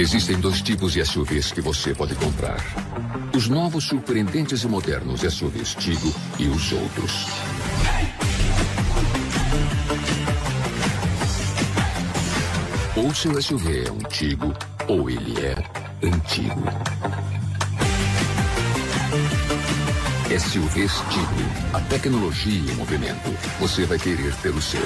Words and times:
Existem 0.00 0.40
dois 0.40 0.62
tipos 0.62 0.94
de 0.94 1.04
SUVs 1.04 1.52
que 1.52 1.60
você 1.60 1.94
pode 1.94 2.14
comprar. 2.14 2.56
Os 3.36 3.48
novos 3.48 3.84
surpreendentes 3.84 4.62
e 4.62 4.66
modernos 4.66 5.20
SUVs 5.20 5.74
Tigo 5.74 6.10
e 6.38 6.48
os 6.48 6.72
outros. 6.72 7.26
Ou 12.96 13.14
seu 13.14 13.42
SUV 13.42 13.88
é 13.88 13.92
um 13.92 13.98
Tigo, 13.98 14.54
ou 14.88 15.10
ele 15.10 15.34
é 15.38 15.54
antigo. 16.02 16.62
SUVs 20.30 20.94
Tigo. 21.10 21.74
A 21.74 21.80
tecnologia 21.90 22.72
em 22.72 22.74
movimento. 22.74 23.30
Você 23.60 23.84
vai 23.84 23.98
querer 23.98 24.34
ter 24.36 24.48
o 24.48 24.62
seu. 24.62 24.80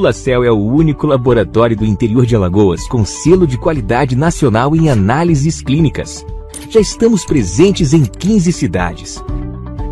Lacel 0.00 0.42
é 0.42 0.50
o 0.50 0.58
único 0.58 1.06
laboratório 1.06 1.76
do 1.76 1.84
interior 1.84 2.24
de 2.24 2.34
Alagoas 2.34 2.86
com 2.86 3.04
selo 3.04 3.46
de 3.46 3.58
qualidade 3.58 4.16
nacional 4.16 4.74
em 4.74 4.88
análises 4.88 5.60
clínicas. 5.60 6.24
Já 6.70 6.80
estamos 6.80 7.24
presentes 7.24 7.92
em 7.92 8.04
15 8.04 8.52
cidades. 8.52 9.22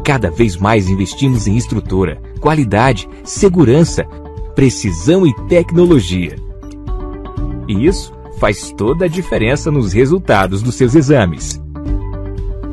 Cada 0.05 0.31
vez 0.31 0.56
mais 0.56 0.88
investimos 0.88 1.47
em 1.47 1.56
estrutura, 1.56 2.21
qualidade, 2.41 3.09
segurança, 3.22 4.05
precisão 4.55 5.27
e 5.27 5.34
tecnologia. 5.47 6.37
E 7.69 7.87
isso 7.87 8.12
faz 8.38 8.72
toda 8.72 9.05
a 9.05 9.09
diferença 9.09 9.71
nos 9.71 9.93
resultados 9.93 10.62
dos 10.62 10.75
seus 10.75 10.94
exames. 10.94 11.61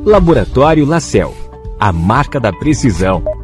Laboratório 0.06 0.86
Lacel, 0.86 1.34
a 1.78 1.92
marca 1.92 2.40
da 2.40 2.54
precisão. 2.54 3.37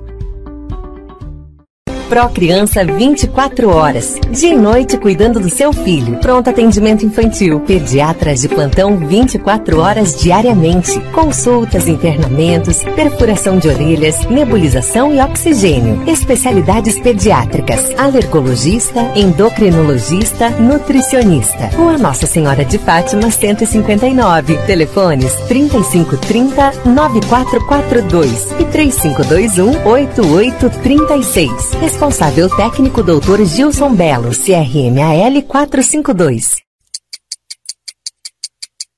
Pro 2.13 2.29
Criança 2.29 2.85
24 2.85 3.75
horas. 3.75 4.19
Dia 4.29 4.53
e 4.53 4.55
noite 4.55 4.99
cuidando 4.99 5.39
do 5.39 5.49
seu 5.49 5.73
filho. 5.73 6.17
Pronto 6.17 6.47
atendimento 6.47 7.03
infantil. 7.03 7.59
Pediatras 7.61 8.41
de 8.41 8.49
plantão 8.49 8.97
24 8.97 9.79
horas 9.79 10.21
diariamente. 10.21 10.99
Consultas, 11.11 11.87
internamentos, 11.87 12.83
perfuração 12.95 13.57
de 13.57 13.67
orelhas, 13.67 14.27
nebulização 14.27 15.11
e 15.11 15.19
oxigênio. 15.19 16.03
Especialidades 16.07 16.99
pediátricas. 16.99 17.89
Alergologista, 17.97 19.11
endocrinologista, 19.15 20.51
nutricionista. 20.51 21.71
Rua 21.75 21.97
Nossa 21.97 22.27
Senhora 22.27 22.63
de 22.63 22.77
Fátima 22.77 23.31
159. 23.31 24.55
Telefones 24.67 25.33
3530 25.47 26.73
9442 26.85 28.51
e 28.59 28.65
3521 28.65 29.87
8836. 29.87 31.71
Responsável 32.03 32.49
técnico 32.49 33.01
Dr. 33.01 33.45
Gilson 33.45 33.95
Belo, 33.95 34.31
CRMAL 34.31 35.41
452. 35.47 36.57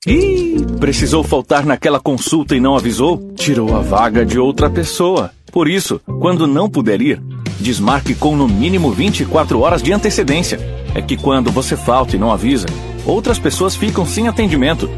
Ih, 0.04 0.66
precisou 0.80 1.22
faltar 1.22 1.64
naquela 1.64 2.00
consulta 2.00 2.56
e 2.56 2.60
não 2.60 2.76
avisou? 2.76 3.32
Tirou 3.36 3.76
a 3.76 3.80
vaga 3.80 4.26
de 4.26 4.40
outra 4.40 4.68
pessoa. 4.68 5.30
Por 5.52 5.68
isso, 5.68 6.00
quando 6.18 6.48
não 6.48 6.68
puder 6.68 7.00
ir, 7.00 7.22
desmarque 7.60 8.12
com 8.12 8.34
no 8.34 8.48
mínimo 8.48 8.90
24 8.90 9.60
horas 9.60 9.84
de 9.84 9.92
antecedência. 9.92 10.58
É 10.92 11.00
que 11.00 11.16
quando 11.16 11.52
você 11.52 11.76
falta 11.76 12.16
e 12.16 12.18
não 12.18 12.32
avisa, 12.32 12.66
outras 13.06 13.38
pessoas 13.38 13.76
ficam 13.76 14.04
sem 14.04 14.26
atendimento. 14.26 14.90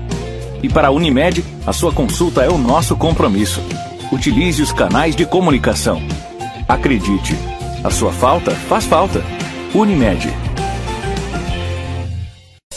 E 0.62 0.69
para 0.70 0.88
a 0.88 0.90
Unimed, 0.90 1.44
a 1.66 1.75
sua 1.75 1.93
consulta 1.93 2.43
é 2.43 2.49
o 2.49 2.56
nosso 2.56 2.96
compromisso. 2.96 3.60
Utilize 4.10 4.62
os 4.62 4.72
canais 4.72 5.14
de 5.14 5.26
comunicação. 5.26 6.00
Acredite, 6.66 7.37
a 7.82 7.90
sua 7.90 8.12
falta 8.12 8.50
faz 8.69 8.84
falta. 8.84 9.22
Unimed. 9.75 10.28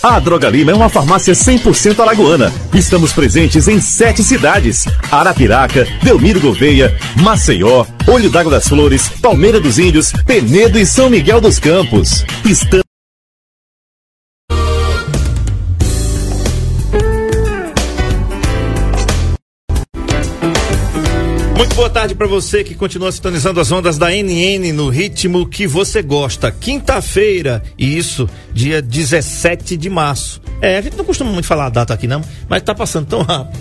A 0.04 0.20
Droga 0.20 0.50
Lima 0.50 0.72
é 0.72 0.76
uma 0.76 0.90
farmácia 0.90 1.34
100% 1.34 2.00
alagoana. 2.00 2.52
Estamos 2.74 3.14
presentes 3.14 3.68
em 3.68 3.80
sete 3.80 4.24
cidades: 4.24 4.86
Arapiraca, 5.12 5.88
Delmiro 6.02 6.42
Gouveia, 6.42 6.98
Maceió, 7.22 7.86
Olho 8.08 8.30
d'Água 8.30 8.52
das 8.52 8.68
Flores, 8.68 9.10
Palmeira 9.22 9.60
dos 9.60 9.78
Índios, 9.78 10.12
Penedo 10.26 10.80
e 10.80 10.86
São 10.86 11.10
Miguel 11.10 11.40
dos 11.40 11.60
Campos. 11.60 12.26
Estamos 12.44 12.91
tarde 22.02 22.16
para 22.16 22.26
você 22.26 22.64
que 22.64 22.74
continua 22.74 23.12
sintonizando 23.12 23.60
as 23.60 23.72
ondas 23.72 23.96
da 23.96 24.10
NN 24.10 24.74
no 24.74 24.90
ritmo 24.90 25.46
que 25.46 25.68
você 25.68 26.02
gosta. 26.02 26.52
Quinta-feira, 26.52 27.62
e 27.78 27.96
isso, 27.96 28.28
dia 28.52 28.82
17 28.82 29.78
de 29.78 29.88
março. 29.88 30.42
É, 30.60 30.78
a 30.78 30.82
gente 30.82 30.98
não 30.98 31.06
costuma 31.06 31.32
muito 31.32 31.46
falar 31.46 31.68
a 31.68 31.70
data 31.70 31.94
aqui 31.94 32.08
não, 32.08 32.24
mas 32.50 32.64
tá 32.64 32.74
passando 32.74 33.06
tão 33.06 33.22
rápido. 33.22 33.60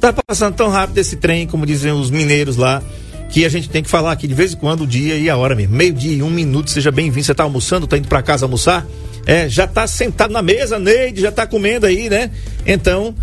Tá 0.00 0.12
passando 0.12 0.54
tão 0.54 0.68
rápido 0.68 0.98
esse 0.98 1.16
trem, 1.16 1.48
como 1.48 1.66
dizem 1.66 1.90
os 1.90 2.12
mineiros 2.12 2.56
lá, 2.56 2.80
que 3.28 3.44
a 3.44 3.48
gente 3.48 3.68
tem 3.68 3.82
que 3.82 3.90
falar 3.90 4.12
aqui 4.12 4.28
de 4.28 4.34
vez 4.34 4.52
em 4.52 4.56
quando 4.56 4.82
o 4.82 4.86
dia 4.86 5.16
e 5.16 5.28
a 5.28 5.36
hora 5.36 5.56
mesmo. 5.56 5.74
Meio-dia 5.74 6.14
e 6.14 6.22
um 6.22 6.30
minuto, 6.30 6.70
seja 6.70 6.92
bem-vindo. 6.92 7.26
Você 7.26 7.34
tá 7.34 7.42
almoçando, 7.42 7.88
tá 7.88 7.98
indo 7.98 8.06
para 8.06 8.22
casa 8.22 8.46
almoçar? 8.46 8.86
É, 9.26 9.48
já 9.48 9.66
tá 9.66 9.84
sentado 9.88 10.32
na 10.32 10.42
mesa, 10.42 10.78
Neide, 10.78 11.20
já 11.20 11.32
tá 11.32 11.44
comendo 11.44 11.86
aí, 11.86 12.08
né? 12.08 12.30
Então, 12.64 13.16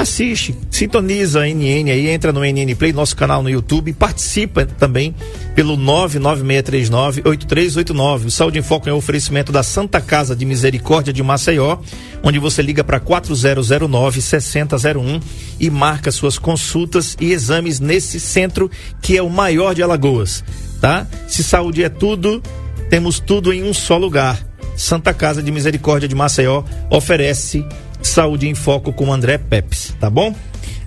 assiste, 0.00 0.56
sintoniza 0.70 1.40
a 1.40 1.48
NN 1.48 1.90
aí, 1.90 2.08
entra 2.08 2.32
no 2.32 2.44
NN 2.44 2.76
Play, 2.76 2.92
nosso 2.92 3.16
canal 3.16 3.42
no 3.42 3.50
YouTube, 3.50 3.92
participa 3.92 4.64
também 4.64 5.12
pelo 5.54 5.76
99639-8389. 5.76 8.26
O 8.26 8.30
Saúde 8.30 8.60
em 8.60 8.62
Foco 8.62 8.88
é 8.88 8.92
um 8.92 8.96
oferecimento 8.96 9.50
da 9.50 9.64
Santa 9.64 10.00
Casa 10.00 10.36
de 10.36 10.44
Misericórdia 10.44 11.12
de 11.12 11.20
Maceió, 11.22 11.78
onde 12.22 12.38
você 12.38 12.62
liga 12.62 12.84
para 12.84 13.00
4009-6001 13.00 15.20
e 15.58 15.68
marca 15.68 16.12
suas 16.12 16.38
consultas 16.38 17.16
e 17.20 17.32
exames 17.32 17.80
nesse 17.80 18.20
centro 18.20 18.70
que 19.02 19.16
é 19.16 19.22
o 19.22 19.28
maior 19.28 19.74
de 19.74 19.82
Alagoas. 19.82 20.44
tá? 20.80 21.08
Se 21.26 21.42
saúde 21.42 21.82
é 21.82 21.88
tudo, 21.88 22.40
temos 22.88 23.18
tudo 23.18 23.52
em 23.52 23.64
um 23.64 23.74
só 23.74 23.96
lugar. 23.96 24.46
Santa 24.76 25.12
Casa 25.12 25.42
de 25.42 25.50
Misericórdia 25.50 26.08
de 26.08 26.14
Maceió 26.14 26.62
oferece 26.88 27.66
saúde 28.02 28.48
em 28.48 28.54
foco 28.54 28.92
com 28.92 29.12
André 29.12 29.38
Pepes, 29.38 29.94
tá 30.00 30.08
bom? 30.08 30.34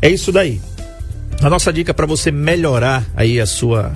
É 0.02 0.10
isso 0.10 0.32
daí. 0.32 0.62
A 1.42 1.50
nossa 1.50 1.72
dica 1.72 1.94
para 1.94 2.06
você 2.06 2.32
melhorar 2.32 3.06
aí 3.16 3.40
a 3.40 3.46
sua 3.46 3.92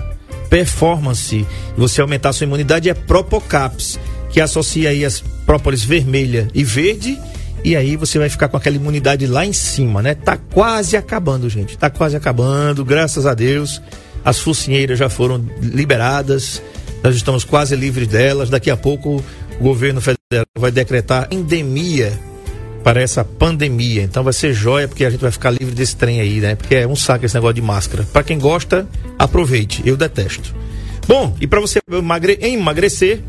performance, 0.50 1.46
você 1.78 2.02
aumentar 2.02 2.30
a 2.30 2.34
sua 2.34 2.46
imunidade 2.46 2.90
é 2.90 2.94
Propocaps, 2.94 4.00
que 4.30 4.42
associa 4.42 4.90
aí 4.90 5.06
as 5.06 5.22
própolis 5.46 5.84
vermelha 5.84 6.48
e 6.54 6.64
verde 6.64 7.20
e 7.66 7.76
aí 7.76 7.96
você 7.96 8.20
vai 8.20 8.30
ficar 8.30 8.48
com 8.48 8.58
aquela 8.58 8.76
imunidade 8.76 9.26
lá 9.26 9.44
em 9.44 9.52
cima, 9.52 10.00
né? 10.00 10.14
Tá 10.14 10.38
quase 10.38 10.96
acabando, 10.96 11.50
gente. 11.50 11.76
Tá 11.76 11.90
quase 11.90 12.16
acabando, 12.16 12.86
graças 12.86 13.26
a 13.26 13.34
Deus. 13.34 13.82
As 14.24 14.40
focinheiras 14.40 15.00
já 15.00 15.10
foram 15.10 15.44
liberadas. 15.60 16.62
Nós 17.04 17.16
estamos 17.16 17.44
quase 17.44 17.76
livres 17.76 18.08
delas. 18.08 18.52
Daqui 18.52 18.70
a 18.70 18.78
pouco 18.78 19.24
o 19.60 19.64
governo 19.64 20.00
federal 20.00 20.46
vai 20.56 20.70
decretar 20.70 21.28
endemia 21.32 22.14
para 22.86 23.02
essa 23.02 23.26
pandemia. 23.26 24.04
Então 24.04 24.24
vai 24.24 24.32
ser 24.32 24.54
joia 24.54 24.88
porque 24.88 25.04
a 25.04 25.10
gente 25.10 25.20
vai 25.20 25.32
ficar 25.32 25.50
livre 25.50 25.74
desse 25.74 25.96
trem 25.96 26.22
aí, 26.22 26.40
né? 26.40 26.54
Porque 26.54 26.76
é 26.76 26.88
um 26.88 26.96
saco 26.96 27.26
esse 27.26 27.34
negócio 27.34 27.56
de 27.56 27.62
máscara. 27.64 28.04
Para 28.14 28.22
quem 28.22 28.38
gosta, 28.38 28.88
aproveite. 29.18 29.82
Eu 29.84 29.98
detesto. 29.98 30.54
Bom, 31.08 31.36
e 31.42 31.48
para 31.48 31.60
você 31.60 31.80
emagre 31.92 32.38
emagrecer, 32.40 33.24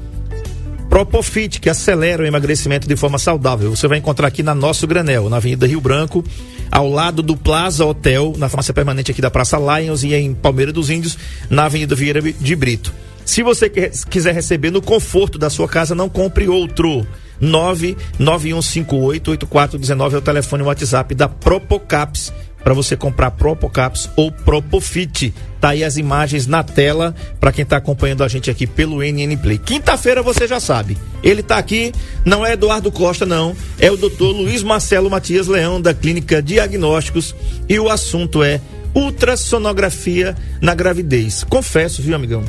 Propofit, 0.90 1.58
que 1.58 1.70
acelera 1.70 2.22
o 2.22 2.26
emagrecimento 2.26 2.86
de 2.86 2.96
forma 2.96 3.18
saudável. 3.18 3.74
Você 3.74 3.88
vai 3.88 3.96
encontrar 3.96 4.28
aqui 4.28 4.42
na 4.42 4.54
Nosso 4.54 4.86
Granel, 4.86 5.30
na 5.30 5.38
Avenida 5.38 5.66
Rio 5.66 5.80
Branco, 5.80 6.22
ao 6.70 6.90
lado 6.90 7.22
do 7.22 7.34
Plaza 7.34 7.82
Hotel, 7.82 8.34
na 8.36 8.50
farmácia 8.50 8.74
permanente 8.74 9.10
aqui 9.10 9.22
da 9.22 9.30
Praça 9.30 9.56
Lions 9.58 10.02
e 10.02 10.14
em 10.14 10.34
Palmeira 10.34 10.70
dos 10.70 10.90
Índios, 10.90 11.16
na 11.48 11.64
Avenida 11.64 11.94
Vieira 11.94 12.20
de 12.20 12.56
Brito. 12.56 12.92
Se 13.24 13.42
você 13.42 13.70
quiser 13.70 14.34
receber 14.34 14.70
no 14.70 14.82
conforto 14.82 15.38
da 15.38 15.48
sua 15.48 15.66
casa, 15.66 15.94
não 15.94 16.10
compre 16.10 16.46
outro. 16.46 17.06
991588419 17.42 20.14
é 20.14 20.16
o 20.16 20.22
telefone 20.22 20.62
WhatsApp 20.62 21.14
da 21.14 21.28
Propocaps 21.28 22.32
para 22.66 22.74
você 22.74 22.96
comprar 22.96 23.30
Propocaps 23.30 24.10
ou 24.16 24.32
Propofit. 24.32 25.32
Tá 25.60 25.68
aí 25.68 25.84
as 25.84 25.96
imagens 25.96 26.48
na 26.48 26.64
tela 26.64 27.14
para 27.38 27.52
quem 27.52 27.62
está 27.62 27.76
acompanhando 27.76 28.24
a 28.24 28.28
gente 28.28 28.50
aqui 28.50 28.66
pelo 28.66 29.04
NN 29.04 29.36
Play. 29.36 29.56
Quinta-feira 29.56 30.20
você 30.20 30.48
já 30.48 30.58
sabe. 30.58 30.98
Ele 31.22 31.42
está 31.42 31.58
aqui, 31.58 31.92
não 32.24 32.44
é 32.44 32.54
Eduardo 32.54 32.90
Costa 32.90 33.24
não, 33.24 33.54
é 33.78 33.88
o 33.88 33.96
Dr. 33.96 34.24
Luiz 34.24 34.64
Marcelo 34.64 35.08
Matias 35.08 35.46
Leão 35.46 35.80
da 35.80 35.94
Clínica 35.94 36.42
Diagnósticos 36.42 37.36
e 37.68 37.78
o 37.78 37.88
assunto 37.88 38.42
é 38.42 38.60
ultrassonografia 38.92 40.34
na 40.60 40.74
gravidez. 40.74 41.44
Confesso, 41.44 42.02
viu, 42.02 42.16
amigão? 42.16 42.42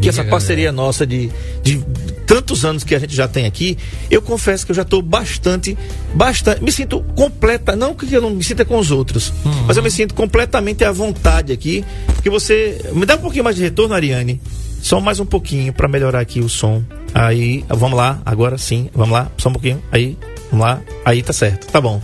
Que 0.00 0.08
essa 0.08 0.24
parceria 0.24 0.72
nossa 0.72 1.06
de, 1.06 1.30
de 1.62 1.82
tantos 2.26 2.64
anos 2.64 2.82
que 2.82 2.94
a 2.94 2.98
gente 2.98 3.14
já 3.14 3.28
tem 3.28 3.46
aqui, 3.46 3.76
eu 4.10 4.22
confesso 4.22 4.64
que 4.64 4.72
eu 4.72 4.76
já 4.76 4.82
estou 4.82 5.02
bastante, 5.02 5.76
bastante, 6.14 6.62
me 6.62 6.72
sinto 6.72 7.00
completa, 7.14 7.76
não 7.76 7.94
que 7.94 8.12
eu 8.12 8.20
não 8.20 8.30
me 8.30 8.42
sinta 8.42 8.64
com 8.64 8.78
os 8.78 8.90
outros, 8.90 9.32
uhum. 9.44 9.64
mas 9.66 9.76
eu 9.76 9.82
me 9.82 9.90
sinto 9.90 10.14
completamente 10.14 10.84
à 10.84 10.90
vontade 10.90 11.52
aqui, 11.52 11.84
porque 12.06 12.30
você, 12.30 12.80
me 12.94 13.06
dá 13.06 13.16
um 13.16 13.18
pouquinho 13.18 13.44
mais 13.44 13.54
de 13.54 13.62
retorno, 13.62 13.94
Ariane, 13.94 14.40
só 14.80 15.00
mais 15.00 15.20
um 15.20 15.26
pouquinho 15.26 15.72
para 15.72 15.86
melhorar 15.86 16.20
aqui 16.20 16.40
o 16.40 16.48
som. 16.48 16.82
Aí, 17.14 17.64
vamos 17.68 17.96
lá, 17.96 18.20
agora 18.24 18.58
sim, 18.58 18.88
vamos 18.94 19.12
lá, 19.12 19.30
só 19.36 19.48
um 19.48 19.52
pouquinho, 19.52 19.82
aí, 19.92 20.16
vamos 20.50 20.66
lá, 20.66 20.80
aí 21.04 21.22
tá 21.22 21.32
certo, 21.32 21.70
tá 21.70 21.80
bom. 21.80 22.00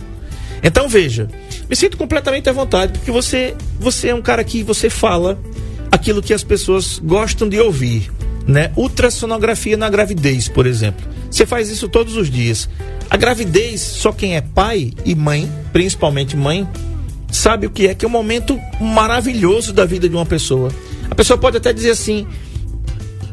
Então 0.63 0.87
veja, 0.87 1.27
me 1.69 1.75
sinto 1.75 1.97
completamente 1.97 2.49
à 2.49 2.53
vontade, 2.53 2.93
porque 2.93 3.11
você, 3.11 3.55
você 3.79 4.09
é 4.09 4.15
um 4.15 4.21
cara 4.21 4.43
que 4.43 4.63
você 4.63 4.89
fala 4.89 5.39
aquilo 5.91 6.21
que 6.21 6.33
as 6.33 6.43
pessoas 6.43 6.99
gostam 7.03 7.47
de 7.47 7.59
ouvir, 7.59 8.11
né? 8.47 8.71
Ultrassonografia 8.75 9.77
na 9.77 9.89
gravidez, 9.89 10.47
por 10.47 10.65
exemplo. 10.65 11.07
Você 11.29 11.45
faz 11.45 11.69
isso 11.69 11.87
todos 11.87 12.15
os 12.15 12.29
dias. 12.29 12.69
A 13.09 13.17
gravidez, 13.17 13.81
só 13.81 14.11
quem 14.11 14.35
é 14.35 14.41
pai 14.41 14.93
e 15.05 15.15
mãe, 15.15 15.51
principalmente 15.71 16.35
mãe, 16.35 16.67
sabe 17.31 17.67
o 17.67 17.69
que 17.69 17.87
é, 17.87 17.95
que 17.95 18.05
é 18.05 18.07
um 18.07 18.11
momento 18.11 18.59
maravilhoso 18.79 19.73
da 19.73 19.85
vida 19.85 20.07
de 20.07 20.15
uma 20.15 20.25
pessoa. 20.25 20.71
A 21.09 21.15
pessoa 21.15 21.37
pode 21.37 21.57
até 21.57 21.73
dizer 21.73 21.91
assim, 21.91 22.27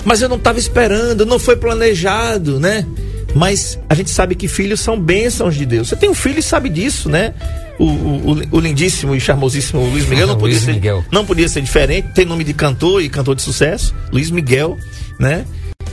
mas 0.05 0.23
eu 0.23 0.29
não 0.29 0.37
estava 0.37 0.59
esperando, 0.59 1.27
não 1.27 1.39
foi 1.39 1.57
planejado, 1.57 2.61
né? 2.61 2.87
Mas 3.35 3.79
a 3.89 3.95
gente 3.95 4.11
sabe 4.11 4.35
que 4.35 4.49
filhos 4.49 4.81
são 4.81 4.99
bênçãos 4.99 5.55
de 5.55 5.67
Deus. 5.67 5.89
Você 5.89 5.97
tem 5.97 6.09
um 6.09 6.15
filho 6.15 6.39
e 6.39 6.43
sabe 6.43 6.69
disso, 6.69 7.09
né? 7.11 7.35
O, 7.79 7.85
o, 7.85 8.43
o, 8.53 8.61
lindíssimo 8.61 9.15
e 9.15 9.21
charmosíssimo 9.21 9.85
Luiz 9.89 10.07
Miguel, 10.07 10.27
não, 10.27 10.37
podia 10.39 10.59
ser, 10.59 10.73
Miguel. 10.73 11.05
não 11.11 11.27
podia 11.27 11.49
ser 11.49 11.61
diferente, 11.61 12.09
tem 12.15 12.25
nome 12.25 12.45
de 12.45 12.55
cantor 12.55 13.03
e 13.03 13.09
cantor 13.09 13.35
de 13.35 13.43
sucesso, 13.43 13.95
Luiz 14.13 14.31
Miguel, 14.31 14.77
né? 15.19 15.45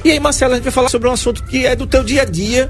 E 0.04 0.12
aí, 0.12 0.20
Marcelo, 0.20 0.54
a 0.54 0.56
gente 0.56 0.66
vai 0.66 0.74
falar 0.74 0.90
sobre 0.90 1.08
um 1.08 1.14
assunto 1.14 1.44
que 1.44 1.66
é 1.66 1.76
do 1.76 1.88
teu 1.88 2.04
dia 2.04 2.24
a 2.24 2.26
dia 2.26 2.70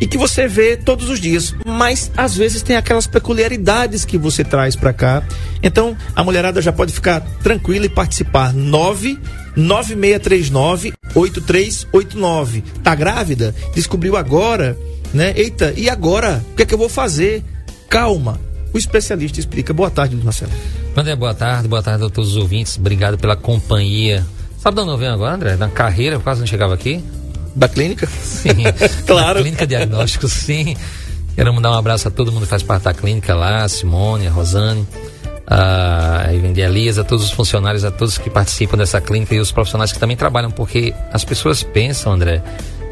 e 0.00 0.06
que 0.06 0.18
você 0.18 0.48
vê 0.48 0.76
todos 0.76 1.08
os 1.08 1.20
dias, 1.20 1.54
mas 1.64 2.10
às 2.16 2.36
vezes 2.36 2.62
tem 2.62 2.76
aquelas 2.76 3.06
peculiaridades 3.06 4.04
que 4.04 4.18
você 4.18 4.42
traz 4.42 4.74
para 4.74 4.92
cá. 4.92 5.22
Então, 5.62 5.96
a 6.16 6.24
mulherada 6.24 6.60
já 6.60 6.72
pode 6.72 6.92
ficar 6.92 7.20
tranquila 7.42 7.86
e 7.86 7.88
participar. 7.88 8.52
9 8.52 9.18
9639 9.56 10.92
8389. 11.14 12.64
Tá 12.82 12.94
grávida? 12.94 13.54
Descobriu 13.74 14.16
agora, 14.16 14.76
né? 15.12 15.32
Eita, 15.36 15.72
e 15.76 15.88
agora? 15.88 16.44
O 16.52 16.56
que 16.56 16.62
é 16.62 16.66
que 16.66 16.74
eu 16.74 16.78
vou 16.78 16.88
fazer? 16.88 17.42
Calma. 17.88 18.40
O 18.72 18.78
especialista 18.78 19.38
explica. 19.38 19.72
Boa 19.72 19.90
tarde, 19.90 20.16
Marcelo. 20.16 20.52
André, 20.96 21.14
boa 21.14 21.34
tarde, 21.34 21.68
boa 21.68 21.82
tarde 21.82 22.04
a 22.04 22.10
todos 22.10 22.30
os 22.30 22.36
ouvintes. 22.36 22.76
Obrigado 22.76 23.16
pela 23.16 23.36
companhia. 23.36 24.24
Sabe 24.58 24.76
de 24.76 24.82
onde 24.82 24.90
eu 24.92 24.98
venho 24.98 25.12
agora, 25.12 25.34
André? 25.34 25.56
Na 25.56 25.68
carreira, 25.68 26.18
quase 26.18 26.40
não 26.40 26.46
chegava 26.46 26.74
aqui. 26.74 27.04
Da 27.54 27.68
clínica? 27.68 28.06
Sim, 28.06 28.64
claro. 29.06 29.34
Da 29.34 29.42
clínica 29.42 29.66
Diagnóstico, 29.66 30.26
sim. 30.26 30.76
Quero 31.36 31.52
mandar 31.52 31.70
um 31.72 31.74
abraço 31.74 32.08
a 32.08 32.10
todo 32.10 32.32
mundo 32.32 32.42
que 32.42 32.48
faz 32.48 32.62
parte 32.62 32.84
da 32.84 32.94
clínica 32.94 33.34
lá, 33.34 33.64
a 33.64 33.68
Simone, 33.68 34.26
a 34.26 34.30
Rosane, 34.30 34.86
a 35.46 36.32
Elisa, 36.32 37.02
a 37.02 37.04
todos 37.04 37.24
os 37.24 37.30
funcionários, 37.32 37.84
a 37.84 37.90
todos 37.90 38.18
que 38.18 38.30
participam 38.30 38.76
dessa 38.76 39.00
clínica 39.00 39.34
e 39.34 39.40
os 39.40 39.52
profissionais 39.52 39.92
que 39.92 39.98
também 39.98 40.16
trabalham, 40.16 40.50
porque 40.50 40.94
as 41.12 41.24
pessoas 41.24 41.62
pensam, 41.62 42.12
André, 42.12 42.42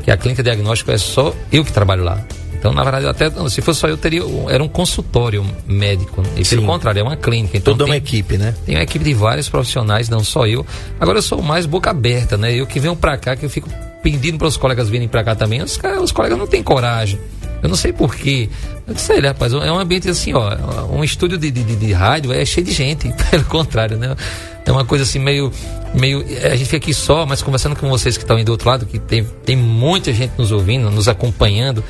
que 0.02 0.10
a 0.10 0.16
clínica 0.16 0.42
diagnóstico 0.42 0.90
é 0.90 0.98
só 0.98 1.34
eu 1.50 1.64
que 1.64 1.72
trabalho 1.72 2.04
lá. 2.04 2.24
Então, 2.62 2.72
na 2.72 2.84
verdade, 2.84 3.08
até 3.08 3.28
se 3.48 3.60
fosse 3.60 3.80
só 3.80 3.88
eu 3.88 3.96
teria 3.96 4.22
era 4.48 4.62
um 4.62 4.68
consultório 4.68 5.44
médico. 5.66 6.22
E 6.36 6.44
pelo 6.44 6.62
contrário, 6.64 7.00
é 7.00 7.02
uma 7.02 7.16
clínica. 7.16 7.56
Então 7.56 7.74
Toda 7.74 7.86
tem, 7.86 7.92
uma 7.92 7.96
equipe, 7.96 8.38
né? 8.38 8.54
Tem 8.64 8.76
uma 8.76 8.84
equipe 8.84 9.04
de 9.04 9.12
vários 9.12 9.48
profissionais, 9.48 10.08
não 10.08 10.22
só 10.22 10.46
eu. 10.46 10.64
Agora 11.00 11.18
eu 11.18 11.22
sou 11.22 11.42
mais 11.42 11.66
boca 11.66 11.90
aberta, 11.90 12.36
né? 12.36 12.54
Eu 12.54 12.64
que 12.64 12.78
venho 12.78 12.94
para 12.94 13.16
cá, 13.16 13.34
que 13.34 13.44
eu 13.44 13.50
fico 13.50 13.68
pedindo 14.00 14.38
para 14.38 14.46
os 14.46 14.56
colegas 14.56 14.88
virem 14.88 15.08
para 15.08 15.24
cá 15.24 15.34
também. 15.34 15.60
Os, 15.60 15.76
os 16.00 16.12
colegas 16.12 16.38
não 16.38 16.46
têm 16.46 16.62
coragem. 16.62 17.18
Eu 17.60 17.68
não 17.68 17.74
sei 17.74 17.92
porquê. 17.92 18.48
Eu 18.86 18.96
sei, 18.96 19.18
rapaz, 19.18 19.52
é 19.52 19.72
um 19.72 19.78
ambiente 19.80 20.08
assim, 20.08 20.32
ó. 20.32 20.54
Um 20.88 21.02
estúdio 21.02 21.38
de, 21.38 21.50
de, 21.50 21.64
de, 21.64 21.92
rádio 21.92 22.32
é 22.32 22.44
cheio 22.44 22.64
de 22.64 22.72
gente. 22.72 23.12
Pelo 23.28 23.44
contrário, 23.46 23.96
né? 23.96 24.14
É 24.64 24.70
uma 24.70 24.84
coisa 24.84 25.02
assim 25.02 25.18
meio. 25.18 25.50
meio 25.92 26.24
a 26.44 26.50
gente 26.50 26.66
fica 26.66 26.76
aqui 26.76 26.94
só, 26.94 27.26
mas 27.26 27.42
conversando 27.42 27.74
com 27.74 27.88
vocês 27.88 28.16
que 28.16 28.22
estão 28.22 28.36
aí 28.36 28.44
do 28.44 28.52
outro 28.52 28.68
lado, 28.68 28.86
que 28.86 29.00
tem, 29.00 29.24
tem 29.44 29.56
muita 29.56 30.12
gente 30.12 30.34
nos 30.38 30.52
ouvindo, 30.52 30.88
nos 30.92 31.08
acompanhando. 31.08 31.82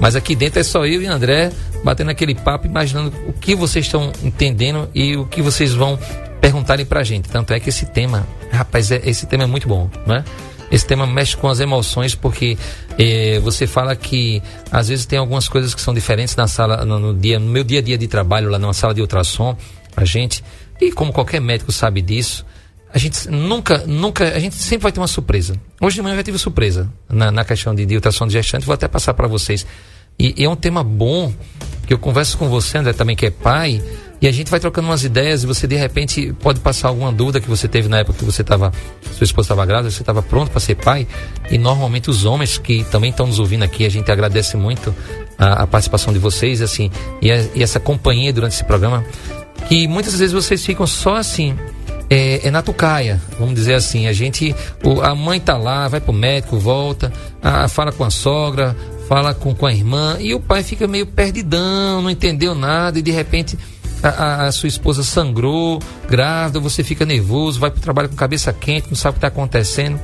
Mas 0.00 0.14
aqui 0.14 0.34
dentro 0.34 0.60
é 0.60 0.62
só 0.62 0.84
eu 0.84 1.02
e 1.02 1.06
André 1.06 1.52
batendo 1.82 2.10
aquele 2.10 2.34
papo, 2.34 2.66
imaginando 2.66 3.12
o 3.26 3.32
que 3.32 3.54
vocês 3.54 3.86
estão 3.86 4.12
entendendo 4.22 4.88
e 4.94 5.16
o 5.16 5.24
que 5.26 5.40
vocês 5.40 5.72
vão 5.72 5.98
perguntarem 6.40 6.84
pra 6.84 7.02
gente. 7.02 7.28
Tanto 7.28 7.52
é 7.52 7.60
que 7.60 7.68
esse 7.68 7.86
tema, 7.86 8.26
rapaz, 8.50 8.90
é, 8.90 9.00
esse 9.04 9.26
tema 9.26 9.44
é 9.44 9.46
muito 9.46 9.68
bom, 9.68 9.90
né? 10.06 10.24
Esse 10.70 10.84
tema 10.84 11.06
mexe 11.06 11.36
com 11.36 11.48
as 11.48 11.60
emoções 11.60 12.14
porque 12.14 12.58
eh, 12.98 13.38
você 13.40 13.66
fala 13.68 13.94
que 13.94 14.42
às 14.70 14.88
vezes 14.88 15.06
tem 15.06 15.18
algumas 15.18 15.48
coisas 15.48 15.74
que 15.74 15.80
são 15.80 15.94
diferentes 15.94 16.34
na 16.34 16.48
sala, 16.48 16.84
no, 16.84 16.98
no, 16.98 17.14
dia, 17.14 17.38
no 17.38 17.48
meu 17.48 17.62
dia 17.62 17.78
a 17.78 17.82
dia 17.82 17.96
de 17.96 18.08
trabalho 18.08 18.50
lá 18.50 18.58
numa 18.58 18.74
sala 18.74 18.92
de 18.92 19.00
ultrassom, 19.00 19.56
a 19.96 20.04
gente, 20.04 20.42
e 20.80 20.90
como 20.90 21.12
qualquer 21.12 21.40
médico 21.40 21.70
sabe 21.70 22.02
disso, 22.02 22.44
a 22.96 22.98
gente 22.98 23.30
nunca, 23.30 23.84
nunca, 23.86 24.24
a 24.24 24.38
gente 24.38 24.54
sempre 24.54 24.84
vai 24.84 24.90
ter 24.90 24.98
uma 24.98 25.06
surpresa. 25.06 25.54
Hoje 25.78 25.96
de 25.96 26.02
manhã 26.02 26.14
eu 26.14 26.16
já 26.16 26.22
tive 26.22 26.38
surpresa 26.38 26.90
na, 27.10 27.30
na 27.30 27.44
questão 27.44 27.74
de, 27.74 27.84
de 27.84 27.94
ultrassom 27.94 28.26
de 28.26 28.32
gestante, 28.32 28.64
vou 28.64 28.72
até 28.72 28.88
passar 28.88 29.12
para 29.12 29.28
vocês. 29.28 29.66
E, 30.18 30.34
e, 30.34 30.46
é 30.46 30.48
um 30.48 30.56
tema 30.56 30.82
bom, 30.82 31.30
que 31.86 31.92
eu 31.92 31.98
converso 31.98 32.38
com 32.38 32.48
você, 32.48 32.78
André, 32.78 32.94
também 32.94 33.14
que 33.14 33.26
é 33.26 33.30
pai, 33.30 33.82
e 34.18 34.26
a 34.26 34.32
gente 34.32 34.50
vai 34.50 34.58
trocando 34.58 34.88
umas 34.88 35.04
ideias 35.04 35.42
e 35.42 35.46
você 35.46 35.66
de 35.66 35.76
repente 35.76 36.32
pode 36.40 36.58
passar 36.60 36.88
alguma 36.88 37.12
dúvida 37.12 37.38
que 37.38 37.50
você 37.50 37.68
teve 37.68 37.86
na 37.86 37.98
época 37.98 38.18
que 38.18 38.24
você 38.24 38.40
estava, 38.40 38.72
sua 39.12 39.24
esposa 39.24 39.44
estava 39.44 39.66
grávida, 39.66 39.90
você 39.90 40.00
estava 40.00 40.22
pronto 40.22 40.50
para 40.50 40.60
ser 40.60 40.76
pai. 40.76 41.06
E 41.50 41.58
normalmente 41.58 42.08
os 42.08 42.24
homens 42.24 42.56
que 42.56 42.82
também 42.84 43.10
estão 43.10 43.26
nos 43.26 43.38
ouvindo 43.38 43.62
aqui, 43.62 43.84
a 43.84 43.90
gente 43.90 44.10
agradece 44.10 44.56
muito 44.56 44.94
a, 45.36 45.64
a 45.64 45.66
participação 45.66 46.14
de 46.14 46.18
vocês, 46.18 46.62
assim, 46.62 46.90
e, 47.20 47.30
a, 47.30 47.44
e 47.54 47.62
essa 47.62 47.78
companhia 47.78 48.32
durante 48.32 48.54
esse 48.54 48.64
programa, 48.64 49.04
que 49.68 49.86
muitas 49.86 50.18
vezes 50.18 50.32
vocês 50.32 50.64
ficam 50.64 50.86
só 50.86 51.16
assim, 51.16 51.54
é, 52.08 52.46
é 52.46 52.50
na 52.50 52.62
tucaia, 52.62 53.20
vamos 53.38 53.54
dizer 53.54 53.74
assim. 53.74 54.06
A 54.06 54.12
gente, 54.12 54.54
a 55.02 55.14
mãe 55.14 55.40
tá 55.40 55.56
lá, 55.56 55.88
vai 55.88 56.00
pro 56.00 56.12
médico, 56.12 56.58
volta, 56.58 57.12
a, 57.42 57.68
fala 57.68 57.92
com 57.92 58.04
a 58.04 58.10
sogra, 58.10 58.76
fala 59.08 59.34
com, 59.34 59.54
com 59.54 59.66
a 59.66 59.72
irmã, 59.72 60.16
e 60.20 60.34
o 60.34 60.40
pai 60.40 60.62
fica 60.62 60.86
meio 60.86 61.06
perdidão, 61.06 62.02
não 62.02 62.10
entendeu 62.10 62.54
nada, 62.54 62.98
e 62.98 63.02
de 63.02 63.10
repente 63.10 63.58
a, 64.02 64.08
a, 64.08 64.46
a 64.46 64.52
sua 64.52 64.68
esposa 64.68 65.02
sangrou, 65.02 65.80
grávida, 66.08 66.60
você 66.60 66.82
fica 66.82 67.04
nervoso, 67.04 67.58
vai 67.58 67.70
para 67.70 67.78
o 67.78 67.82
trabalho 67.82 68.08
com 68.08 68.16
cabeça 68.16 68.52
quente, 68.52 68.88
não 68.88 68.96
sabe 68.96 69.12
o 69.12 69.14
que 69.14 69.26
está 69.26 69.28
acontecendo. 69.28 70.00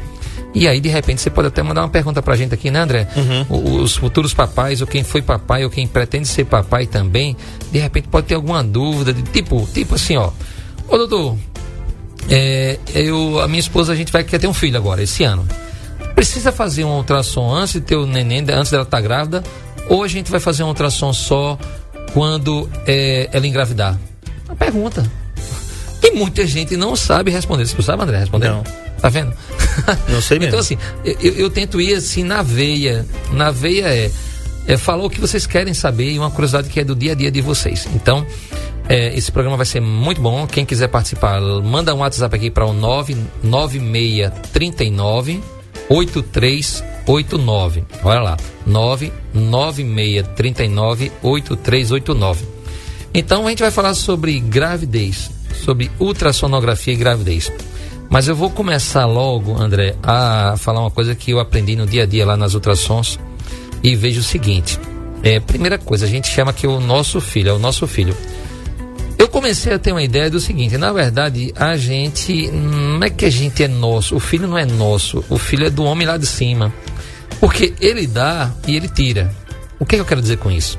E 0.55 0.69
aí, 0.69 0.81
de 0.81 0.89
repente, 0.89 1.21
você 1.23 1.31
pode 1.31 1.49
até 1.49 1.63
mandar 1.63 1.81
uma 1.81 1.89
pergunta 1.89 2.21
pra 2.21 2.37
gente 2.37 2.53
aqui, 2.53 2.71
né, 2.71 2.81
André? 2.81 3.09
Uhum. 3.17 3.83
Os 3.83 3.97
futuros 3.97 4.35
papais, 4.35 4.83
ou 4.83 4.87
quem 4.87 5.03
foi 5.03 5.23
papai, 5.23 5.65
ou 5.65 5.71
quem 5.71 5.87
pretende 5.87 6.29
ser 6.29 6.45
papai 6.45 6.87
também, 6.87 7.35
de 7.71 7.79
repente 7.79 8.09
pode 8.09 8.27
ter 8.27 8.35
alguma 8.35 8.63
dúvida, 8.63 9.15
de 9.15 9.23
tipo, 9.23 9.67
tipo 9.73 9.95
assim, 9.95 10.17
ó. 10.17 10.31
Ô 10.89 10.99
doutor, 10.99 11.39
é, 12.31 12.79
eu, 12.95 13.41
a 13.41 13.49
minha 13.49 13.61
esposa, 13.61 13.93
a 13.93 13.97
gente 13.97 14.13
vai 14.13 14.25
querer 14.25 14.39
ter 14.39 14.47
um 14.47 14.55
filho 14.55 14.77
agora, 14.77 15.03
esse 15.03 15.25
ano. 15.25 15.47
Precisa 16.15 16.53
fazer 16.53 16.85
um 16.85 16.97
ultrassom 16.97 17.53
antes 17.53 17.75
de 17.75 17.81
ter 17.81 17.97
o 17.97 18.07
neném, 18.07 18.41
antes 18.51 18.71
dela 18.71 18.85
estar 18.85 18.99
tá 18.99 19.01
grávida? 19.01 19.43
Ou 19.89 20.03
a 20.03 20.09
gente 20.09 20.31
vai 20.31 20.41
fazer 20.41 20.63
um 20.63 20.69
ultrassom 20.69 21.13
só 21.13 21.59
quando 22.13 22.69
é, 22.87 23.29
ela 23.33 23.47
engravidar? 23.47 23.99
Uma 24.47 24.57
pergunta. 24.57 25.11
E 26.03 26.11
muita 26.13 26.47
gente 26.47 26.77
não 26.77 26.97
sabe 26.97 27.31
responder. 27.31 27.67
Você 27.67 27.81
sabe, 27.83 28.03
André, 28.03 28.19
responder? 28.19 28.49
Não. 28.49 28.65
Tá 29.01 29.09
vendo? 29.09 29.33
Não 30.09 30.21
sei 30.21 30.39
mesmo. 30.41 30.51
então, 30.51 30.61
assim, 30.61 30.79
eu, 31.05 31.33
eu, 31.35 31.51
tento 31.51 31.81
ir 31.81 31.95
assim 31.95 32.23
na 32.23 32.43
veia. 32.43 33.07
Na 33.33 33.51
veia 33.51 33.87
é, 33.87 34.11
é 34.67 34.77
falar 34.77 35.05
o 35.05 35.11
que 35.11 35.21
vocês 35.21 35.47
querem 35.47 35.75
saber 35.75 36.13
e 36.13 36.19
uma 36.19 36.31
curiosidade 36.31 36.69
que 36.69 36.79
é 36.79 36.85
do 36.85 36.95
dia 36.95 37.13
a 37.13 37.15
dia 37.15 37.31
de 37.31 37.41
vocês. 37.41 37.89
Então, 37.95 38.27
é, 38.89 39.17
esse 39.17 39.31
programa 39.31 39.57
vai 39.57 39.67
ser 39.67 39.79
muito 39.81 40.21
bom. 40.21 40.45
Quem 40.47 40.65
quiser 40.65 40.89
participar, 40.89 41.41
manda 41.41 41.95
um 41.95 41.99
WhatsApp 41.99 42.35
aqui 42.35 42.51
para 42.51 42.67
o 42.67 42.73
99639 42.73 45.41
8389. 45.89 47.85
Olha 48.03 48.21
lá, 48.21 48.37
99639 48.67 51.13
8389. 51.23 52.45
Então 53.15 53.47
a 53.47 53.51
gente 53.51 53.63
vai 53.63 53.71
falar 53.71 53.95
sobre 53.95 54.41
gravidez, 54.41 55.31
sobre 55.65 55.89
ultrassonografia 55.99 56.95
e 56.95 56.97
gravidez. 56.97 57.53
Mas 58.09 58.27
eu 58.29 58.37
vou 58.37 58.51
começar 58.51 59.07
logo, 59.07 59.57
André, 59.57 59.95
a 60.03 60.55
falar 60.59 60.81
uma 60.81 60.91
coisa 60.91 61.15
que 61.15 61.31
eu 61.31 61.41
aprendi 61.41 61.77
no 61.77 61.87
dia 61.87 62.03
a 62.03 62.07
dia 62.07 62.27
lá 62.27 62.37
nas 62.37 62.53
ultrassons 62.55 63.19
e 63.83 63.97
vejo 63.97 64.21
o 64.21 64.23
seguinte. 64.23 64.79
É, 65.23 65.41
primeira 65.41 65.79
coisa, 65.79 66.05
a 66.05 66.09
gente 66.09 66.29
chama 66.29 66.53
que 66.53 66.67
o 66.67 66.81
nosso 66.81 67.21
filho, 67.21 67.51
é 67.51 67.53
o 67.53 67.59
nosso 67.59 67.87
filho. 67.87 68.17
Eu 69.19 69.29
comecei 69.29 69.73
a 69.73 69.79
ter 69.79 69.93
uma 69.93 70.03
ideia 70.03 70.31
do 70.31 70.41
seguinte, 70.41 70.77
na 70.77 70.93
verdade, 70.93 71.53
a 71.57 71.77
gente, 71.77 72.51
não 72.51 73.03
é 73.05 73.11
que 73.11 73.25
a 73.25 73.31
gente 73.31 73.63
é 73.63 73.69
nosso, 73.69 74.17
o 74.17 74.21
filho 74.21 74.49
não 74.49 74.59
é 74.59 74.65
nosso, 74.65 75.25
o 75.29 75.39
filho 75.39 75.67
é 75.67 75.71
do 75.71 75.85
homem 75.85 76.07
lá 76.07 76.17
de 76.17 76.27
cima. 76.27 76.73
Porque 77.41 77.75
ele 77.81 78.07
dá 78.07 78.51
e 78.67 78.77
ele 78.77 78.89
tira. 78.89 79.35
O 79.79 79.85
que, 79.85 79.97
é 79.97 79.99
que 79.99 80.03
eu 80.03 80.07
quero 80.07 80.23
dizer 80.23 80.39
com 80.39 80.51
isso? 80.51 80.79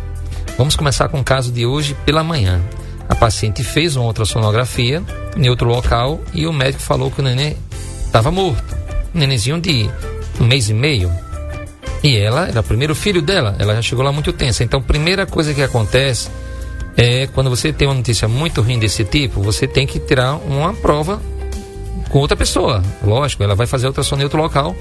Vamos 0.57 0.75
começar 0.75 1.09
com 1.09 1.19
o 1.19 1.23
caso 1.23 1.51
de 1.51 1.65
hoje 1.65 1.95
pela 2.05 2.23
manhã. 2.23 2.61
A 3.09 3.15
paciente 3.15 3.63
fez 3.63 3.95
uma 3.95 4.05
ultrassonografia 4.05 5.03
em 5.35 5.49
outro 5.49 5.67
local 5.67 6.21
e 6.33 6.47
o 6.47 6.53
médico 6.53 6.81
falou 6.81 7.11
que 7.11 7.19
o 7.19 7.23
neném 7.23 7.57
estava 8.05 8.31
morto. 8.31 8.77
Um 9.13 9.19
nenenzinho 9.19 9.59
de 9.59 9.89
um 10.39 10.45
mês 10.45 10.69
e 10.69 10.73
meio. 10.73 11.11
E 12.03 12.17
ela 12.17 12.47
era 12.47 12.59
o 12.59 12.63
primeiro 12.63 12.93
filho 12.93 13.21
dela, 13.21 13.55
ela 13.59 13.75
já 13.75 13.81
chegou 13.81 14.03
lá 14.03 14.11
muito 14.11 14.33
tensa. 14.33 14.63
Então, 14.63 14.81
primeira 14.81 15.25
coisa 15.25 15.53
que 15.53 15.61
acontece 15.61 16.29
é 16.95 17.27
quando 17.27 17.49
você 17.49 17.73
tem 17.73 17.87
uma 17.87 17.93
notícia 17.93 18.27
muito 18.27 18.61
ruim 18.61 18.79
desse 18.79 19.03
tipo, 19.03 19.41
você 19.41 19.67
tem 19.67 19.85
que 19.87 19.99
tirar 19.99 20.35
uma 20.35 20.73
prova 20.73 21.21
com 22.09 22.19
outra 22.19 22.37
pessoa. 22.37 22.83
Lógico, 23.03 23.43
ela 23.43 23.55
vai 23.55 23.65
fazer 23.65 23.87
ultrassom 23.87 24.17
em 24.17 24.23
outro 24.23 24.39
local 24.39 24.75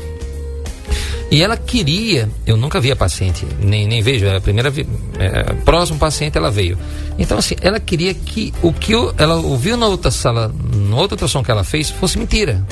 e 1.32 1.42
ela 1.42 1.56
queria, 1.56 2.28
eu 2.46 2.58
nunca 2.58 2.78
vi 2.78 2.92
a 2.92 2.96
paciente, 2.96 3.46
nem, 3.58 3.88
nem 3.88 4.02
vejo, 4.02 4.26
é 4.26 4.36
a 4.36 4.40
primeira, 4.40 4.70
é, 5.18 5.54
próximo 5.64 5.98
paciente 5.98 6.36
ela 6.36 6.50
veio. 6.50 6.78
Então, 7.18 7.38
assim, 7.38 7.54
ela 7.62 7.80
queria 7.80 8.12
que 8.12 8.52
o 8.60 8.70
que 8.70 8.92
eu, 8.92 9.14
ela 9.16 9.36
ouviu 9.36 9.78
na 9.78 9.86
outra 9.86 10.10
sala, 10.10 10.54
na 10.74 10.94
outra 10.94 11.14
ultrassom 11.14 11.42
que 11.42 11.50
ela 11.50 11.64
fez, 11.64 11.88
fosse 11.88 12.18
mentira. 12.18 12.62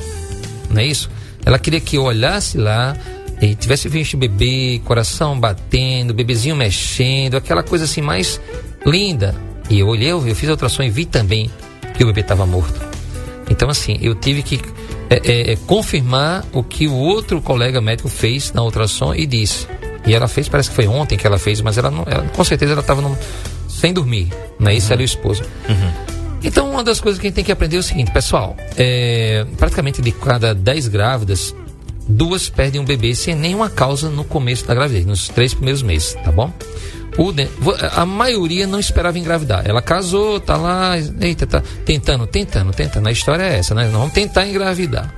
Não 0.69 0.79
é 0.79 0.85
isso? 0.85 1.09
Ela 1.43 1.59
queria 1.59 1.81
que 1.81 1.97
eu 1.97 2.03
olhasse 2.03 2.59
lá 2.59 2.95
e 3.41 3.55
tivesse 3.55 3.89
visto 3.89 4.13
o 4.13 4.19
bebê, 4.19 4.79
coração 4.85 5.41
batendo, 5.41 6.13
bebezinho 6.13 6.55
mexendo, 6.55 7.39
aquela 7.39 7.63
coisa 7.63 7.87
assim 7.87 8.03
mais 8.03 8.39
linda. 8.85 9.35
E 9.69 9.81
eu 9.81 9.87
olhei, 9.87 10.11
eu 10.11 10.21
fiz 10.35 10.49
a 10.49 10.53
ultrassom 10.53 10.83
e 10.83 10.91
vi 10.91 11.05
também 11.05 11.51
que 11.95 12.03
o 12.03 12.07
bebê 12.07 12.21
estava 12.21 12.45
morto. 12.47 12.81
Então, 13.49 13.69
assim, 13.69 13.99
eu 14.01 14.15
tive 14.15 14.43
que 14.43 14.61
é, 15.09 15.21
é, 15.25 15.53
é, 15.53 15.57
confirmar 15.67 16.45
o 16.53 16.63
que 16.63 16.87
o 16.87 16.95
outro 16.95 17.41
colega 17.41 17.81
médico 17.81 18.09
fez 18.09 18.53
na 18.53 18.63
ultrassom 18.63 19.15
e 19.15 19.27
disse. 19.27 19.67
E 20.07 20.15
ela 20.15 20.29
fez, 20.29 20.49
parece 20.49 20.71
que 20.71 20.77
foi 20.77 20.87
ontem 20.87 21.19
que 21.19 21.27
ela 21.27 21.39
fez, 21.39 21.61
mas 21.61 21.77
ela, 21.77 21.91
não, 21.91 22.05
ela 22.07 22.25
com 22.29 22.45
certeza 22.45 22.73
ela 22.73 22.81
estava 22.81 23.19
sem 23.69 23.93
dormir, 23.93 24.29
né? 24.59 24.75
Isso 24.75 24.89
uhum. 24.89 24.93
era 24.93 25.03
o 25.03 25.05
esposo. 25.05 25.43
Uhum. 25.69 25.93
Então, 26.43 26.71
uma 26.71 26.83
das 26.83 27.01
coisas 27.01 27.21
que 27.21 27.27
a 27.27 27.29
gente 27.29 27.35
tem 27.37 27.45
que 27.45 27.53
aprender 27.53 27.77
é 27.77 27.81
o 27.81 27.83
seguinte, 27.83 28.11
pessoal: 28.13 28.57
é, 28.77 29.45
praticamente 29.59 30.01
de 30.01 30.11
cada 30.11 30.55
10 30.55 30.89
grávidas, 30.89 31.55
duas 32.09 32.49
perdem 32.49 32.81
um 32.81 32.85
bebê 32.85 33.15
sem 33.15 33.35
nenhuma 33.35 33.69
causa 33.69 34.09
no 34.09 34.25
começo 34.25 34.67
da 34.67 34.75
gravidez, 34.75 35.05
nos 35.05 35.29
três 35.29 35.53
primeiros 35.53 35.83
meses, 35.83 36.15
tá 36.25 36.33
bom? 36.33 36.53
A 37.95 38.07
maioria 38.07 38.67
não 38.67 38.79
esperava 38.79 39.19
engravidar. 39.19 39.63
Ela 39.65 39.83
casou, 39.83 40.41
tá 40.41 40.57
lá, 40.57 40.95
eita, 41.21 41.47
tá 41.47 41.63
tentando, 41.85 42.27
tentando, 42.27 42.73
tentando. 42.73 43.09
A 43.09 43.13
história 43.13 43.43
é 43.43 43.59
essa, 43.59 43.75
né? 43.75 43.89
Vamos 43.93 44.13
tentar 44.13 44.47
engravidar. 44.47 45.13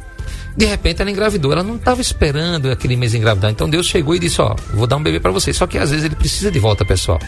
De 0.57 0.67
repente 0.67 1.01
ela 1.01 1.11
engravidou, 1.11 1.53
ela 1.53 1.63
não 1.63 1.77
estava 1.77 2.01
esperando 2.01 2.71
aquele 2.71 2.97
mês 2.97 3.15
engravidar. 3.15 3.51
Então 3.51 3.69
Deus 3.69 3.87
chegou 3.87 4.15
e 4.15 4.19
disse: 4.19 4.41
Ó, 4.41 4.55
vou 4.75 4.87
dar 4.87 4.97
um 4.97 5.03
bebê 5.03 5.21
para 5.21 5.31
vocês. 5.31 5.57
Só 5.57 5.67
que 5.67 5.79
às 5.79 5.91
vezes 5.91 6.05
ele 6.05 6.17
precisa 6.17 6.51
de 6.51 6.59
volta, 6.59 6.85
pessoal. 6.85 7.19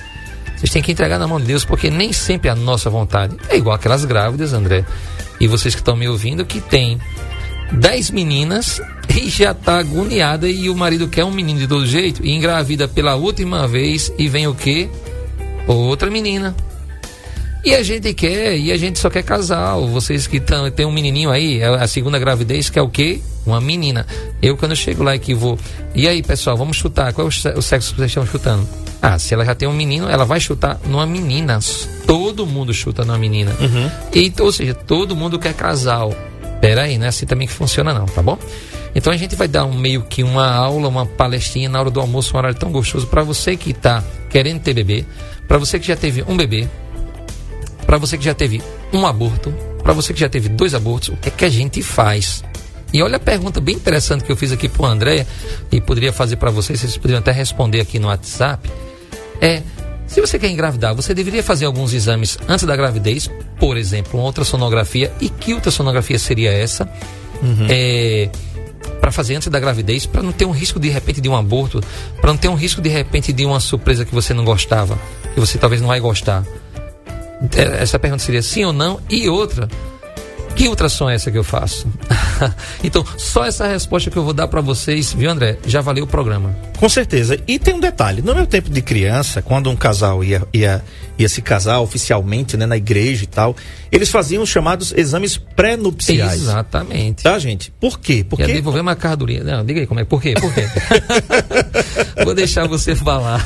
Vocês 0.56 0.70
têm 0.70 0.82
que 0.82 0.92
entregar 0.92 1.18
na 1.18 1.26
mão 1.26 1.40
de 1.40 1.46
Deus, 1.46 1.64
porque 1.64 1.90
nem 1.90 2.12
sempre 2.12 2.48
é 2.48 2.52
a 2.52 2.54
nossa 2.54 2.88
vontade. 2.88 3.36
É 3.48 3.56
igual 3.56 3.74
aquelas 3.74 4.04
grávidas, 4.04 4.52
André. 4.52 4.84
E 5.40 5.46
vocês 5.46 5.74
que 5.74 5.80
estão 5.80 5.96
me 5.96 6.08
ouvindo, 6.08 6.44
que 6.44 6.60
tem 6.60 7.00
dez 7.78 8.10
meninas 8.10 8.80
e 9.08 9.28
já 9.28 9.52
está 9.52 9.78
agoniada 9.78 10.48
e 10.48 10.68
o 10.68 10.76
marido 10.76 11.08
quer 11.08 11.24
um 11.24 11.30
menino 11.30 11.58
de 11.58 11.66
todo 11.66 11.86
jeito 11.86 12.24
e 12.24 12.32
engravida 12.32 12.88
pela 12.88 13.14
última 13.14 13.66
vez 13.66 14.12
e 14.18 14.28
vem 14.28 14.46
o 14.46 14.54
quê? 14.54 14.88
Outra 15.66 16.10
menina. 16.10 16.54
E 17.64 17.74
a 17.74 17.82
gente 17.82 18.12
quer, 18.12 18.58
e 18.58 18.70
a 18.70 18.76
gente 18.76 18.98
só 18.98 19.08
quer 19.08 19.22
casal. 19.22 19.88
Vocês 19.88 20.26
que 20.26 20.38
tão, 20.38 20.70
tem 20.70 20.84
um 20.84 20.92
menininho 20.92 21.30
aí, 21.30 21.60
é 21.60 21.68
a 21.68 21.86
segunda 21.86 22.18
gravidez, 22.18 22.68
que 22.68 22.78
é 22.78 22.82
o 22.82 22.90
quê? 22.90 23.22
Uma 23.46 23.58
menina. 23.58 24.06
Eu, 24.42 24.54
quando 24.54 24.72
eu 24.72 24.76
chego 24.76 25.02
lá 25.02 25.16
e 25.16 25.18
que 25.18 25.34
vou. 25.34 25.58
E 25.94 26.06
aí, 26.06 26.22
pessoal, 26.22 26.58
vamos 26.58 26.76
chutar. 26.76 27.14
Qual 27.14 27.26
é 27.26 27.58
o 27.58 27.62
sexo 27.62 27.92
que 27.92 27.96
vocês 27.96 28.10
estão 28.10 28.26
chutando? 28.26 28.68
Ah, 29.00 29.18
se 29.18 29.32
ela 29.32 29.46
já 29.46 29.54
tem 29.54 29.66
um 29.66 29.72
menino, 29.72 30.10
ela 30.10 30.26
vai 30.26 30.40
chutar 30.40 30.78
numa 30.86 31.06
menina. 31.06 31.58
Todo 32.06 32.46
mundo 32.46 32.74
chuta 32.74 33.02
numa 33.02 33.18
menina. 33.18 33.56
Uhum. 33.58 33.90
E, 34.14 34.30
ou 34.40 34.52
seja, 34.52 34.74
todo 34.74 35.16
mundo 35.16 35.38
quer 35.38 35.54
casal. 35.54 36.14
Pera 36.64 36.84
aí, 36.84 36.96
não 36.96 37.04
é 37.04 37.08
assim 37.10 37.26
também 37.26 37.46
que 37.46 37.52
funciona, 37.52 37.92
não, 37.92 38.06
tá 38.06 38.22
bom? 38.22 38.38
Então 38.94 39.12
a 39.12 39.16
gente 39.18 39.36
vai 39.36 39.46
dar 39.46 39.66
um 39.66 39.74
meio 39.74 40.00
que 40.00 40.22
uma 40.22 40.50
aula, 40.50 40.88
uma 40.88 41.04
palestrinha 41.04 41.68
na 41.68 41.78
hora 41.78 41.90
do 41.90 42.00
almoço, 42.00 42.34
um 42.34 42.38
horário 42.38 42.58
tão 42.58 42.72
gostoso 42.72 43.06
para 43.06 43.22
você 43.22 43.54
que 43.54 43.72
está 43.72 44.02
querendo 44.30 44.62
ter 44.62 44.72
bebê, 44.72 45.04
para 45.46 45.58
você 45.58 45.78
que 45.78 45.86
já 45.86 45.94
teve 45.94 46.24
um 46.26 46.34
bebê, 46.34 46.66
para 47.84 47.98
você 47.98 48.16
que 48.16 48.24
já 48.24 48.32
teve 48.32 48.62
um 48.94 49.06
aborto, 49.06 49.52
para 49.82 49.92
você 49.92 50.14
que 50.14 50.20
já 50.20 50.28
teve 50.30 50.48
dois 50.48 50.74
abortos, 50.74 51.10
o 51.10 51.18
que 51.18 51.28
é 51.28 51.32
que 51.32 51.44
a 51.44 51.50
gente 51.50 51.82
faz? 51.82 52.42
E 52.94 53.02
olha 53.02 53.16
a 53.16 53.20
pergunta 53.20 53.60
bem 53.60 53.74
interessante 53.74 54.24
que 54.24 54.32
eu 54.32 54.36
fiz 54.36 54.50
aqui 54.50 54.66
pro 54.66 54.86
André 54.86 55.26
e 55.70 55.82
poderia 55.82 56.14
fazer 56.14 56.36
para 56.36 56.50
vocês, 56.50 56.80
vocês 56.80 56.96
poderiam 56.96 57.18
até 57.18 57.30
responder 57.30 57.82
aqui 57.82 57.98
no 57.98 58.08
WhatsApp. 58.08 58.70
É, 59.38 59.62
se 60.06 60.20
você 60.20 60.38
quer 60.38 60.48
engravidar, 60.50 60.94
você 60.94 61.14
deveria 61.14 61.42
fazer 61.42 61.64
alguns 61.64 61.92
exames 61.92 62.38
antes 62.48 62.64
da 62.64 62.76
gravidez, 62.76 63.30
por 63.58 63.76
exemplo, 63.76 64.18
uma 64.18 64.26
ultrassonografia. 64.26 65.12
E 65.20 65.28
que 65.28 65.54
ultrassonografia 65.54 66.18
seria 66.18 66.52
essa? 66.52 66.88
Uhum. 67.42 67.66
É, 67.68 68.30
para 69.00 69.10
fazer 69.10 69.34
antes 69.34 69.48
da 69.48 69.58
gravidez, 69.58 70.06
para 70.06 70.22
não 70.22 70.32
ter 70.32 70.44
um 70.44 70.50
risco 70.50 70.78
de 70.78 70.88
repente 70.88 71.20
de 71.20 71.28
um 71.28 71.36
aborto, 71.36 71.80
para 72.20 72.30
não 72.30 72.38
ter 72.38 72.48
um 72.48 72.54
risco 72.54 72.80
de 72.80 72.88
repente 72.88 73.32
de 73.32 73.44
uma 73.44 73.60
surpresa 73.60 74.04
que 74.04 74.14
você 74.14 74.32
não 74.32 74.44
gostava, 74.44 74.98
que 75.34 75.40
você 75.40 75.58
talvez 75.58 75.80
não 75.80 75.88
vai 75.88 76.00
gostar. 76.00 76.44
É, 77.56 77.82
essa 77.82 77.98
pergunta 77.98 78.22
seria 78.22 78.42
sim 78.42 78.64
ou 78.64 78.72
não? 78.72 79.00
E 79.10 79.28
outra, 79.28 79.68
que 80.54 80.68
ultrassom 80.68 81.10
é 81.10 81.14
essa 81.14 81.30
que 81.30 81.38
eu 81.38 81.44
faço? 81.44 81.86
então, 82.82 83.04
só 83.16 83.44
essa 83.44 83.66
resposta 83.66 84.10
que 84.10 84.16
eu 84.16 84.24
vou 84.24 84.32
dar 84.32 84.48
para 84.48 84.60
vocês, 84.60 85.12
viu, 85.12 85.30
André? 85.30 85.58
Já 85.66 85.80
valeu 85.80 86.04
o 86.04 86.06
programa. 86.06 86.54
Com 86.78 86.88
certeza. 86.88 87.38
E 87.46 87.58
tem 87.58 87.74
um 87.74 87.80
detalhe: 87.80 88.22
no 88.22 88.34
meu 88.34 88.46
tempo 88.46 88.70
de 88.70 88.80
criança, 88.82 89.42
quando 89.42 89.70
um 89.70 89.76
casal 89.76 90.22
ia, 90.22 90.42
ia, 90.52 90.84
ia 91.18 91.28
se 91.28 91.42
casar 91.42 91.80
oficialmente, 91.80 92.56
né, 92.56 92.66
na 92.66 92.76
igreja 92.76 93.24
e 93.24 93.26
tal, 93.26 93.56
eles 93.90 94.10
faziam 94.10 94.42
os 94.42 94.48
chamados 94.48 94.92
exames 94.96 95.36
pré-nupciais. 95.36 96.42
Exatamente. 96.42 97.22
Tá, 97.22 97.38
gente? 97.38 97.72
Por 97.80 97.98
quê? 97.98 98.24
Porque. 98.28 98.44
Ia 98.44 98.54
devolver 98.54 98.82
uma 98.82 98.92
mercadoria. 98.92 99.42
Não, 99.42 99.64
diga 99.64 99.80
aí 99.80 99.86
como 99.86 100.00
é. 100.00 100.04
Por 100.04 100.20
quê? 100.20 100.34
Por 100.34 100.52
quê? 100.52 100.66
vou 102.24 102.34
deixar 102.34 102.66
você 102.66 102.94
falar. 102.94 103.42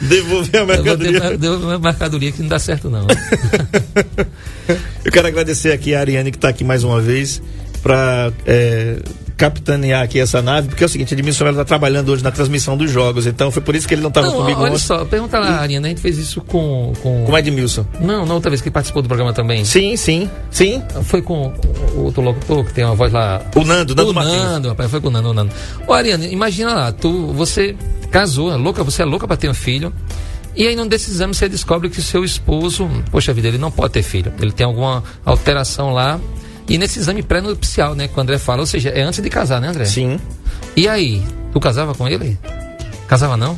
devolver 0.00 0.62
a 0.62 0.66
mercadoria. 0.66 1.36
Devolver 1.36 1.68
uma 1.68 1.78
mercadoria 1.78 2.32
que 2.32 2.42
não 2.42 2.48
dá 2.48 2.58
certo, 2.58 2.88
não. 2.88 3.06
eu 5.04 5.12
quero 5.12 5.26
agradecer 5.26 5.72
aqui 5.72 5.94
a 5.94 6.00
Ariane 6.00 6.30
que 6.30 6.36
está 6.36 6.48
aqui 6.48 6.64
mais 6.64 6.84
uma 6.84 7.00
vez 7.00 7.40
para 7.82 8.32
é, 8.46 8.98
capitanear 9.36 10.02
aqui 10.02 10.18
essa 10.18 10.42
nave, 10.42 10.68
porque 10.68 10.82
é 10.82 10.86
o 10.86 10.88
seguinte, 10.88 11.14
Edmilson 11.14 11.48
está 11.48 11.64
trabalhando 11.64 12.10
hoje 12.10 12.24
na 12.24 12.30
transmissão 12.32 12.76
dos 12.76 12.90
jogos, 12.90 13.24
então 13.24 13.52
foi 13.52 13.62
por 13.62 13.74
isso 13.76 13.86
que 13.86 13.94
ele 13.94 14.02
não 14.02 14.08
estava 14.08 14.30
comigo 14.32 14.60
olha 14.60 14.72
ontem. 14.72 14.82
só, 14.82 15.04
pergunta 15.04 15.38
lá, 15.38 15.60
Ariana, 15.60 15.86
a 15.86 15.90
gente 15.90 16.00
fez 16.00 16.18
isso 16.18 16.40
com... 16.40 16.92
com... 17.00 17.24
Como 17.24 17.36
é 17.36 17.40
Edmilson? 17.40 17.86
Não, 18.00 18.26
na 18.26 18.34
outra 18.34 18.50
vez 18.50 18.60
que 18.60 18.68
ele 18.68 18.74
participou 18.74 19.00
do 19.00 19.08
programa 19.08 19.32
também. 19.32 19.64
Sim, 19.64 19.96
sim, 19.96 20.28
sim. 20.50 20.82
Foi 21.04 21.22
com 21.22 21.52
o 21.94 22.00
outro 22.02 22.20
locutor 22.20 22.64
que 22.64 22.74
tem 22.74 22.84
uma 22.84 22.96
voz 22.96 23.12
lá. 23.12 23.40
O 23.54 23.64
Nando, 23.64 23.94
Nando 23.94 24.10
o 24.10 24.14
Martins. 24.14 24.36
Nando, 24.36 24.68
rapaz, 24.70 24.90
foi 24.90 25.00
com 25.00 25.06
o 25.06 25.10
Nando, 25.10 25.30
o 25.30 25.32
Nando. 25.32 25.52
Ô, 25.86 25.92
Ariane, 25.92 26.32
imagina 26.32 26.74
lá, 26.74 26.92
tu, 26.92 27.32
você 27.32 27.76
casou, 28.10 28.52
é 28.52 28.56
louca, 28.56 28.82
você 28.82 29.02
é 29.02 29.04
louca 29.04 29.26
pra 29.26 29.36
ter 29.36 29.48
um 29.48 29.54
filho. 29.54 29.92
E 30.58 30.66
aí, 30.66 30.74
num 30.74 30.88
desses 30.88 31.14
exames, 31.14 31.36
você 31.36 31.48
descobre 31.48 31.88
que 31.88 32.00
o 32.00 32.02
seu 32.02 32.24
esposo, 32.24 32.90
poxa 33.12 33.32
vida, 33.32 33.46
ele 33.46 33.58
não 33.58 33.70
pode 33.70 33.92
ter 33.92 34.02
filho. 34.02 34.32
Ele 34.40 34.50
tem 34.50 34.66
alguma 34.66 35.04
alteração 35.24 35.92
lá. 35.92 36.18
E 36.68 36.76
nesse 36.76 36.98
exame 36.98 37.22
pré-nupcial, 37.22 37.94
né, 37.94 38.08
que 38.08 38.18
o 38.18 38.20
André 38.20 38.38
fala, 38.38 38.60
ou 38.60 38.66
seja, 38.66 38.88
é 38.90 39.02
antes 39.02 39.22
de 39.22 39.30
casar, 39.30 39.60
né, 39.60 39.68
André? 39.68 39.84
Sim. 39.84 40.18
E 40.76 40.88
aí, 40.88 41.22
tu 41.52 41.60
casava 41.60 41.94
com 41.94 42.08
ele? 42.08 42.36
Casava 43.06 43.36
não? 43.36 43.56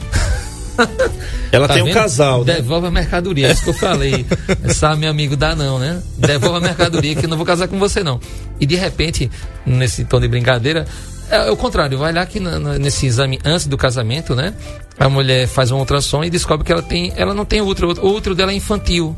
Ela 1.50 1.66
Tá 1.66 1.74
tem 1.74 1.82
um 1.82 1.86
vendo? 1.86 1.94
casal, 1.94 2.44
né? 2.44 2.54
Devolve 2.56 2.86
a 2.86 2.90
mercadoria, 2.90 3.48
é 3.48 3.52
isso 3.52 3.64
que 3.64 3.70
eu 3.70 3.74
falei. 3.74 4.24
Essa 4.62 4.94
meu 4.94 5.10
amigo 5.10 5.36
dá 5.36 5.56
não, 5.56 5.78
né? 5.78 6.00
Devolve 6.16 6.58
a 6.58 6.60
mercadoria 6.60 7.14
que 7.14 7.24
eu 7.24 7.28
não 7.30 7.36
vou 7.36 7.46
casar 7.46 7.66
com 7.66 7.78
você 7.78 8.04
não. 8.04 8.20
E 8.60 8.66
de 8.66 8.76
repente, 8.76 9.30
nesse 9.66 10.04
tom 10.04 10.20
de 10.20 10.28
brincadeira, 10.28 10.86
é, 11.30 11.48
é 11.48 11.50
o 11.50 11.56
contrário, 11.56 11.96
vai 11.98 12.12
lá 12.12 12.24
que 12.26 12.38
na- 12.40 12.58
na- 12.58 12.78
nesse 12.78 13.06
exame 13.06 13.38
antes 13.44 13.66
do 13.66 13.76
casamento, 13.76 14.34
né? 14.34 14.52
A 14.98 15.08
mulher 15.08 15.46
faz 15.48 15.70
um 15.70 15.78
ultrassom 15.78 16.22
e 16.24 16.30
descobre 16.30 16.64
que 16.66 16.72
ela 16.72 16.82
tem, 16.82 17.12
ela 17.16 17.32
não 17.34 17.44
tem 17.44 17.60
útero, 17.60 17.92
o 18.02 18.08
útero 18.14 18.34
dela 18.34 18.52
é 18.52 18.54
infantil. 18.54 19.16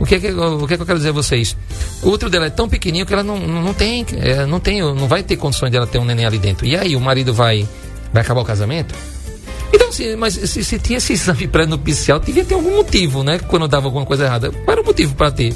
O 0.00 0.04
que, 0.06 0.16
é 0.16 0.18
que, 0.20 0.30
o 0.32 0.66
que 0.66 0.74
é 0.74 0.76
que 0.76 0.82
eu 0.82 0.86
quero 0.86 0.98
dizer 0.98 1.10
a 1.10 1.12
vocês? 1.12 1.56
O 2.02 2.08
útero 2.10 2.30
dela 2.30 2.46
é 2.46 2.50
tão 2.50 2.68
pequenininho 2.68 3.06
que 3.06 3.12
ela 3.12 3.22
não, 3.22 3.38
não 3.38 3.62
não 3.62 3.74
tem, 3.74 4.04
é, 4.20 4.44
não 4.46 4.58
tem, 4.58 4.80
não 4.80 5.06
vai 5.06 5.22
ter 5.22 5.36
condições 5.36 5.70
dela 5.70 5.86
ter 5.86 5.98
um 5.98 6.04
neném 6.04 6.26
ali 6.26 6.38
dentro. 6.38 6.66
E 6.66 6.76
aí 6.76 6.96
o 6.96 7.00
marido 7.00 7.32
vai, 7.32 7.66
vai 8.12 8.22
acabar 8.22 8.40
o 8.40 8.44
casamento? 8.44 8.94
Então, 9.72 9.90
se, 9.92 10.16
mas 10.16 10.34
se, 10.34 10.64
se 10.64 10.78
tinha 10.78 10.98
esse 10.98 11.12
exame 11.12 11.46
pré-nupcial, 11.46 12.18
devia 12.18 12.44
ter 12.44 12.54
algum 12.54 12.76
motivo, 12.76 13.22
né? 13.22 13.38
Quando 13.46 13.68
dava 13.68 13.86
alguma 13.86 14.04
coisa 14.04 14.24
errada. 14.24 14.50
Qual 14.50 14.72
era 14.72 14.82
o 14.82 14.84
motivo 14.84 15.14
para 15.14 15.30
ter? 15.30 15.54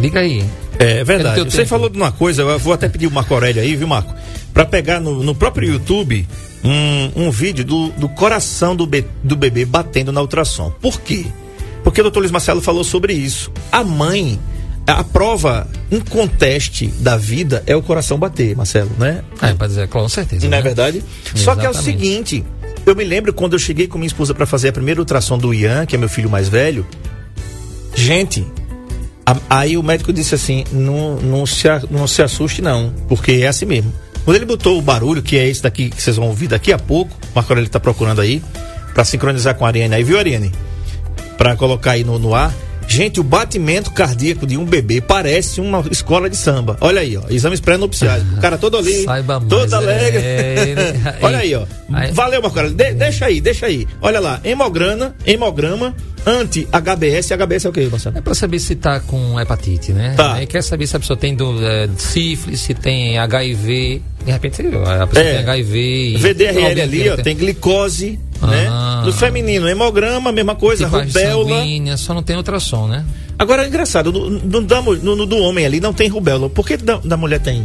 Diga 0.00 0.20
aí. 0.20 0.42
É 0.78 1.00
É 1.00 1.04
verdade. 1.04 1.42
Você 1.44 1.58
tempo. 1.58 1.68
falou 1.68 1.88
de 1.90 1.96
uma 1.98 2.10
coisa, 2.10 2.42
eu 2.42 2.58
vou 2.58 2.72
até 2.72 2.88
pedir 2.88 3.06
o 3.06 3.10
Marco 3.10 3.34
Aurélio 3.34 3.60
aí, 3.62 3.76
viu, 3.76 3.86
Marco? 3.86 4.14
Pra 4.60 4.66
pegar 4.68 5.00
no, 5.00 5.22
no 5.22 5.34
próprio 5.34 5.66
YouTube 5.72 6.26
um, 6.62 7.24
um 7.26 7.30
vídeo 7.30 7.64
do, 7.64 7.88
do 7.92 8.10
coração 8.10 8.76
do, 8.76 8.86
be- 8.86 9.06
do 9.24 9.34
bebê 9.34 9.64
batendo 9.64 10.12
na 10.12 10.20
ultrassom. 10.20 10.70
Por 10.82 11.00
quê? 11.00 11.24
Porque 11.82 12.00
o 12.02 12.04
doutor 12.04 12.20
Luiz 12.20 12.30
Marcelo 12.30 12.60
falou 12.60 12.84
sobre 12.84 13.14
isso. 13.14 13.50
A 13.72 13.82
mãe, 13.82 14.38
a 14.86 15.02
prova 15.02 15.66
inconteste 15.90 16.88
da 16.98 17.16
vida 17.16 17.62
é 17.66 17.74
o 17.74 17.80
coração 17.80 18.18
bater, 18.18 18.54
Marcelo, 18.54 18.90
né? 18.98 19.24
É, 19.40 19.54
para 19.54 19.66
dizer, 19.66 19.88
com 19.88 20.06
certeza. 20.10 20.46
Não 20.46 20.52
é 20.58 20.60
né? 20.60 20.62
verdade? 20.62 21.02
Só 21.34 21.54
que 21.56 21.64
é 21.64 21.68
o 21.68 21.72
Exatamente. 21.72 21.98
seguinte, 21.98 22.44
eu 22.84 22.94
me 22.94 23.02
lembro 23.04 23.32
quando 23.32 23.54
eu 23.54 23.58
cheguei 23.58 23.86
com 23.88 23.96
minha 23.96 24.08
esposa 24.08 24.34
para 24.34 24.44
fazer 24.44 24.68
a 24.68 24.72
primeira 24.72 25.00
ultrassom 25.00 25.38
do 25.38 25.54
Ian, 25.54 25.86
que 25.86 25.96
é 25.96 25.98
meu 25.98 26.08
filho 26.10 26.28
mais 26.28 26.50
velho. 26.50 26.86
Gente, 27.94 28.46
a- 29.24 29.36
aí 29.48 29.78
o 29.78 29.82
médico 29.82 30.12
disse 30.12 30.34
assim: 30.34 30.64
não, 30.70 31.16
não, 31.16 31.46
se, 31.46 31.66
não 31.90 32.06
se 32.06 32.20
assuste, 32.22 32.60
não, 32.60 32.92
porque 33.08 33.32
é 33.32 33.46
assim 33.48 33.64
mesmo. 33.64 33.90
Quando 34.30 34.36
ele 34.36 34.46
botou 34.46 34.78
o 34.78 34.80
barulho, 34.80 35.20
que 35.24 35.36
é 35.36 35.48
esse 35.48 35.60
daqui 35.60 35.90
que 35.90 36.00
vocês 36.00 36.14
vão 36.14 36.28
ouvir 36.28 36.46
daqui 36.46 36.72
a 36.72 36.78
pouco, 36.78 37.10
o 37.12 37.34
Marco 37.34 37.50
Aurélio 37.52 37.68
tá 37.68 37.80
procurando 37.80 38.20
aí, 38.20 38.40
para 38.94 39.04
sincronizar 39.04 39.56
com 39.56 39.64
a 39.64 39.68
Ariane 39.68 39.92
aí, 39.92 40.04
viu, 40.04 40.20
Ariane? 40.20 40.52
Para 41.36 41.56
colocar 41.56 41.90
aí 41.90 42.04
no, 42.04 42.16
no 42.16 42.32
ar. 42.32 42.54
Gente, 42.86 43.18
o 43.18 43.24
batimento 43.24 43.90
cardíaco 43.90 44.46
de 44.46 44.56
um 44.56 44.64
bebê 44.64 45.00
parece 45.00 45.60
uma 45.60 45.82
escola 45.90 46.30
de 46.30 46.36
samba. 46.36 46.76
Olha 46.80 47.00
aí, 47.00 47.16
ó. 47.16 47.22
Exames 47.28 47.58
pré-nupciais. 47.58 48.22
O 48.36 48.40
cara 48.40 48.56
todo 48.56 48.76
ali, 48.76 49.02
Saiba 49.02 49.40
mais, 49.40 49.48
todo 49.50 49.74
é, 49.74 49.76
alegre. 49.76 50.22
ele- 50.24 50.80
Olha 51.22 51.38
aí, 51.38 51.54
ó. 51.56 51.64
Valeu, 52.12 52.40
Marco 52.40 52.56
Aurélio. 52.56 52.76
De- 52.76 52.94
deixa 52.94 53.26
aí, 53.26 53.40
deixa 53.40 53.66
aí. 53.66 53.84
Olha 54.00 54.20
lá, 54.20 54.40
hemograma, 54.44 55.12
hemograma 55.26 55.92
anti-HBS. 56.26 57.32
HBS 57.32 57.64
é 57.64 57.68
o 57.68 57.72
que, 57.72 57.86
Marcelo? 57.86 58.18
É 58.18 58.20
para 58.20 58.34
saber 58.34 58.58
se 58.58 58.74
tá 58.74 59.00
com 59.00 59.38
hepatite, 59.40 59.92
né? 59.92 60.14
Tá. 60.16 60.34
Aí 60.34 60.46
quer 60.46 60.62
saber 60.62 60.86
se 60.86 60.96
a 60.96 61.00
pessoa 61.00 61.16
tem 61.16 61.34
do, 61.34 61.64
é, 61.64 61.88
sífilis, 61.96 62.60
se 62.60 62.74
tem 62.74 63.18
HIV. 63.18 64.02
De 64.24 64.30
repente 64.32 64.60
a 64.62 65.06
pessoa 65.06 65.26
É. 65.26 65.32
tem 65.32 65.38
HIV. 65.38 65.78
e- 65.78 66.16
VDRL 66.18 66.64
alguém 66.66 66.82
ali, 66.82 67.08
ó, 67.08 67.16
tem 67.16 67.36
glicose, 67.36 68.18
né? 68.42 68.66
Ah. 68.70 69.02
No 69.04 69.12
feminino, 69.12 69.68
hemograma, 69.68 70.30
mesma 70.32 70.54
coisa, 70.54 70.84
tipagem 70.84 71.06
rubéola. 71.08 71.58
sanguínea, 71.60 71.96
só 71.96 72.12
não 72.14 72.22
tem 72.22 72.36
ultrassom, 72.36 72.86
né? 72.86 73.04
Agora, 73.38 73.64
é 73.64 73.68
engraçado, 73.68 74.12
no, 74.12 74.28
no, 74.28 74.60
no- 74.60 75.16
no 75.16 75.26
do 75.26 75.38
homem 75.38 75.64
ali 75.64 75.80
não 75.80 75.94
tem 75.94 76.08
rubéola. 76.08 76.50
Por 76.50 76.66
que 76.66 76.76
da, 76.76 76.98
da 76.98 77.16
mulher 77.16 77.40
tem? 77.40 77.64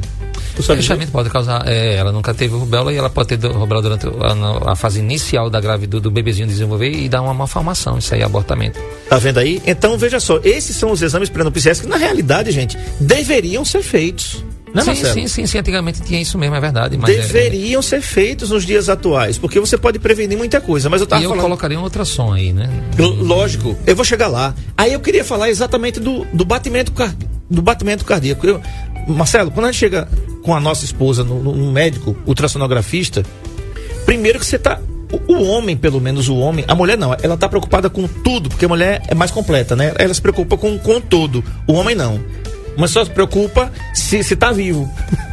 Tu 0.55 0.63
sabe 0.63 0.79
dizer? 0.79 0.93
Fechamento 0.93 1.11
pode 1.11 1.29
causar. 1.29 1.67
é, 1.67 1.95
ela 1.95 2.11
nunca 2.11 2.33
teve 2.33 2.55
rubéola 2.55 2.93
e 2.93 2.97
ela 2.97 3.09
pode 3.09 3.37
ter 3.37 3.47
rubéola 3.47 3.81
durante 3.81 4.07
a, 4.07 4.71
a 4.71 4.75
fase 4.75 4.99
inicial 4.99 5.49
da 5.49 5.59
gravidez 5.59 6.01
do 6.01 6.09
bebezinho 6.09 6.47
desenvolver 6.47 6.89
e 6.91 7.09
dar 7.09 7.21
uma 7.21 7.33
malformação. 7.33 7.97
Isso 7.97 8.13
aí 8.13 8.21
é 8.21 8.23
abortamento. 8.23 8.79
Tá 9.09 9.17
vendo 9.17 9.39
aí? 9.39 9.61
Então, 9.65 9.97
veja 9.97 10.19
só, 10.19 10.39
esses 10.43 10.75
são 10.75 10.91
os 10.91 11.01
exames 11.01 11.29
pré-nupciais 11.29 11.81
que, 11.81 11.87
na 11.87 11.97
realidade, 11.97 12.51
gente, 12.51 12.77
deveriam 12.99 13.63
ser 13.65 13.81
feitos. 13.83 14.43
Né, 14.73 14.81
sim, 14.81 14.87
Marcelo? 14.89 15.13
sim, 15.13 15.27
sim, 15.27 15.45
sim. 15.47 15.57
Antigamente 15.57 16.01
tinha 16.01 16.19
isso 16.21 16.37
mesmo, 16.37 16.53
é 16.53 16.59
verdade. 16.59 16.97
Mas 16.97 17.09
é- 17.09 17.21
Deveriam 17.21 17.81
ser 17.81 18.01
feitos 18.01 18.49
nos 18.49 18.65
dias 18.65 18.89
atuais, 18.89 19.37
porque 19.37 19.57
você 19.57 19.77
pode 19.77 19.99
prevenir 19.99 20.37
muita 20.37 20.59
coisa. 20.59 20.89
Mas 20.89 20.99
eu 20.99 21.07
tava 21.07 21.21
e 21.21 21.23
eu 21.23 21.29
falando. 21.29 21.43
colocaria 21.43 21.79
um 21.79 21.83
ultrassom 21.83 22.33
aí, 22.33 22.51
né? 22.51 22.69
L- 22.97 23.07
Lógico, 23.23 23.77
eu 23.87 23.95
vou 23.95 24.03
chegar 24.03 24.27
lá. 24.27 24.53
Aí 24.77 24.91
eu 24.91 24.99
queria 24.99 25.23
falar 25.23 25.49
exatamente 25.49 25.97
do, 25.99 26.25
do 26.33 26.43
batimento 26.43 26.91
do 27.49 27.61
batimento 27.61 28.03
cardíaco. 28.03 28.45
Eu- 28.45 28.61
Marcelo, 29.07 29.49
quando 29.51 29.67
a 29.67 29.71
gente 29.71 29.79
chega 29.79 30.09
com 30.45 30.55
a 30.55 30.59
nossa 30.59 30.85
esposa 30.85 31.23
no, 31.23 31.41
no- 31.41 31.71
médico, 31.71 32.15
ultrassonografista, 32.25 33.23
primeiro 34.05 34.39
que 34.39 34.45
você 34.45 34.59
tá. 34.59 34.79
O, 35.27 35.43
homem, 35.43 35.75
pelo 35.75 35.99
menos 35.99 36.29
o 36.29 36.35
homem, 36.37 36.63
a 36.67 36.75
mulher 36.75 36.97
não, 36.97 37.15
ela 37.21 37.35
tá 37.37 37.47
preocupada 37.49 37.89
com 37.89 38.07
tudo, 38.07 38.49
porque 38.49 38.65
a 38.65 38.67
mulher 38.67 39.01
é 39.07 39.15
mais 39.15 39.31
completa, 39.31 39.75
né? 39.75 39.93
Ela 39.97 40.13
se 40.13 40.21
preocupa 40.21 40.55
com, 40.57 40.77
com 40.77 40.99
todo. 41.01 41.43
O 41.67 41.73
homem 41.73 41.95
não. 41.95 42.19
Mas 42.77 42.91
só 42.91 43.03
se 43.03 43.09
preocupa 43.09 43.71
se, 43.93 44.21
se 44.23 44.35
tá 44.35 44.51
vivo. 44.51 44.87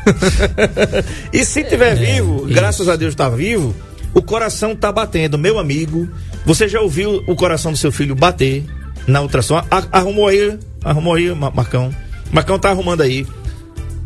e 1.33 1.45
se 1.45 1.65
tiver 1.65 1.95
vivo, 1.97 2.45
isso. 2.47 2.55
graças 2.55 2.89
a 2.89 2.97
Deus 2.97 3.15
tá 3.15 3.29
vivo, 3.29 3.75
o 4.15 4.23
coração 4.23 4.75
tá 4.77 4.91
batendo. 4.93 5.37
Meu 5.39 5.59
amigo, 5.59 6.09
você 6.47 6.69
já 6.69 6.81
ouviu 6.81 7.23
o 7.27 7.35
coração 7.35 7.73
do 7.73 7.79
seu 7.79 7.91
filho 7.93 8.15
bater 8.15 8.65
na 9.07 9.21
ultrassom? 9.21 9.63
Arrumou 9.91 10.29
aí, 10.29 10.59
arrumou 10.85 11.15
aí, 11.15 11.35
Ma- 11.35 11.51
Marcão. 11.51 11.91
Marcão 12.31 12.59
tá 12.59 12.71
arrumando 12.71 13.03
aí. 13.03 13.27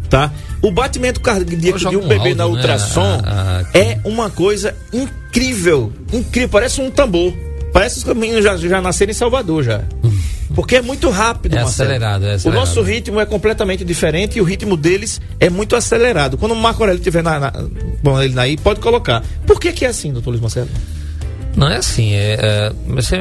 Tá? 0.09 0.33
O 0.63 0.71
batimento 0.71 1.21
cardíaco 1.21 1.79
de 1.79 1.97
um 1.97 2.07
bebê 2.07 2.35
na 2.35 2.45
né? 2.45 2.51
ultrassom 2.51 3.21
A- 3.25 3.63
a- 3.75 3.79
é 3.79 3.99
uma 4.05 4.31
coisa 4.31 4.75
incrível. 4.93 5.93
Incrível. 6.13 6.49
Parece 6.49 6.81
um 6.81 6.91
tambor. 6.91 7.33
Parece 7.73 8.03
que 8.05 8.11
os 8.11 8.17
meninos 8.17 8.45
já, 8.45 8.57
já 8.57 8.81
nasceram 8.81 9.11
em 9.11 9.15
Salvador 9.15 9.63
já. 9.63 9.83
Porque 10.55 10.77
é 10.77 10.83
muito 10.83 11.11
rápido, 11.11 11.57
É 11.57 11.61
acelerado, 11.61 12.25
é 12.25 12.33
O 12.33 12.35
acelerado. 12.37 12.61
nosso 12.67 12.81
ritmo 12.81 13.21
é 13.21 13.27
completamente 13.27 13.85
diferente 13.85 14.39
e 14.39 14.41
o 14.41 14.45
ritmo 14.45 14.77
deles 14.77 15.21
é 15.39 15.51
muito 15.51 15.77
acelerado. 15.77 16.39
Quando 16.39 16.53
o 16.53 16.57
Marco 16.57 16.83
Aurélio 16.83 16.99
estiver 17.01 17.23
na, 17.23 17.39
na, 17.39 17.53
bom, 18.03 18.23
ele 18.23 18.39
aí, 18.41 18.57
pode 18.57 18.81
colocar. 18.81 19.23
Por 19.47 19.61
que, 19.61 19.73
que 19.73 19.85
é 19.85 19.89
assim, 19.89 20.13
doutor 20.13 20.31
Luiz 20.31 20.41
Marcelo? 20.41 20.69
Não 21.57 21.69
é 21.69 21.79
assim, 21.79 22.13
é, 22.13 22.37
é, 22.39 22.73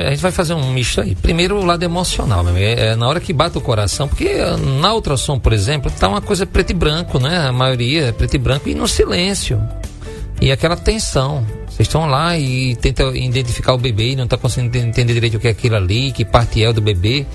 a 0.06 0.10
gente 0.10 0.22
vai 0.22 0.32
fazer 0.32 0.54
um 0.54 0.70
misto 0.74 1.00
aí. 1.00 1.16
Primeiro 1.16 1.58
o 1.58 1.66
lado 1.66 1.84
emocional, 1.84 2.44
meu, 2.44 2.52
amigo, 2.52 2.66
é, 2.66 2.88
é 2.88 2.96
na 2.96 3.08
hora 3.08 3.22
que 3.22 3.32
bate 3.32 3.58
o 3.58 3.62
coração, 3.62 4.10
porque 4.10 4.26
é, 4.26 4.58
na 4.58 4.94
ultrassom, 4.94 5.40
por 5.40 5.54
exemplo, 5.54 5.90
tá 5.90 6.10
uma 6.10 6.20
coisa 6.20 6.46
preto 6.46 6.72
e 6.72 6.74
branco, 6.74 7.18
né? 7.18 7.48
A 7.48 7.54
maioria 7.54 8.08
é 8.08 8.12
preto 8.12 8.34
e 8.36 8.38
branco 8.38 8.68
e 8.68 8.76
no 8.76 8.90
silêncio. 8.90 9.62
E 10.42 10.52
aquela 10.52 10.76
tensão. 10.76 11.46
Vocês 11.70 11.88
estão 11.88 12.06
lá 12.06 12.38
e 12.38 12.76
tentam 12.76 13.16
identificar 13.16 13.74
o 13.74 13.78
bebê 13.78 14.12
e 14.12 14.16
não 14.16 14.26
está 14.26 14.38
conseguindo 14.38 14.78
entender 14.78 15.14
direito 15.14 15.38
o 15.38 15.40
que 15.40 15.48
é 15.48 15.52
aquilo 15.52 15.76
ali, 15.76 16.12
que 16.12 16.24
parte 16.24 16.64
é 16.64 16.72
do 16.72 16.82
bebê. 16.82 17.26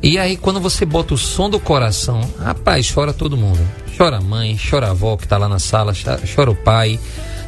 E 0.00 0.18
aí, 0.18 0.36
quando 0.36 0.60
você 0.60 0.84
bota 0.84 1.14
o 1.14 1.18
som 1.18 1.48
do 1.48 1.60
coração, 1.60 2.20
rapaz, 2.38 2.90
chora 2.92 3.12
todo 3.12 3.36
mundo. 3.36 3.60
Chora 3.96 4.16
a 4.16 4.20
mãe, 4.20 4.56
chora 4.58 4.88
a 4.88 4.90
avó 4.90 5.16
que 5.16 5.24
está 5.24 5.36
lá 5.36 5.48
na 5.48 5.58
sala, 5.58 5.92
chora 6.34 6.50
o 6.50 6.56
pai. 6.56 6.98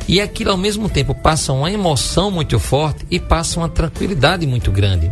E 0.06 0.20
aquilo 0.20 0.50
ao 0.50 0.56
mesmo 0.56 0.88
tempo 0.88 1.14
passa 1.14 1.52
uma 1.52 1.70
emoção 1.70 2.30
muito 2.30 2.58
forte 2.58 3.06
e 3.10 3.18
passa 3.18 3.58
uma 3.58 3.68
tranquilidade 3.68 4.46
muito 4.46 4.70
grande. 4.70 5.10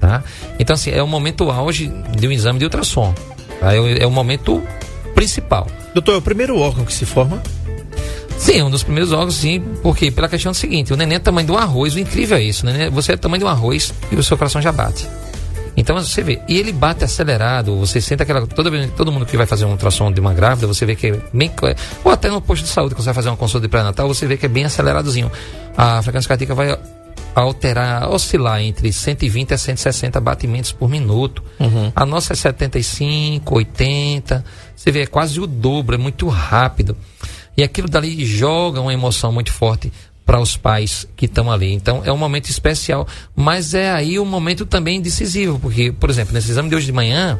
Tá? 0.00 0.24
Então, 0.58 0.74
assim, 0.74 0.90
é 0.90 1.02
o 1.02 1.06
momento 1.06 1.50
auge 1.50 1.92
de 2.16 2.26
um 2.26 2.32
exame 2.32 2.58
de 2.58 2.64
ultrassom. 2.64 3.14
Tá? 3.60 3.74
É, 3.74 3.80
o, 3.80 3.88
é 3.88 4.06
o 4.06 4.10
momento 4.10 4.62
principal. 5.14 5.66
Doutor, 5.94 6.14
é 6.14 6.16
o 6.16 6.22
primeiro 6.22 6.58
órgão 6.58 6.84
que 6.84 6.92
se 6.92 7.04
forma? 7.04 7.42
Sim, 8.38 8.58
é 8.58 8.64
um 8.64 8.70
dos 8.70 8.82
primeiros 8.82 9.12
órgãos, 9.12 9.36
sim, 9.36 9.62
porque 9.82 10.10
pela 10.10 10.28
questão 10.28 10.50
do 10.50 10.56
seguinte, 10.56 10.92
o 10.92 10.96
neném 10.96 11.14
é 11.16 11.18
do 11.20 11.22
tamanho 11.22 11.52
um 11.52 11.56
arroz, 11.56 11.94
o 11.94 12.00
incrível 12.00 12.36
é 12.36 12.42
isso, 12.42 12.66
né? 12.66 12.90
Você 12.90 13.12
é 13.12 13.16
do 13.16 13.20
tamanho 13.20 13.38
de 13.38 13.44
um 13.44 13.48
arroz 13.48 13.94
e 14.10 14.16
o 14.16 14.22
seu 14.22 14.36
coração 14.36 14.60
já 14.60 14.72
bate. 14.72 15.06
Então 15.76 15.96
você 15.96 16.22
vê, 16.22 16.40
e 16.48 16.58
ele 16.58 16.72
bate 16.72 17.04
acelerado, 17.04 17.76
você 17.78 18.00
sente 18.00 18.22
aquela. 18.22 18.46
Toda, 18.46 18.70
todo 18.88 19.10
mundo 19.10 19.24
que 19.24 19.36
vai 19.36 19.46
fazer 19.46 19.64
um 19.64 19.70
ultrassom 19.70 20.12
de 20.12 20.20
uma 20.20 20.34
grávida, 20.34 20.66
você 20.66 20.84
vê 20.84 20.94
que 20.94 21.08
é 21.08 21.20
bem. 21.32 21.50
Ou 22.04 22.12
até 22.12 22.28
no 22.28 22.40
posto 22.40 22.64
de 22.64 22.68
saúde, 22.68 22.94
quando 22.94 23.04
você 23.04 23.06
vai 23.06 23.14
fazer 23.14 23.28
uma 23.30 23.36
consulta 23.36 23.66
de 23.66 23.70
pré-natal, 23.70 24.06
você 24.06 24.26
vê 24.26 24.36
que 24.36 24.46
é 24.46 24.48
bem 24.48 24.64
aceleradozinho. 24.64 25.30
A 25.76 26.02
frequência 26.02 26.28
cardíaca 26.28 26.54
vai 26.54 26.78
alterar, 27.34 28.10
oscilar 28.10 28.60
entre 28.60 28.92
120 28.92 29.54
a 29.54 29.58
160 29.58 30.20
batimentos 30.20 30.72
por 30.72 30.88
minuto. 30.88 31.42
A 31.94 32.04
nossa 32.04 32.34
é 32.34 32.36
75, 32.36 33.54
80. 33.54 34.44
Você 34.76 34.90
vê, 34.90 35.02
é 35.02 35.06
quase 35.06 35.40
o 35.40 35.46
dobro, 35.46 35.94
é 35.94 35.98
muito 35.98 36.28
rápido. 36.28 36.96
E 37.56 37.62
aquilo 37.62 37.88
dali 37.88 38.24
joga 38.24 38.80
uma 38.80 38.92
emoção 38.92 39.32
muito 39.32 39.52
forte 39.52 39.92
para 40.24 40.40
os 40.40 40.56
pais 40.56 41.06
que 41.16 41.26
estão 41.26 41.50
ali. 41.50 41.72
Então 41.72 42.02
é 42.04 42.12
um 42.12 42.16
momento 42.16 42.48
especial, 42.48 43.06
mas 43.34 43.74
é 43.74 43.90
aí 43.90 44.18
um 44.18 44.24
momento 44.24 44.64
também 44.64 45.00
decisivo, 45.00 45.58
porque, 45.58 45.90
por 45.92 46.08
exemplo, 46.10 46.32
nesse 46.32 46.50
exame 46.50 46.68
de 46.68 46.76
hoje 46.76 46.86
de 46.86 46.92
manhã, 46.92 47.38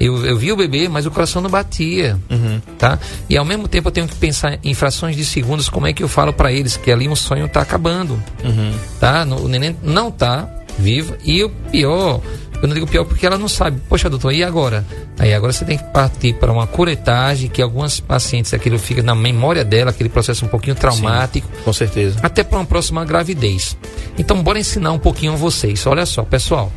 eu, 0.00 0.24
eu 0.26 0.36
vi 0.36 0.50
o 0.50 0.56
bebê, 0.56 0.88
mas 0.88 1.06
o 1.06 1.10
coração 1.10 1.40
não 1.42 1.50
batia, 1.50 2.18
Uhum. 2.30 2.60
tá? 2.78 2.98
E 3.28 3.36
ao 3.36 3.44
mesmo 3.44 3.68
tempo 3.68 3.88
eu 3.88 3.92
tenho 3.92 4.08
que 4.08 4.16
pensar 4.16 4.58
em 4.64 4.74
frações 4.74 5.14
de 5.14 5.24
segundos 5.24 5.68
como 5.68 5.86
é 5.86 5.92
que 5.92 6.02
eu 6.02 6.08
falo 6.08 6.32
para 6.32 6.50
eles 6.52 6.76
que 6.76 6.90
ali 6.90 7.08
um 7.08 7.14
sonho 7.14 7.46
está 7.46 7.60
acabando, 7.60 8.14
Uhum. 8.42 8.72
tá? 8.98 9.24
O 9.24 9.46
neném 9.46 9.76
não 9.82 10.10
tá 10.10 10.48
vivo 10.78 11.14
e 11.24 11.44
o 11.44 11.50
pior, 11.50 12.20
eu 12.62 12.68
não 12.68 12.74
digo 12.74 12.86
pior 12.86 13.04
porque 13.04 13.26
ela 13.26 13.36
não 13.36 13.48
sabe. 13.48 13.80
Poxa, 13.88 14.08
doutor, 14.08 14.32
e 14.32 14.44
agora? 14.44 14.86
Aí 15.18 15.34
agora 15.34 15.52
você 15.52 15.64
tem 15.64 15.76
que 15.76 15.84
partir 15.92 16.34
para 16.34 16.52
uma 16.52 16.64
curetagem 16.64 17.50
que 17.50 17.60
algumas 17.60 17.98
pacientes 17.98 18.54
aquilo 18.54 18.78
fica 18.78 19.02
na 19.02 19.16
memória 19.16 19.64
dela, 19.64 19.90
aquele 19.90 20.08
processo 20.08 20.44
um 20.44 20.48
pouquinho 20.48 20.76
traumático 20.76 21.48
Com 21.64 21.72
certeza. 21.72 22.20
até 22.22 22.44
para 22.44 22.58
uma 22.58 22.64
próxima 22.64 23.04
gravidez. 23.04 23.76
Então, 24.16 24.40
bora 24.42 24.60
ensinar 24.60 24.92
um 24.92 24.98
pouquinho 24.98 25.32
a 25.32 25.36
vocês. 25.36 25.84
Olha 25.86 26.06
só, 26.06 26.22
pessoal. 26.22 26.72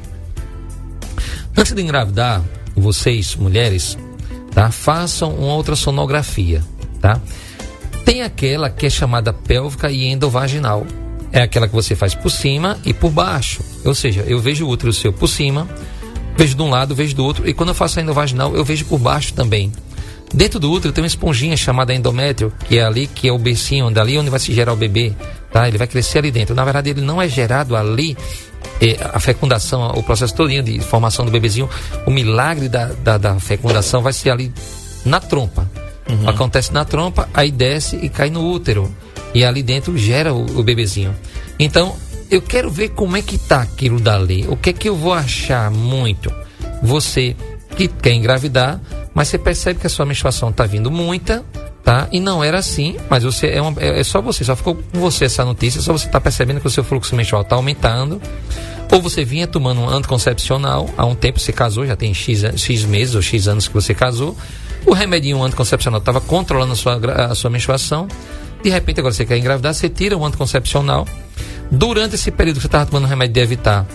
Antes 1.55 1.73
de 1.73 1.81
engravidar, 1.81 2.41
vocês, 2.75 3.35
mulheres, 3.35 3.95
tá? 4.51 4.71
Façam 4.71 5.35
uma 5.35 5.55
ultrassonografia, 5.55 6.63
tá? 6.99 7.21
Tem 8.03 8.23
aquela 8.23 8.69
que 8.69 8.87
é 8.87 8.89
chamada 8.89 9.31
pélvica 9.31 9.91
e 9.91 10.07
endovaginal. 10.07 10.85
É 11.35 11.41
aquela 11.41 11.67
que 11.67 11.75
você 11.75 11.97
faz 11.97 12.15
por 12.15 12.29
cima 12.29 12.79
e 12.85 12.93
por 12.93 13.11
baixo. 13.11 13.61
Ou 13.83 13.93
seja, 13.93 14.21
eu 14.21 14.39
vejo 14.39 14.65
o 14.65 14.69
útero 14.69 14.93
seu 14.93 15.11
por 15.11 15.27
cima, 15.27 15.67
vejo 16.37 16.55
de 16.55 16.61
um 16.61 16.69
lado, 16.69 16.95
vejo 16.95 17.13
do 17.13 17.25
outro, 17.25 17.45
e 17.45 17.53
quando 17.53 17.69
eu 17.69 17.75
faço 17.75 17.99
a 17.99 18.01
endovaginal, 18.01 18.55
eu 18.55 18.63
vejo 18.63 18.85
por 18.85 18.97
baixo 18.97 19.33
também. 19.33 19.69
Dentro 20.33 20.61
do 20.61 20.71
útero 20.71 20.93
tem 20.93 21.03
uma 21.03 21.07
esponjinha 21.07 21.57
chamada 21.57 21.93
endométrio, 21.93 22.53
que 22.69 22.77
é 22.77 22.85
ali 22.85 23.05
que 23.05 23.27
é 23.27 23.33
o 23.33 23.37
bercinho, 23.37 23.91
dali 23.91 24.17
onde 24.17 24.29
vai 24.29 24.39
se 24.39 24.53
gerar 24.53 24.71
o 24.71 24.77
bebê, 24.77 25.13
tá? 25.51 25.67
Ele 25.67 25.77
vai 25.77 25.87
crescer 25.87 26.19
ali 26.19 26.31
dentro. 26.31 26.55
Na 26.55 26.63
verdade, 26.63 26.91
ele 26.91 27.01
não 27.01 27.21
é 27.21 27.27
gerado 27.27 27.75
ali, 27.75 28.17
eh, 28.81 28.97
a 29.13 29.19
fecundação, 29.19 29.91
o 29.91 30.03
processo 30.03 30.33
todinho 30.33 30.63
de 30.63 30.79
formação 30.79 31.25
do 31.25 31.31
bebezinho, 31.31 31.69
o 32.05 32.11
milagre 32.11 32.69
da, 32.69 32.85
da, 32.85 33.17
da 33.17 33.39
fecundação 33.41 34.01
vai 34.01 34.13
ser 34.13 34.29
ali 34.29 34.53
na 35.03 35.19
trompa. 35.19 35.69
Acontece 36.25 36.71
na 36.71 36.85
trompa, 36.85 37.27
aí 37.33 37.51
desce 37.51 37.97
e 37.97 38.07
cai 38.07 38.29
no 38.29 38.41
útero. 38.49 38.89
E 39.35 39.43
ali 39.45 39.61
dentro 39.61 39.95
gera 39.97 40.33
o, 40.33 40.59
o 40.59 40.63
bebezinho. 40.63 41.13
Então, 41.59 41.95
eu 42.31 42.41
quero 42.41 42.71
ver 42.71 42.89
como 42.89 43.15
é 43.17 43.21
que 43.21 43.37
tá 43.37 43.61
aquilo 43.61 43.99
dali. 43.99 44.45
O 44.49 44.57
que 44.57 44.71
é 44.71 44.73
que 44.73 44.89
eu 44.89 44.95
vou 44.95 45.13
achar 45.13 45.69
muito? 45.69 46.33
Você 46.81 47.35
que 47.75 47.87
quer 47.87 48.13
engravidar, 48.13 48.79
mas 49.13 49.27
você 49.27 49.37
percebe 49.37 49.79
que 49.79 49.85
a 49.87 49.89
sua 49.89 50.05
menstruação 50.05 50.49
está 50.49 50.65
vindo 50.65 50.89
muita, 50.89 51.43
tá? 51.83 52.07
E 52.11 52.19
não 52.21 52.41
era 52.41 52.57
assim, 52.57 52.95
mas 53.09 53.23
você 53.23 53.47
é, 53.47 53.61
uma- 53.61 53.79
é, 53.81 53.99
é 53.99 54.03
só 54.03 54.21
você, 54.21 54.43
só 54.45 54.55
ficou 54.55 54.75
com 54.75 54.99
você 54.99 55.25
essa 55.25 55.43
notícia, 55.43 55.81
só 55.81 55.91
você 55.91 56.05
está 56.07 56.19
percebendo 56.21 56.61
que 56.61 56.67
o 56.67 56.69
seu 56.69 56.83
fluxo 56.83 57.13
menstrual 57.15 57.41
está 57.43 57.55
aumentando. 57.57 58.21
Ou 58.91 59.01
você 59.01 59.25
vinha 59.25 59.45
tomando 59.45 59.81
um 59.81 59.89
anticoncepcional, 59.89 60.89
há 60.97 61.05
um 61.05 61.15
tempo 61.15 61.39
você 61.39 61.51
casou, 61.51 61.85
já 61.85 61.95
tem 61.95 62.13
X, 62.13 62.43
X 62.55 62.83
meses 62.85 63.13
ou 63.15 63.21
X 63.21 63.47
anos 63.47 63.67
que 63.67 63.73
você 63.73 63.93
casou. 63.93 64.37
O 64.85 64.93
remedinho 64.93 65.41
anticoncepcional 65.43 65.99
estava 65.99 66.21
controlando 66.21 66.73
a 66.73 66.75
sua, 66.75 66.95
a 67.31 67.35
sua 67.35 67.49
menstruação. 67.49 68.07
De 68.65 68.71
repente, 68.71 68.99
agora 68.99 69.13
você 69.13 69.27
quer 69.27 69.37
engravidar, 69.37 69.75
você 69.75 69.87
tira 69.87 70.17
o 70.17 70.25
anticoncepcional. 70.25 71.07
Durante 71.69 72.15
esse 72.15 72.31
período 72.31 72.55
que 72.55 72.61
você 72.63 72.67
estava 72.67 72.83
tomando 72.87 73.05
remédio 73.05 73.35
de 73.35 73.39
evitar, 73.39 73.85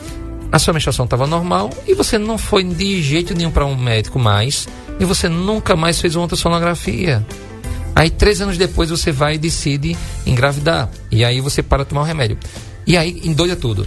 a 0.52 0.60
sua 0.60 0.72
menstruação 0.72 1.06
estava 1.06 1.26
normal 1.26 1.70
e 1.88 1.92
você 1.92 2.16
não 2.18 2.38
foi 2.38 2.62
de 2.62 3.02
jeito 3.02 3.34
nenhum 3.34 3.50
para 3.50 3.66
um 3.66 3.74
médico 3.74 4.16
mais. 4.16 4.68
E 5.00 5.04
você 5.04 5.28
nunca 5.28 5.74
mais 5.74 6.00
fez 6.00 6.14
uma 6.14 6.22
ultrassonografia. 6.22 7.26
Aí, 7.96 8.10
três 8.10 8.40
anos 8.40 8.56
depois, 8.56 8.90
você 8.90 9.10
vai 9.10 9.34
e 9.34 9.38
decide 9.38 9.96
engravidar. 10.24 10.88
E 11.10 11.24
aí 11.24 11.40
você 11.40 11.64
para 11.64 11.84
tomar 11.84 12.02
o 12.02 12.04
remédio. 12.04 12.38
E 12.86 12.96
aí, 12.96 13.20
endoida 13.24 13.56
tudo. 13.56 13.84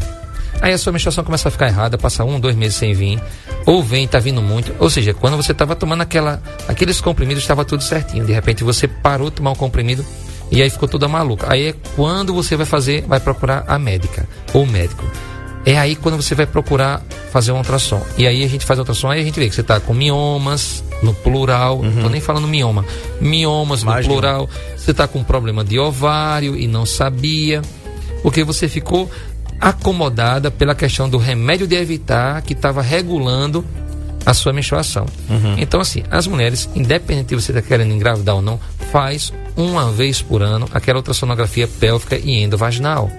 Aí 0.61 0.73
a 0.73 0.77
sua 0.77 0.91
menstruação 0.91 1.23
começa 1.23 1.47
a 1.47 1.51
ficar 1.51 1.67
errada, 1.67 1.97
passa 1.97 2.25
um, 2.25 2.41
dois 2.41 2.57
meses 2.57 2.75
sem 2.75 2.93
vir, 2.93 3.21
ou 3.65 3.81
vem, 3.81 4.05
tá 4.05 4.19
vindo 4.19 4.41
muito. 4.41 4.75
Ou 4.79 4.89
seja, 4.89 5.13
quando 5.13 5.37
você 5.37 5.53
estava 5.53 5.77
tomando 5.77 6.01
aquela, 6.01 6.43
aqueles 6.67 6.99
comprimidos, 6.99 7.41
estava 7.41 7.63
tudo 7.63 7.81
certinho. 7.83 8.25
De 8.25 8.33
repente 8.33 8.65
você 8.65 8.85
parou 8.85 9.29
de 9.29 9.37
tomar 9.37 9.51
um 9.51 9.55
comprimido 9.55 10.05
e 10.53 10.61
aí 10.61 10.69
ficou 10.69 10.87
toda 10.87 11.07
maluca. 11.07 11.51
Aí 11.51 11.69
é 11.69 11.73
quando 11.95 12.31
você 12.31 12.55
vai 12.55 12.65
fazer, 12.65 13.03
vai 13.07 13.19
procurar 13.19 13.63
a 13.67 13.79
médica 13.79 14.27
ou 14.53 14.67
médico. 14.67 15.03
É 15.65 15.79
aí 15.79 15.95
quando 15.95 16.15
você 16.15 16.35
vai 16.35 16.45
procurar 16.45 17.01
fazer 17.31 17.51
um 17.51 17.57
ultrassom. 17.57 18.01
E 18.17 18.27
aí 18.27 18.43
a 18.43 18.47
gente 18.47 18.63
faz 18.63 18.77
o 18.77 18.83
ultrassom, 18.83 19.09
aí 19.09 19.19
a 19.19 19.23
gente 19.23 19.39
vê 19.39 19.49
que 19.49 19.55
você 19.55 19.61
está 19.61 19.79
com 19.79 19.93
miomas 19.93 20.83
no 21.01 21.13
plural, 21.13 21.81
não 21.81 22.03
tô 22.03 22.09
nem 22.09 22.21
falando 22.21 22.47
mioma, 22.47 22.85
miomas 23.19 23.83
Mais 23.83 24.05
no 24.05 24.13
um. 24.13 24.15
plural, 24.15 24.49
você 24.77 24.91
está 24.91 25.07
com 25.07 25.23
problema 25.23 25.63
de 25.63 25.79
ovário 25.79 26.55
e 26.55 26.67
não 26.67 26.85
sabia, 26.85 27.61
porque 28.21 28.43
você 28.43 28.69
ficou 28.69 29.09
acomodada 29.59 30.51
pela 30.51 30.75
questão 30.75 31.09
do 31.09 31.17
remédio 31.17 31.65
de 31.65 31.75
evitar 31.75 32.41
que 32.41 32.53
estava 32.53 32.81
regulando 32.81 33.65
a 34.25 34.33
sua 34.33 34.53
menstruação. 34.53 35.05
Então, 35.57 35.79
assim, 35.79 36.03
as 36.09 36.27
mulheres, 36.27 36.69
independente 36.75 37.29
de 37.29 37.35
você 37.35 37.51
estar 37.51 37.61
querendo 37.61 37.93
engravidar 37.93 38.35
ou 38.35 38.41
não, 38.41 38.59
faz 38.91 39.33
uma 39.55 39.91
vez 39.91 40.21
por 40.21 40.41
ano 40.41 40.67
aquela 40.73 40.99
ultrassonografia 40.99 41.67
pélvica 41.67 42.17
e 42.17 42.43
endovaginal. 42.43 43.11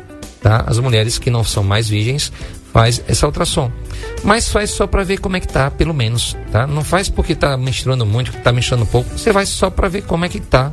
Tá? 0.42 0.64
As 0.66 0.78
mulheres 0.78 1.18
que 1.18 1.30
não 1.30 1.42
são 1.42 1.64
mais 1.64 1.88
virgens 1.88 2.30
faz 2.72 3.02
essa 3.06 3.24
ultrassom. 3.26 3.70
Mas 4.22 4.48
faz 4.48 4.70
só 4.70 4.86
para 4.86 5.04
ver 5.04 5.18
como 5.18 5.36
é 5.36 5.40
que 5.40 5.48
tá, 5.48 5.70
pelo 5.70 5.94
menos, 5.94 6.36
tá? 6.50 6.66
Não 6.66 6.82
faz 6.82 7.08
porque 7.08 7.34
tá 7.34 7.56
menstruando 7.56 8.04
muito, 8.04 8.32
tá 8.42 8.52
menstruando 8.52 8.84
pouco. 8.84 9.08
Você 9.16 9.32
vai 9.32 9.46
só 9.46 9.70
para 9.70 9.88
ver 9.88 10.02
como 10.02 10.24
é 10.24 10.28
que 10.28 10.40
tá. 10.40 10.72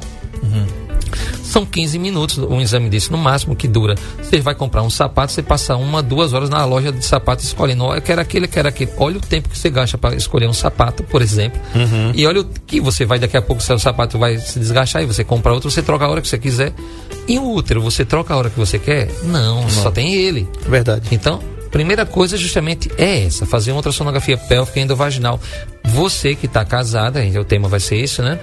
São 1.43 1.65
15 1.65 1.99
minutos, 1.99 2.38
um 2.38 2.62
exame 2.62 2.89
desse 2.89 3.12
no 3.12 3.17
máximo 3.17 3.56
que 3.56 3.67
dura. 3.67 3.95
Você 4.21 4.39
vai 4.39 4.56
comprar 4.56 4.84
um 4.84 4.89
sapato, 4.89 5.32
você 5.32 5.41
passa 5.41 5.75
uma, 5.75 6.01
duas 6.01 6.34
horas 6.34 6.49
na 6.49 6.63
loja 6.65 6.91
de 6.91 7.04
sapato 7.04 7.43
escolhendo. 7.43 7.86
Eu 7.93 8.01
quero 8.01 8.21
aquele, 8.21 8.45
eu 8.45 8.49
quero 8.49 8.67
aquele. 8.67 8.91
Olha 8.97 9.17
o 9.17 9.21
tempo 9.21 9.49
que 9.49 9.58
você 9.58 9.69
gasta 9.69 9.97
para 9.97 10.15
escolher 10.15 10.47
um 10.47 10.54
sapato, 10.54 11.04
por 11.04 11.21
exemplo. 11.21 11.60
E 12.15 12.25
olha 12.25 12.41
o 12.41 12.45
que 12.45 12.80
você 12.80 13.06
vai, 13.06 13.19
daqui 13.19 13.38
a 13.38 13.41
pouco, 13.41 13.62
seu 13.62 13.77
sapato 13.80 14.17
vai 14.17 14.38
se 14.38 14.60
desgastar 14.60 15.04
e 15.04 15.06
você 15.06 15.23
compra 15.23 15.54
outro, 15.54 15.69
você 15.69 15.82
troca 15.82 16.06
a 16.06 16.10
hora 16.10 16.21
que 16.21 16.27
você 16.27 16.38
quiser. 16.38 16.73
E 17.27 17.38
o 17.38 17.54
útero, 17.54 17.82
você 17.82 18.04
troca 18.04 18.34
a 18.34 18.38
hora 18.38 18.49
que 18.49 18.60
você 18.60 18.80
quer? 18.80 19.10
Não, 19.23 19.69
só 19.69 19.91
tem 19.91 20.13
ele. 20.13 20.47
Verdade. 20.67 21.08
Então, 21.12 21.39
primeira 21.71 22.05
coisa 22.05 22.38
justamente 22.38 22.91
é 22.97 23.25
essa, 23.25 23.45
fazer 23.45 23.71
uma 23.71 23.77
ultrassonografia 23.77 24.38
pélvica 24.38 24.79
e 24.79 24.84
endovaginal. 24.84 25.39
Você 25.84 26.36
que 26.36 26.45
está 26.45 26.63
casada, 26.65 27.21
o 27.39 27.45
tema 27.45 27.67
vai 27.67 27.79
ser 27.79 27.95
isso, 27.95 28.21
né? 28.21 28.39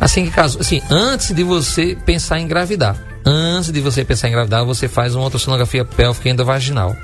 Assim 0.00 0.26
que 0.26 0.32
casou, 0.32 0.60
assim, 0.60 0.82
antes 0.90 1.32
de 1.32 1.44
você 1.44 1.96
pensar 2.04 2.40
em 2.40 2.44
engravidar, 2.44 2.96
antes 3.24 3.70
de 3.70 3.80
você 3.80 4.04
pensar 4.04 4.26
em 4.26 4.32
engravidar, 4.32 4.64
você 4.64 4.88
faz 4.88 5.14
uma 5.14 5.24
ultrassonografia 5.24 5.84
pélvica 5.84 6.28
e 6.28 6.32
endovaginal. 6.32 6.96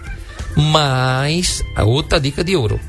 Mas, 0.56 1.62
a 1.76 1.84
outra 1.84 2.20
dica 2.20 2.42
de 2.42 2.56
ouro. 2.56 2.80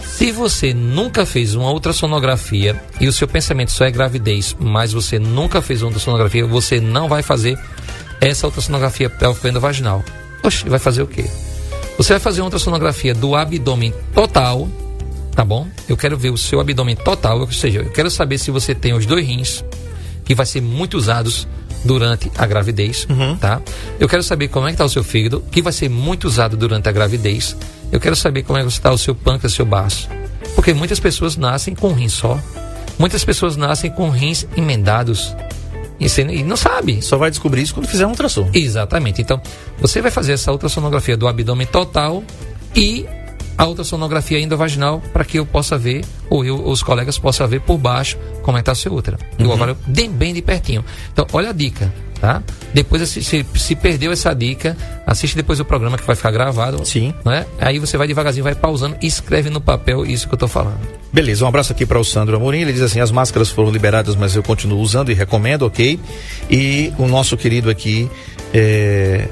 Se 0.00 0.30
você 0.30 0.72
nunca 0.72 1.26
fez 1.26 1.54
uma 1.54 1.70
ultrassonografia 1.72 2.80
e 3.00 3.08
o 3.08 3.12
seu 3.12 3.26
pensamento 3.26 3.72
só 3.72 3.84
é 3.84 3.90
gravidez, 3.90 4.54
mas 4.58 4.92
você 4.92 5.18
nunca 5.18 5.60
fez 5.60 5.82
uma 5.82 5.88
ultrassonografia, 5.88 6.46
você 6.46 6.80
não 6.80 7.08
vai 7.08 7.22
fazer 7.22 7.58
essa 8.20 8.46
ultrassonografia 8.46 9.10
pélvica 9.10 9.48
endovaginal. 9.48 10.04
Oxe, 10.44 10.68
vai 10.68 10.78
fazer 10.78 11.02
o 11.02 11.06
quê? 11.06 11.24
Você 11.96 12.14
vai 12.14 12.20
fazer 12.20 12.40
uma 12.40 12.46
ultrassonografia 12.46 13.14
do 13.14 13.34
abdômen 13.36 13.92
total, 14.14 14.68
tá 15.34 15.44
bom? 15.44 15.68
Eu 15.88 15.96
quero 15.96 16.16
ver 16.16 16.30
o 16.30 16.38
seu 16.38 16.60
abdômen 16.60 16.96
total, 16.96 17.40
ou 17.40 17.52
seja, 17.52 17.80
eu 17.80 17.90
quero 17.90 18.10
saber 18.10 18.38
se 18.38 18.50
você 18.50 18.74
tem 18.74 18.92
os 18.94 19.06
dois 19.06 19.26
rins, 19.26 19.64
que 20.24 20.34
vai 20.34 20.46
ser 20.46 20.60
muito 20.60 20.96
usados 20.96 21.46
durante 21.84 22.30
a 22.36 22.46
gravidez, 22.46 23.06
tá? 23.40 23.60
Eu 23.98 24.08
quero 24.08 24.22
saber 24.22 24.48
como 24.48 24.66
é 24.66 24.70
que 24.70 24.74
está 24.74 24.84
o 24.84 24.88
seu 24.88 25.02
fígado, 25.04 25.42
que 25.50 25.60
vai 25.60 25.72
ser 25.72 25.88
muito 25.88 26.26
usado 26.26 26.56
durante 26.56 26.88
a 26.88 26.92
gravidez. 26.92 27.56
Eu 27.90 28.00
quero 28.00 28.16
saber 28.16 28.42
como 28.42 28.58
é 28.58 28.62
que 28.62 28.68
está 28.68 28.90
o 28.90 28.98
seu 28.98 29.14
pâncreas, 29.14 29.52
seu 29.52 29.66
baço. 29.66 30.08
Porque 30.54 30.72
muitas 30.72 31.00
pessoas 31.00 31.36
nascem 31.36 31.74
com 31.74 31.88
um 31.88 31.94
rim 31.94 32.08
só. 32.08 32.38
Muitas 32.98 33.24
pessoas 33.24 33.56
nascem 33.56 33.90
com 33.90 34.10
rins 34.10 34.46
emendados. 34.56 35.34
E, 36.04 36.08
você- 36.08 36.22
e 36.22 36.42
não 36.42 36.56
sabe. 36.56 37.00
Só 37.02 37.16
vai 37.16 37.30
descobrir 37.30 37.62
isso 37.62 37.74
quando 37.74 37.86
fizer 37.86 38.06
um 38.06 38.10
ultrassom. 38.10 38.48
Exatamente. 38.52 39.20
Então, 39.22 39.40
você 39.78 40.00
vai 40.02 40.10
fazer 40.10 40.32
essa 40.32 40.50
ultrassonografia 40.52 41.16
do 41.16 41.26
abdômen 41.28 41.66
total 41.66 42.22
e 42.74 43.06
a 43.56 43.66
ultrassonografia 43.66 44.40
endovaginal 44.40 45.00
para 45.12 45.24
que 45.24 45.38
eu 45.38 45.44
possa 45.46 45.76
ver, 45.78 46.04
ou 46.30 46.44
eu, 46.44 46.56
ou 46.60 46.72
os 46.72 46.82
colegas 46.82 47.18
possam 47.18 47.46
ver 47.46 47.60
por 47.60 47.76
baixo 47.78 48.16
como 48.42 48.56
é 48.58 48.60
que 48.62 48.70
está 48.70 48.74
seu 48.74 48.92
útero. 48.92 49.18
E 49.38 49.44
o 49.44 49.50
ovário 49.50 49.76
bem, 49.86 50.10
bem 50.10 50.32
de 50.34 50.40
pertinho. 50.42 50.84
Então, 51.12 51.26
olha 51.32 51.50
a 51.50 51.52
dica, 51.52 51.92
tá? 52.22 52.40
Depois, 52.72 53.08
se, 53.08 53.44
se, 53.44 53.74
perdeu 53.74 54.12
essa 54.12 54.32
dica, 54.32 54.76
assiste 55.04 55.34
depois 55.34 55.58
o 55.58 55.64
programa 55.64 55.98
que 55.98 56.06
vai 56.06 56.14
ficar 56.14 56.30
gravado. 56.30 56.86
Sim. 56.86 57.12
Né? 57.24 57.44
Aí 57.60 57.80
você 57.80 57.98
vai 57.98 58.06
devagarzinho, 58.06 58.44
vai 58.44 58.54
pausando 58.54 58.96
e 59.02 59.08
escreve 59.08 59.50
no 59.50 59.60
papel 59.60 60.06
isso 60.06 60.28
que 60.28 60.32
eu 60.32 60.36
estou 60.36 60.48
falando. 60.48 60.78
Beleza, 61.12 61.44
um 61.44 61.48
abraço 61.48 61.72
aqui 61.72 61.84
para 61.84 61.98
o 61.98 62.04
Sandro 62.04 62.36
Amorim. 62.36 62.60
Ele 62.60 62.72
diz 62.72 62.82
assim: 62.82 63.00
as 63.00 63.10
máscaras 63.10 63.50
foram 63.50 63.72
liberadas, 63.72 64.14
mas 64.14 64.36
eu 64.36 64.42
continuo 64.42 64.78
usando 64.78 65.10
e 65.10 65.14
recomendo, 65.14 65.62
ok? 65.62 65.98
E 66.48 66.92
o 66.96 67.08
nosso 67.08 67.36
querido 67.36 67.68
aqui, 67.68 68.08
é, 68.54 69.26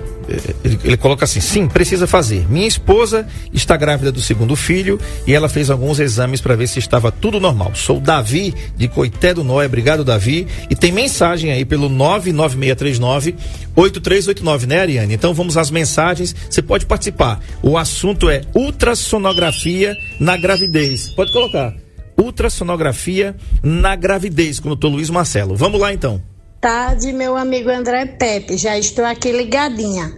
ele, 0.64 0.78
ele, 0.84 0.96
coloca 0.96 1.24
assim: 1.24 1.40
sim, 1.40 1.66
precisa 1.66 2.06
fazer. 2.06 2.46
Minha 2.48 2.68
esposa 2.68 3.26
está 3.52 3.76
grávida 3.76 4.12
do 4.12 4.20
segundo 4.20 4.54
filho 4.54 4.98
e 5.26 5.34
ela 5.34 5.48
fez 5.48 5.70
alguns 5.70 5.98
exames 5.98 6.40
para 6.40 6.54
ver 6.54 6.68
se 6.68 6.78
estava 6.78 7.10
tudo 7.10 7.40
normal. 7.40 7.72
Sou 7.74 8.00
Davi 8.00 8.54
de 8.76 8.86
Coité 8.86 9.34
do 9.34 9.42
Noé, 9.42 9.66
obrigado 9.66 10.04
Davi. 10.04 10.46
E 10.68 10.76
tem 10.76 10.92
mensagem 10.92 11.50
aí 11.50 11.64
pelo 11.64 11.88
99639 11.88 13.34
8389, 13.74 14.66
né, 14.66 14.80
Ariane? 14.80 15.14
Então 15.14 15.34
vamos 15.34 15.56
às 15.56 15.70
mensagens. 15.70 16.34
Você 16.48 16.62
pode 16.62 16.86
participar. 16.86 17.40
O 17.62 17.76
assunto 17.76 18.30
é 18.30 18.42
ultrassonografia 18.54 19.96
na 20.20 20.36
gravidez. 20.36 21.08
Pode 21.14 21.32
colocar. 21.32 21.74
Ultrassonografia 22.16 23.34
na 23.62 23.96
gravidez 23.96 24.60
com 24.60 24.68
o 24.68 24.70
doutor 24.76 24.88
Luiz 24.88 25.10
Marcelo. 25.10 25.56
Vamos 25.56 25.80
lá 25.80 25.92
então 25.92 26.29
tarde, 26.60 27.12
meu 27.12 27.36
amigo 27.36 27.70
André 27.70 28.04
Pepe. 28.04 28.56
Já 28.56 28.78
estou 28.78 29.04
aqui 29.04 29.32
ligadinha. 29.32 30.12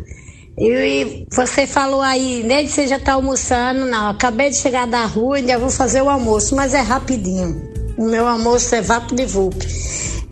E 0.59 1.25
você 1.31 1.67
falou 1.67 2.03
aí, 2.03 2.43
né? 2.43 2.67
Você 2.67 2.87
já 2.87 2.97
está 2.97 3.15
almoçando? 3.15 3.87
Não, 3.87 4.11
acabei 4.11 4.51
de 4.51 4.57
chegar 4.57 4.87
da 4.87 5.07
rua, 5.07 5.37
ainda 5.37 5.59
vou 5.59 5.71
fazer 5.71 6.03
o 6.03 6.11
almoço, 6.11 6.55
mas 6.55 6.75
é 6.75 6.81
rapidinho. 6.81 7.73
Meu 8.03 8.27
almoço 8.27 8.75
é 8.75 8.83
vapo 8.83 9.15
de 9.15 9.25
vup. 9.25 9.55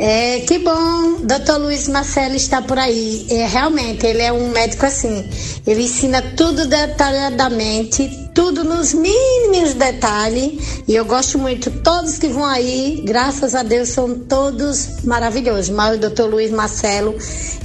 É, 0.02 0.40
que 0.40 0.58
bom, 0.58 1.20
doutor 1.22 1.58
Luiz 1.58 1.86
Marcelo 1.86 2.34
está 2.34 2.62
por 2.62 2.78
aí. 2.78 3.26
É, 3.30 3.46
realmente, 3.46 4.06
ele 4.06 4.22
é 4.22 4.32
um 4.32 4.48
médico 4.48 4.86
assim. 4.86 5.28
Ele 5.66 5.84
ensina 5.84 6.22
tudo 6.36 6.66
detalhadamente, 6.66 8.30
tudo 8.34 8.64
nos 8.64 8.94
mínimos 8.94 9.74
detalhes. 9.74 10.82
E 10.88 10.96
eu 10.96 11.04
gosto 11.04 11.38
muito. 11.38 11.70
Todos 11.70 12.18
que 12.18 12.28
vão 12.28 12.46
aí, 12.46 13.02
graças 13.04 13.54
a 13.54 13.62
Deus, 13.62 13.90
são 13.90 14.18
todos 14.20 15.04
maravilhosos. 15.04 15.68
Mas 15.68 15.96
o 15.96 16.00
doutor 16.00 16.30
Luiz 16.30 16.50
Marcelo, 16.50 17.14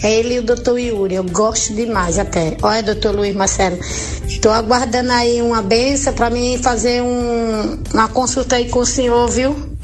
é 0.03 0.13
ele 0.13 0.35
e 0.35 0.39
o 0.39 0.43
doutor 0.43 0.77
Yuri. 0.77 1.15
Eu 1.15 1.23
gosto 1.23 1.73
demais 1.73 2.19
até. 2.19 2.57
Olha, 2.61 2.83
doutor 2.83 3.15
Luiz 3.15 3.33
Marcelo, 3.33 3.79
estou 4.27 4.51
aguardando 4.51 5.13
aí 5.13 5.41
uma 5.41 5.61
benção 5.61 6.13
para 6.13 6.29
mim 6.29 6.59
fazer 6.61 7.01
um, 7.01 7.81
uma 7.93 8.09
consulta 8.09 8.57
aí 8.57 8.67
com 8.67 8.79
o 8.79 8.85
senhor, 8.85 9.29
viu? 9.29 9.74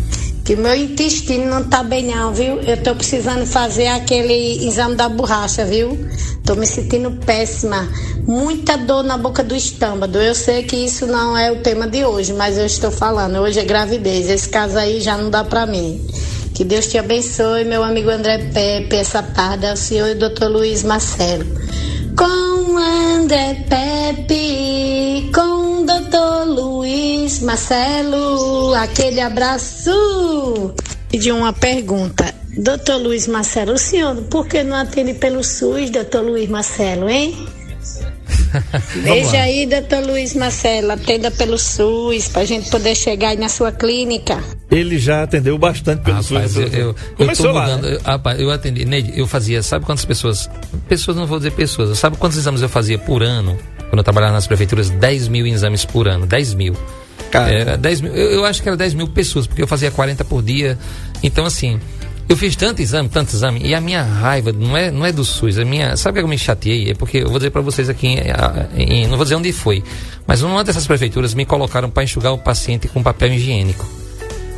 Que 0.52 0.56
meu 0.58 0.76
intestino 0.76 1.46
não 1.46 1.64
tá 1.64 1.82
bem 1.82 2.08
não, 2.08 2.34
viu? 2.34 2.60
Eu 2.60 2.76
tô 2.84 2.94
precisando 2.94 3.46
fazer 3.46 3.88
aquele 3.88 4.68
exame 4.68 4.96
da 4.96 5.08
borracha, 5.08 5.64
viu? 5.64 5.98
Tô 6.44 6.56
me 6.56 6.68
sentindo 6.68 7.10
péssima. 7.26 7.88
Muita 8.28 8.78
dor 8.78 9.02
na 9.02 9.18
boca 9.18 9.42
do 9.46 9.56
estômago. 9.56 10.18
Eu 10.18 10.36
sei 10.36 10.64
que 10.64 10.76
isso 10.76 11.08
não 11.08 11.38
é 11.38 11.50
o 11.54 11.62
tema 11.62 11.88
de 11.88 12.04
hoje, 12.04 12.34
mas 12.34 12.58
eu 12.58 12.66
estou 12.66 12.92
falando. 12.92 13.38
Hoje 13.38 13.62
é 13.62 13.64
gravidez. 13.64 14.30
Esse 14.30 14.50
caso 14.50 14.78
aí 14.78 15.00
já 15.00 15.16
não 15.16 15.30
dá 15.30 15.42
pra 15.46 15.66
mim. 15.66 16.06
Que 16.54 16.66
Deus 16.66 16.88
te 16.88 16.98
abençoe, 16.98 17.64
meu 17.64 17.82
amigo 17.82 18.10
André 18.10 18.50
Pepe, 18.54 18.98
essa 18.98 19.24
tarde, 19.24 19.68
o 19.68 19.78
senhor 19.78 20.10
e 20.10 20.16
doutor 20.16 20.52
Luiz 20.52 20.84
Marcelo. 20.84 21.46
Com 22.22 22.78
André 22.78 23.66
Pepe, 23.68 25.32
com 25.34 25.84
doutor 25.84 26.46
Luiz 26.46 27.40
Marcelo, 27.40 28.76
aquele 28.76 29.20
abraço. 29.20 30.72
E 31.12 31.18
de 31.18 31.32
uma 31.32 31.52
pergunta. 31.52 32.32
Doutor 32.56 32.98
Luiz 33.02 33.26
Marcelo, 33.26 33.74
o 33.74 33.78
senhor, 33.80 34.16
por 34.30 34.46
que 34.46 34.62
não 34.62 34.78
atende 34.78 35.16
pelo 35.16 35.44
SUS, 35.44 35.90
doutor 35.90 36.24
Luiz 36.24 36.48
Marcelo, 36.48 37.10
hein? 37.10 37.36
Veja 39.04 39.42
aí, 39.42 39.66
doutor 39.66 40.06
Luiz 40.06 40.34
Marcelo, 40.36 40.92
atenda 40.92 41.32
pelo 41.32 41.58
SUS, 41.58 42.28
pra 42.28 42.46
gente 42.46 42.70
poder 42.70 42.96
chegar 42.96 43.30
aí 43.30 43.38
na 43.38 43.50
sua 43.50 43.72
clínica. 43.72 44.44
Ele 44.70 44.98
já 44.98 45.24
atendeu 45.24 45.58
bastante 45.58 46.02
pelo 46.02 46.22
rapaz, 46.22 46.52
SUS. 46.52 46.74
Eu, 46.74 46.80
eu, 46.80 46.96
Começou 47.16 47.48
eu. 47.48 47.54
Lá, 47.54 47.78
né? 47.78 47.94
eu, 47.96 48.02
rapaz, 48.02 48.40
eu 48.40 48.52
atendi, 48.52 48.86
Neide, 48.86 49.14
eu 49.18 49.28
fazia, 49.28 49.62
sabe 49.64 49.86
quantas 49.86 50.06
pessoas? 50.06 50.50
Pessoas, 50.88 51.18
não 51.18 51.26
vou 51.26 51.38
dizer 51.38 51.52
pessoas, 51.52 51.98
sabe 51.98 52.18
quantos 52.18 52.38
exames 52.38 52.62
eu 52.62 52.70
fazia 52.70 52.98
por 52.98 53.24
ano? 53.24 53.58
Quando 53.90 54.00
eu 54.00 54.04
trabalhava 54.04 54.34
nas 54.34 54.48
prefeituras, 54.48 54.90
10 54.90 55.28
mil 55.28 55.46
exames 55.46 55.84
por 55.84 56.08
ano, 56.08 56.26
10 56.26 56.54
mil. 56.54 56.76
Cara. 57.30 57.52
Era 57.52 57.78
10 57.78 58.02
mil, 58.02 58.16
eu, 58.16 58.32
eu 58.32 58.46
acho 58.46 58.62
que 58.62 58.70
era 58.70 58.78
10 58.78 58.94
mil 58.94 59.08
pessoas, 59.08 59.48
porque 59.48 59.62
eu 59.62 59.68
fazia 59.68 59.92
40 59.92 60.24
por 60.26 60.42
dia. 60.42 60.78
Então, 61.24 61.46
assim, 61.46 61.80
eu 62.32 62.38
fiz 62.38 62.56
tanto 62.56 62.82
exame, 62.82 63.10
tanto 63.10 63.36
exame, 63.36 63.60
e 63.62 63.76
a 63.76 63.82
minha 63.82 64.02
raiva 64.02 64.54
não 64.54 64.78
é, 64.78 64.90
não 64.90 65.06
é 65.06 65.12
do 65.12 65.26
SUS, 65.26 65.58
a 65.58 65.66
minha, 65.66 65.98
sabe 65.98 66.18
o 66.18 66.22
que 66.22 66.26
eu 66.26 66.30
me 66.30 66.38
chateei? 66.38 66.92
É 66.92 66.94
porque 66.94 67.18
eu 67.18 67.28
vou 67.28 67.38
dizer 67.38 67.50
para 67.50 67.60
vocês 67.60 67.90
aqui, 67.90 68.08
em, 68.08 69.04
em, 69.04 69.08
não 69.08 69.18
vou 69.18 69.26
dizer 69.26 69.36
onde 69.36 69.52
foi, 69.52 69.84
mas 70.26 70.42
uma 70.42 70.64
dessas 70.64 70.88
prefeituras 70.88 71.34
me 71.34 71.46
colocaram 71.46 71.90
para 71.90 72.06
enxugar 72.06 72.32
o 72.32 72.38
paciente 72.38 72.88
com 72.88 73.04
papel 73.04 73.34
higiênico. 73.34 73.86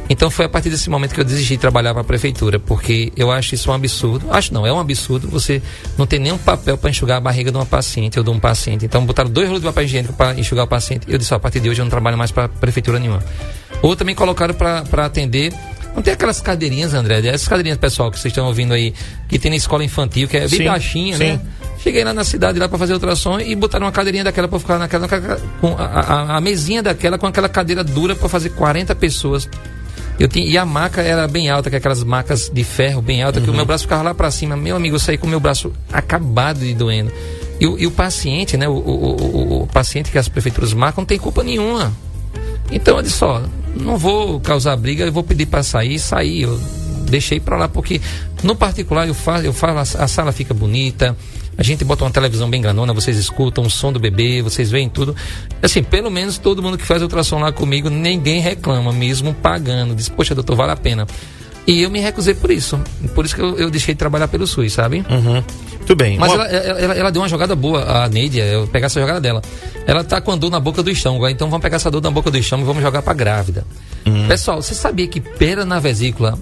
Então 0.08 0.30
foi 0.30 0.46
a 0.46 0.50
partir 0.50 0.70
desse 0.70 0.88
momento 0.88 1.16
que 1.16 1.20
eu 1.20 1.24
desisti 1.24 1.56
de 1.56 1.62
trabalhar 1.62 1.94
para 1.94 2.02
a 2.02 2.06
prefeitura, 2.06 2.60
porque 2.60 3.12
eu 3.18 3.32
acho 3.32 3.56
isso 3.56 3.72
um 3.72 3.74
absurdo. 3.74 4.28
Acho 4.30 4.54
não, 4.54 4.68
é 4.68 4.72
um 4.72 4.80
absurdo 4.80 5.28
você 5.28 5.60
não 5.98 6.06
ter 6.06 6.20
nenhum 6.20 6.38
papel 6.38 6.78
para 6.78 6.92
enxugar 6.92 7.18
a 7.18 7.22
barriga 7.22 7.50
de 7.50 7.58
uma 7.58 7.66
paciente 7.66 8.20
ou 8.20 8.24
de 8.24 8.30
um 8.30 8.40
paciente. 8.40 8.86
Então 8.86 9.04
botaram 9.04 9.32
dois 9.32 9.48
rolos 9.48 9.62
de 9.62 9.68
papel 9.68 9.86
higiênico 9.86 10.14
para 10.14 10.38
enxugar 10.38 10.66
o 10.66 10.68
paciente. 10.68 11.08
Eu 11.08 11.18
disse, 11.18 11.34
ó, 11.34 11.38
a 11.38 11.40
partir 11.40 11.60
de 11.60 11.70
hoje 11.70 11.82
eu 11.82 11.86
não 11.86 11.90
trabalho 11.90 12.18
mais 12.20 12.30
para 12.30 12.48
prefeitura 12.48 13.00
nenhuma. 13.00 13.24
Ou 13.82 13.96
também 13.96 14.14
colocaram 14.14 14.54
para 14.54 15.06
atender 15.06 15.52
não 15.96 16.02
tem 16.02 16.14
aquelas 16.14 16.42
cadeirinhas, 16.42 16.94
André? 16.94 17.26
Essas 17.28 17.48
cadeirinhas, 17.48 17.78
pessoal, 17.78 18.10
que 18.12 18.20
vocês 18.20 18.32
estão 18.32 18.48
ouvindo 18.48 18.74
aí, 18.74 18.94
que 19.28 19.38
tem 19.38 19.52
na 19.52 19.58
escola 19.58 19.84
infantil, 19.84 20.28
que 20.28 20.38
é 20.38 20.48
bem 20.48 20.50
sim, 20.50 20.66
baixinha, 20.66 21.18
sim. 21.18 21.24
né? 21.24 21.42
Cheguei 21.80 22.04
lá 22.04 22.14
na 22.14 22.24
cidade 22.24 22.58
lá 22.58 22.70
para 22.70 22.78
fazer 22.78 22.94
ultrassom 22.94 23.40
e 23.40 23.54
botaram 23.56 23.86
uma 23.86 23.92
cadeirinha 23.92 24.24
daquela 24.24 24.48
para 24.48 24.58
ficar 24.58 24.80
naquela, 24.80 25.06
naquela 25.06 25.42
com 25.60 25.76
a, 25.78 25.84
a, 25.84 26.38
a, 26.38 26.42
mesinha 26.42 26.82
daquela 26.82 27.18
com 27.18 27.28
aquela 27.28 27.50
cadeira 27.50 27.84
dura 27.84 28.16
para 28.16 28.30
fazer 28.30 28.50
40 28.52 28.96
pessoas. 28.96 29.50
Eu 30.18 30.28
tinha, 30.28 30.48
e 30.48 30.58
a 30.58 30.66
maca 30.66 31.02
era 31.02 31.28
bem 31.28 31.50
alta, 31.50 31.70
que 31.70 31.76
é 31.76 31.80
aquelas 31.80 32.04
macas 32.04 32.50
de 32.50 32.64
ferro 32.64 33.02
bem 33.02 33.22
alta, 33.22 33.40
uhum. 33.40 33.46
que 33.46 33.52
o 33.52 33.54
meu 33.54 33.66
braço 33.66 33.84
ficava 33.84 34.04
lá 34.04 34.14
para 34.14 34.32
cima. 34.32 34.56
Meu 34.56 34.76
amigo, 34.76 34.96
eu 34.96 35.00
saí 35.00 35.18
com 35.18 35.28
o 35.28 35.30
meu 35.30 35.40
braço 35.40 35.74
acabado 35.92 36.60
de 36.60 36.74
doendo. 36.74 37.12
E, 37.60 37.66
e 37.66 37.88
o 37.88 37.92
paciente, 37.92 38.56
né? 38.56 38.68
O, 38.68 38.74
o, 38.74 38.78
o, 38.78 39.64
o, 39.64 39.68
paciente 39.68 40.12
que 40.12 40.18
as 40.18 40.30
prefeituras 40.30 40.74
marcam 40.74 41.02
não 41.02 41.06
tem 41.06 41.20
culpa 41.20 41.44
nenhuma. 41.44 41.92
Então, 42.72 42.98
olha 42.98 43.10
só, 43.10 43.44
não 43.76 43.98
vou 43.98 44.40
causar 44.40 44.76
briga, 44.76 45.06
eu 45.06 45.12
vou 45.12 45.24
pedir 45.24 45.46
para 45.46 45.64
sair, 45.64 46.00
sair. 46.00 46.44
Eu 46.44 46.60
deixei 47.10 47.40
para 47.40 47.58
lá 47.58 47.68
porque 47.68 48.02
no 48.44 48.56
particular 48.56 49.08
eu 49.08 49.14
falo, 49.14 49.44
eu 49.44 49.54
falo, 49.54 49.80
a, 49.80 49.82
a 49.82 50.08
sala 50.08 50.32
fica 50.32 50.54
bonita. 50.54 51.16
A 51.56 51.62
gente 51.62 51.86
bota 51.86 52.04
uma 52.04 52.10
televisão 52.10 52.50
bem 52.50 52.62
grandona, 52.62 52.94
vocês 52.94 53.16
escutam 53.16 53.64
o 53.64 53.70
som 53.70 53.94
do 53.94 54.00
bebê, 54.00 54.42
vocês 54.42 54.72
veem 54.72 54.90
tudo. 54.90 55.16
Assim, 55.62 55.84
pelo 55.84 56.10
menos 56.10 56.40
todo 56.40 56.64
mundo 56.64 56.80
que 56.80 56.86
faz 56.86 57.02
ultrassom 57.02 57.40
lá 57.40 57.52
comigo, 57.52 57.90
ninguém 57.90 58.42
reclama, 58.42 58.92
mesmo 58.92 59.36
pagando. 59.36 59.94
Diz, 59.94 60.10
poxa, 60.10 60.34
doutor, 60.34 60.56
vale 60.56 60.72
a 60.72 60.76
pena. 60.76 61.06
E 61.66 61.82
eu 61.82 61.90
me 61.90 62.00
recusei 62.00 62.34
por 62.34 62.52
isso. 62.52 62.80
Por 63.16 63.26
isso 63.26 63.36
que 63.36 63.42
eu, 63.42 63.58
eu 63.58 63.72
deixei 63.72 63.94
de 63.94 64.00
trabalhar 64.00 64.28
pelo 64.28 64.46
SUS, 64.46 64.74
sabe? 64.74 65.06
Uhum. 65.10 65.44
Muito 65.78 65.96
bem. 65.96 66.18
Mas 66.18 66.34
ela, 66.34 66.48
ela, 66.48 66.94
ela, 66.96 67.12
deu 67.12 67.22
uma 67.22 67.28
jogada 67.28 67.56
boa, 67.56 68.04
a 68.04 68.10
Neide, 68.10 68.40
eu 68.40 68.68
pegar 68.68 68.88
essa 68.88 69.00
jogada 69.00 69.20
dela. 69.20 69.42
Ela 69.86 70.04
tá 70.04 70.22
com 70.22 70.32
a 70.32 70.36
dor 70.36 70.50
na 70.50 70.60
boca 70.60 70.82
do 70.82 70.90
estômago, 70.90 71.28
então 71.28 71.50
vamos 71.50 71.62
pegar 71.62 71.76
essa 71.76 71.92
dor 71.92 72.02
na 72.02 72.12
boca 72.12 72.32
do 72.32 72.38
estômago 72.38 72.66
e 72.66 72.70
vamos 72.70 72.84
jogar 72.84 73.02
pra 73.02 73.14
grávida. 73.14 73.66
Uhum. 74.06 74.28
Pessoal, 74.28 74.62
você 74.62 74.74
sabia 74.74 75.08
que 75.08 75.20
pera 75.20 75.66
na 75.66 75.80
vesícula 75.80 76.38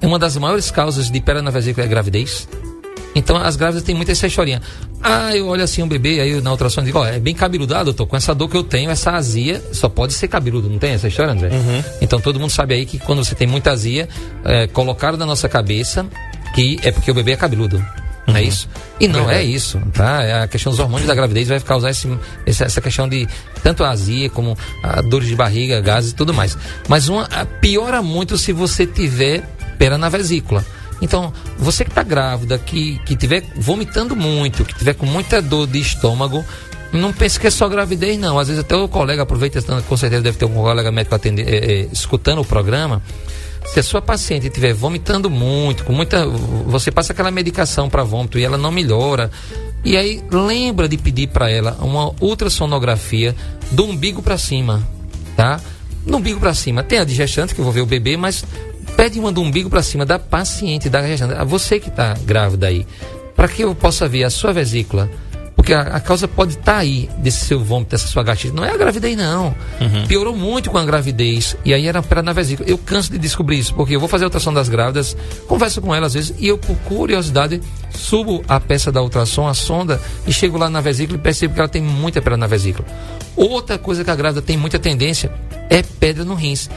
é 0.00 0.06
uma 0.06 0.18
das 0.18 0.36
maiores 0.36 0.70
causas 0.70 1.10
de 1.10 1.20
pera 1.20 1.40
na 1.40 1.50
vesícula 1.50 1.86
é 1.86 1.88
gravidez? 1.88 2.46
Então 3.14 3.36
as 3.36 3.56
grávidas 3.56 3.82
têm 3.82 3.94
muita 3.94 4.12
essa 4.12 4.26
historinha. 4.26 4.60
Ah, 5.02 5.36
eu 5.36 5.46
olho 5.46 5.62
assim 5.62 5.82
um 5.82 5.88
bebê, 5.88 6.20
aí 6.20 6.40
na 6.40 6.50
ultrassom 6.50 6.80
eu 6.80 6.84
digo, 6.86 6.98
ó, 6.98 7.06
é 7.06 7.18
bem 7.18 7.34
cabeludo, 7.34 7.74
ah, 7.74 7.84
doutor, 7.84 8.06
com 8.06 8.16
essa 8.16 8.34
dor 8.34 8.48
que 8.48 8.56
eu 8.56 8.64
tenho, 8.64 8.90
essa 8.90 9.12
azia, 9.12 9.62
só 9.72 9.88
pode 9.88 10.14
ser 10.14 10.28
cabeludo, 10.28 10.68
não 10.68 10.78
tem 10.78 10.92
essa 10.92 11.08
história, 11.08 11.32
André? 11.32 11.48
Uhum. 11.48 11.84
Então 12.00 12.20
todo 12.20 12.40
mundo 12.40 12.50
sabe 12.50 12.74
aí 12.74 12.86
que 12.86 12.98
quando 12.98 13.24
você 13.24 13.34
tem 13.34 13.46
muita 13.46 13.70
azia, 13.70 14.08
é, 14.44 14.66
colocaram 14.66 15.16
na 15.16 15.26
nossa 15.26 15.48
cabeça 15.48 16.06
que 16.54 16.78
é 16.82 16.90
porque 16.90 17.10
o 17.10 17.14
bebê 17.14 17.32
é 17.32 17.36
cabeludo. 17.36 17.84
Não 18.26 18.36
é 18.36 18.40
uhum. 18.40 18.48
isso? 18.48 18.68
E 18.98 19.06
não 19.06 19.30
é 19.30 19.42
isso, 19.42 19.78
tá? 19.92 20.22
É 20.22 20.42
a 20.42 20.48
questão 20.48 20.70
dos 20.70 20.80
hormônios 20.80 21.06
da 21.06 21.14
gravidez 21.14 21.48
vai 21.48 21.60
causar 21.60 21.90
esse, 21.90 22.08
essa 22.46 22.80
questão 22.80 23.06
de 23.06 23.28
tanto 23.62 23.84
azia 23.84 24.30
como 24.30 24.56
a 24.82 25.02
dores 25.02 25.28
de 25.28 25.36
barriga, 25.36 25.80
gases 25.80 26.12
e 26.12 26.14
tudo 26.14 26.32
mais. 26.32 26.56
Mas 26.88 27.08
uma 27.08 27.28
piora 27.60 28.00
muito 28.00 28.38
se 28.38 28.52
você 28.52 28.86
tiver 28.86 29.42
pera 29.78 29.98
na 29.98 30.08
vesícula. 30.08 30.64
Então, 31.00 31.32
você 31.58 31.84
que 31.84 31.90
está 31.90 32.02
grávida, 32.02 32.58
que, 32.58 32.98
que 33.04 33.16
tiver 33.16 33.44
vomitando 33.56 34.14
muito, 34.14 34.64
que 34.64 34.74
tiver 34.74 34.94
com 34.94 35.06
muita 35.06 35.42
dor 35.42 35.66
de 35.66 35.80
estômago, 35.80 36.44
não 36.92 37.12
pense 37.12 37.38
que 37.38 37.46
é 37.46 37.50
só 37.50 37.68
gravidez, 37.68 38.18
não. 38.18 38.38
Às 38.38 38.48
vezes 38.48 38.62
até 38.62 38.76
o 38.76 38.88
colega 38.88 39.22
aproveita, 39.22 39.60
com 39.82 39.96
certeza 39.96 40.22
deve 40.22 40.38
ter 40.38 40.44
um 40.44 40.54
colega 40.54 40.90
médico 40.92 41.14
atender, 41.14 41.46
é, 41.48 41.56
é, 41.56 41.88
escutando 41.92 42.40
o 42.40 42.44
programa. 42.44 43.02
Se 43.66 43.80
a 43.80 43.82
sua 43.82 44.00
paciente 44.00 44.46
estiver 44.46 44.74
vomitando 44.74 45.30
muito, 45.30 45.84
com 45.84 45.92
muita. 45.92 46.26
Você 46.26 46.90
passa 46.90 47.12
aquela 47.12 47.30
medicação 47.30 47.88
para 47.88 48.04
vômito 48.04 48.38
e 48.38 48.44
ela 48.44 48.58
não 48.58 48.70
melhora. 48.70 49.30
E 49.84 49.96
aí 49.96 50.22
lembra 50.30 50.88
de 50.88 50.96
pedir 50.96 51.28
para 51.28 51.50
ela 51.50 51.76
uma 51.80 52.12
ultrassonografia 52.20 53.34
do 53.70 53.84
umbigo 53.84 54.22
para 54.22 54.38
cima, 54.38 54.86
tá? 55.36 55.60
No 56.06 56.18
umbigo 56.18 56.38
para 56.38 56.54
cima. 56.54 56.82
Tem 56.82 56.98
a 56.98 57.04
digestante, 57.04 57.54
que 57.54 57.60
eu 57.60 57.64
vou 57.64 57.72
ver 57.72 57.80
o 57.80 57.86
bebê, 57.86 58.16
mas 58.16 58.44
pede 58.96 59.18
uma 59.18 59.32
do 59.32 59.42
umbigo 59.42 59.68
para 59.68 59.82
cima 59.82 60.04
da 60.04 60.18
paciente, 60.18 60.88
da 60.88 61.06
gestante. 61.06 61.34
Você 61.44 61.78
que 61.78 61.88
está 61.88 62.14
grávida 62.24 62.68
aí, 62.68 62.86
para 63.34 63.48
que 63.48 63.62
eu 63.62 63.74
possa 63.74 64.08
ver 64.08 64.24
a 64.24 64.30
sua 64.30 64.52
vesícula 64.52 65.10
porque 65.64 65.72
a, 65.72 65.80
a 65.80 66.00
causa 66.00 66.28
pode 66.28 66.52
estar 66.52 66.74
tá 66.74 66.78
aí 66.78 67.08
desse 67.18 67.46
seu 67.46 67.58
vômito, 67.58 67.92
dessa 67.92 68.06
sua 68.06 68.22
gastrite. 68.22 68.54
Não 68.54 68.64
é 68.64 68.70
a 68.70 68.76
gravidez, 68.76 69.16
não. 69.16 69.54
Uhum. 69.80 70.06
Piorou 70.06 70.36
muito 70.36 70.70
com 70.70 70.76
a 70.76 70.84
gravidez. 70.84 71.56
E 71.64 71.72
aí 71.72 71.86
era 71.86 72.02
para 72.02 72.22
na 72.22 72.34
vesícula. 72.34 72.68
Eu 72.68 72.76
canso 72.76 73.10
de 73.10 73.18
descobrir 73.18 73.58
isso, 73.58 73.74
porque 73.74 73.96
eu 73.96 74.00
vou 74.00 74.06
fazer 74.06 74.24
a 74.24 74.26
ultrassom 74.26 74.52
das 74.52 74.68
grávidas, 74.68 75.16
converso 75.46 75.80
com 75.80 75.94
elas 75.94 76.08
às 76.08 76.14
vezes, 76.14 76.34
e 76.38 76.48
eu, 76.48 76.58
por 76.58 76.76
curiosidade, 76.80 77.62
subo 77.90 78.44
a 78.46 78.60
peça 78.60 78.92
da 78.92 79.00
ultrassom, 79.02 79.48
a 79.48 79.54
sonda, 79.54 79.98
e 80.26 80.32
chego 80.34 80.58
lá 80.58 80.68
na 80.68 80.82
vesícula 80.82 81.18
e 81.18 81.22
percebo 81.22 81.54
que 81.54 81.60
ela 81.60 81.68
tem 81.68 81.80
muita 81.80 82.20
pedra 82.20 82.36
na 82.36 82.46
vesícula. 82.46 82.86
Outra 83.34 83.78
coisa 83.78 84.04
que 84.04 84.10
a 84.10 84.14
grávida 84.14 84.42
tem 84.42 84.58
muita 84.58 84.78
tendência 84.78 85.32
é 85.70 85.82
pedra 85.82 86.24
no 86.24 86.34
rins. 86.34 86.68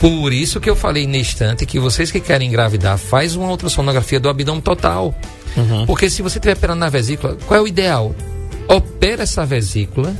Por 0.00 0.32
isso 0.32 0.60
que 0.60 0.68
eu 0.68 0.76
falei 0.76 1.06
neste 1.06 1.32
instante 1.32 1.66
que 1.66 1.78
vocês 1.78 2.10
que 2.10 2.20
querem 2.20 2.48
engravidar, 2.48 2.98
faz 2.98 3.34
uma 3.34 3.48
ultrassonografia 3.48 4.20
do 4.20 4.28
abdômen 4.28 4.60
total. 4.60 5.14
Uhum. 5.56 5.86
Porque 5.86 6.10
se 6.10 6.20
você 6.22 6.38
tiver 6.38 6.54
pedra 6.54 6.74
na 6.74 6.88
vesícula, 6.88 7.36
qual 7.46 7.60
é 7.60 7.62
o 7.62 7.66
ideal? 7.66 8.14
Opera 8.68 9.22
essa 9.22 9.46
vesícula, 9.46 10.14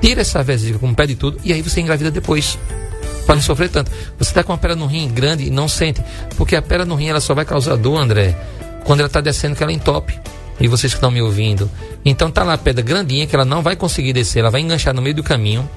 tira 0.00 0.22
essa 0.22 0.42
vesícula 0.42 0.78
com 0.78 0.88
o 0.88 0.94
pé 0.94 1.06
de 1.06 1.16
tudo, 1.16 1.38
e 1.44 1.52
aí 1.52 1.60
você 1.60 1.80
engravida 1.80 2.10
depois 2.10 2.58
para 3.26 3.34
não 3.34 3.42
sofrer 3.42 3.68
tanto. 3.68 3.90
Você 4.18 4.30
está 4.30 4.42
com 4.42 4.52
uma 4.52 4.58
pedra 4.58 4.74
no 4.74 4.86
rim 4.86 5.08
grande 5.08 5.44
e 5.44 5.50
não 5.50 5.68
sente, 5.68 6.02
porque 6.36 6.56
a 6.56 6.62
pedra 6.62 6.86
no 6.86 6.94
rim 6.94 7.08
ela 7.08 7.20
só 7.20 7.34
vai 7.34 7.44
causar 7.44 7.76
dor, 7.76 7.96
André, 7.96 8.34
quando 8.84 9.00
ela 9.00 9.06
está 9.06 9.20
descendo 9.20 9.54
que 9.54 9.62
ela 9.62 9.72
entope. 9.72 10.18
E 10.58 10.68
vocês 10.68 10.92
que 10.92 10.98
estão 10.98 11.10
me 11.10 11.22
ouvindo. 11.22 11.70
Então 12.04 12.30
tá 12.30 12.42
lá 12.42 12.52
a 12.52 12.58
pedra 12.58 12.82
grandinha 12.82 13.26
que 13.26 13.34
ela 13.34 13.46
não 13.46 13.62
vai 13.62 13.76
conseguir 13.76 14.12
descer, 14.12 14.40
ela 14.40 14.50
vai 14.50 14.60
enganchar 14.60 14.92
no 14.94 15.00
meio 15.00 15.14
do 15.14 15.22
caminho. 15.22 15.68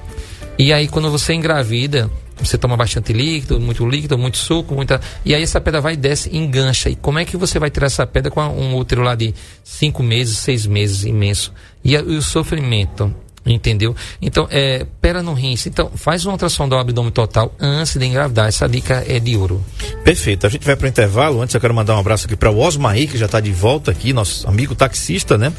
E 0.58 0.72
aí 0.72 0.88
quando 0.88 1.10
você 1.10 1.32
engravida, 1.32 2.10
você 2.36 2.58
toma 2.58 2.76
bastante 2.76 3.12
líquido, 3.12 3.60
muito 3.60 3.86
líquido, 3.86 4.18
muito 4.18 4.38
suco, 4.38 4.74
muita. 4.74 5.00
E 5.24 5.34
aí 5.34 5.42
essa 5.42 5.60
pedra 5.60 5.80
vai 5.80 5.94
e 5.94 5.96
desce 5.96 6.34
engancha. 6.34 6.90
E 6.90 6.96
como 6.96 7.18
é 7.18 7.24
que 7.24 7.36
você 7.36 7.58
vai 7.58 7.70
tirar 7.70 7.86
essa 7.86 8.06
pedra 8.06 8.30
com 8.30 8.40
um 8.42 8.76
útero 8.76 9.02
lá 9.02 9.14
de 9.14 9.34
cinco 9.62 10.02
meses, 10.02 10.38
seis 10.38 10.66
meses, 10.66 11.04
imenso? 11.04 11.52
E, 11.84 11.92
e 11.94 11.98
o 11.98 12.22
sofrimento 12.22 13.14
Entendeu? 13.46 13.94
Então, 14.22 14.48
é, 14.50 14.86
pera 15.02 15.22
no 15.22 15.34
rins. 15.34 15.66
Então, 15.66 15.90
faz 15.94 16.24
uma 16.24 16.32
ultrassom 16.32 16.66
do 16.66 16.76
abdômen 16.76 17.12
total 17.12 17.54
antes 17.60 17.94
de 17.94 18.06
engravidar. 18.06 18.48
Essa 18.48 18.66
dica 18.66 19.04
é 19.06 19.20
de 19.20 19.36
ouro. 19.36 19.62
Perfeito. 20.02 20.46
A 20.46 20.50
gente 20.50 20.64
vai 20.64 20.74
para 20.74 20.86
o 20.86 20.88
intervalo. 20.88 21.42
Antes, 21.42 21.54
eu 21.54 21.60
quero 21.60 21.74
mandar 21.74 21.94
um 21.94 21.98
abraço 21.98 22.26
aqui 22.26 22.36
para 22.36 22.50
o 22.50 22.58
Osmaí, 22.58 23.06
que 23.06 23.18
já 23.18 23.26
está 23.26 23.40
de 23.40 23.52
volta 23.52 23.90
aqui, 23.90 24.14
nosso 24.14 24.48
amigo 24.48 24.74
taxista, 24.74 25.36
né? 25.36 25.52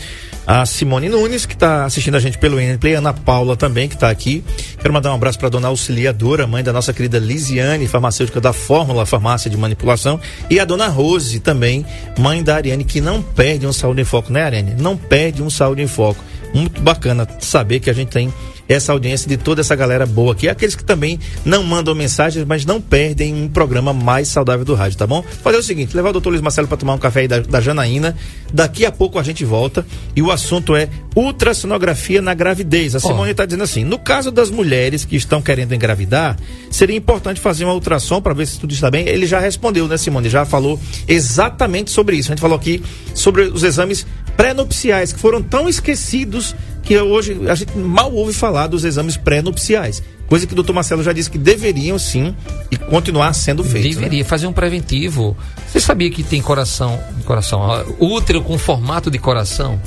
A 0.48 0.66
Simone 0.66 1.10
Nunes, 1.10 1.46
que 1.46 1.54
está 1.54 1.86
assistindo 1.86 2.16
a 2.16 2.20
gente 2.20 2.38
pelo 2.38 2.58
Play, 2.80 2.94
Ana 2.94 3.14
Paula 3.14 3.56
também, 3.56 3.88
que 3.88 3.96
está 3.96 4.10
aqui. 4.10 4.44
Quero 4.80 4.94
mandar 4.94 5.12
um 5.12 5.16
abraço 5.16 5.40
para 5.40 5.50
dona 5.50 5.70
Auxiliadora, 5.70 6.46
mãe 6.46 6.64
da 6.64 6.72
nossa 6.72 6.94
querida 6.94 7.18
Lisiane, 7.18 7.88
farmacêutica 7.88 8.40
da 8.40 8.54
Fórmula 8.54 9.06
Farmácia 9.06 9.50
de 9.50 9.58
Manipulação. 9.58 10.20
E 10.50 10.60
a 10.60 10.66
dona 10.66 10.88
Rose 10.88 11.40
também, 11.40 11.84
mãe 12.20 12.44
da 12.44 12.56
Ariane, 12.56 12.84
que 12.84 13.02
não 13.02 13.24
perde 13.24 13.66
um 13.66 13.74
saúde 13.74 14.02
em 14.02 14.06
foco, 14.06 14.32
né, 14.32 14.44
Ariane? 14.44 14.76
Não 14.80 14.96
perde 14.96 15.42
um 15.42 15.50
saúde 15.50 15.82
em 15.82 15.88
foco 15.88 16.24
muito 16.54 16.80
bacana 16.82 17.28
saber 17.40 17.82
que 17.82 17.90
a 17.90 17.94
gente 17.94 18.10
tem 18.10 18.34
essa 18.68 18.92
audiência 18.92 19.28
de 19.28 19.38
toda 19.38 19.62
essa 19.62 19.76
galera 19.76 20.06
boa 20.06 20.34
aqui. 20.34 20.48
Aqueles 20.48 20.76
que 20.76 20.84
também 20.84 21.20
não 21.44 21.64
mandam 21.64 21.94
mensagens, 21.94 22.46
mas 22.46 22.66
não 22.66 22.82
perdem 22.82 23.34
um 23.34 23.48
programa 23.48 23.94
mais 23.94 24.28
saudável 24.28 24.66
do 24.66 24.74
rádio, 24.74 24.98
tá 24.98 25.08
bom? 25.08 25.24
Fazer 25.44 25.58
o 25.58 25.64
seguinte: 25.64 25.96
levar 25.96 26.10
o 26.10 26.14
doutor 26.14 26.30
Luiz 26.30 26.42
Marcelo 26.42 26.68
para 26.68 26.78
tomar 26.78 26.94
um 26.94 26.98
café 26.98 27.22
aí 27.22 27.28
da, 27.28 27.40
da 27.40 27.62
Janaína. 27.62 28.16
Daqui 28.54 28.86
a 28.86 28.92
pouco 28.92 29.20
a 29.20 29.24
gente 29.24 29.44
volta 29.44 29.86
e 30.16 30.22
o 30.22 30.32
assunto 30.32 30.76
é 30.76 30.90
ultrassonografia 31.16 32.22
na 32.22 32.34
gravidez. 32.34 32.96
A 32.96 33.00
Simone 33.00 33.32
está 33.32 33.44
oh. 33.44 33.46
dizendo 33.46 33.64
assim: 33.64 33.84
no 33.84 34.00
caso 34.00 34.32
das 34.32 34.50
mulheres 34.50 35.06
que 35.06 35.16
estão 35.16 35.42
querendo 35.42 35.74
engravidar, 35.74 36.38
seria 36.72 36.96
importante 36.96 37.40
fazer 37.40 37.66
uma 37.66 37.74
ultrassom 37.74 38.22
para 38.22 38.34
ver 38.34 38.48
se 38.48 38.60
tudo 38.60 38.74
está 38.74 38.90
bem. 38.90 39.08
Ele 39.08 39.26
já 39.26 39.40
respondeu, 39.40 39.88
né, 39.88 39.98
Simone? 39.98 40.30
Já 40.30 40.46
falou 40.46 40.80
exatamente 41.08 41.92
sobre 41.92 42.18
isso. 42.18 42.32
A 42.32 42.36
gente 42.36 42.42
falou 42.42 42.58
aqui 42.58 42.82
sobre 43.14 43.44
os 43.44 43.64
exames 43.64 44.06
pré-nupciais 44.36 45.14
que 45.14 45.20
foram 45.20 45.42
tão 45.42 45.70
esquecidos 45.70 46.56
que 46.86 46.98
hoje 46.98 47.38
a 47.50 47.56
gente 47.56 47.76
mal 47.78 48.14
ouve 48.14 48.32
falar 48.32 48.68
dos 48.68 48.86
exames 48.86 49.18
pré-nupciais. 49.18 50.04
Coisa 50.28 50.48
que 50.48 50.54
o 50.54 50.56
doutor 50.56 50.74
Marcelo 50.74 51.04
já 51.04 51.12
disse 51.12 51.30
que 51.30 51.38
deveriam 51.38 52.00
sim 52.00 52.34
e 52.72 52.78
continuar 52.78 53.34
sendo 53.34 53.64
feitos. 53.64 53.96
Né? 53.96 54.04
Deveria 54.04 54.24
né? 54.24 54.30
fazer 54.30 54.48
um 54.48 54.54
preventivo. 54.54 55.36
Você 55.68 55.80
sabia 55.80 56.10
que 56.10 56.24
tem 56.24 56.42
coração, 56.42 57.00
coração, 57.26 57.86
útero 58.00 58.42
com 58.42 58.58
formato 58.58 59.12
de 59.12 59.18
coração? 59.18 59.82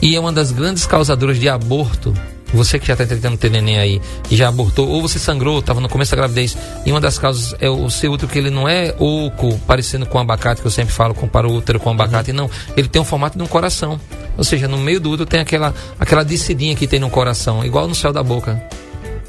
E 0.00 0.16
é 0.16 0.20
uma 0.20 0.32
das 0.32 0.50
grandes 0.50 0.86
causadoras 0.86 1.38
de 1.38 1.48
aborto 1.48 2.12
você 2.52 2.78
que 2.78 2.86
já 2.86 2.92
está 2.92 3.06
tentando 3.06 3.36
ter 3.36 3.50
neném 3.50 3.78
aí 3.78 4.00
e 4.30 4.36
já 4.36 4.48
abortou, 4.48 4.88
ou 4.88 5.00
você 5.00 5.18
sangrou, 5.18 5.60
estava 5.60 5.80
no 5.80 5.88
começo 5.88 6.10
da 6.10 6.16
gravidez, 6.16 6.56
e 6.84 6.90
uma 6.90 7.00
das 7.00 7.18
causas 7.18 7.54
é 7.58 7.68
o 7.68 7.88
seu 7.88 8.12
útero 8.12 8.30
que 8.30 8.38
ele 8.38 8.50
não 8.50 8.68
é 8.68 8.94
oco, 8.98 9.58
parecendo 9.66 10.04
com 10.04 10.18
abacate, 10.18 10.60
que 10.60 10.66
eu 10.66 10.70
sempre 10.70 10.92
falo, 10.92 11.14
comparo 11.14 11.50
o 11.50 11.56
útero 11.56 11.80
com 11.80 11.90
abacate, 11.90 12.30
uhum. 12.30 12.36
não. 12.36 12.50
Ele 12.76 12.88
tem 12.88 13.00
o 13.00 13.04
formato 13.04 13.38
de 13.38 13.44
um 13.44 13.46
coração. 13.46 13.98
Ou 14.36 14.44
seja, 14.44 14.66
no 14.66 14.78
meio 14.78 15.00
do 15.00 15.10
útero 15.10 15.28
tem 15.28 15.40
aquela, 15.40 15.74
aquela 15.98 16.24
descidinha 16.24 16.74
que 16.74 16.86
tem 16.86 16.98
no 16.98 17.10
coração, 17.10 17.64
igual 17.64 17.86
no 17.86 17.94
céu 17.94 18.12
da 18.12 18.22
boca. 18.22 18.62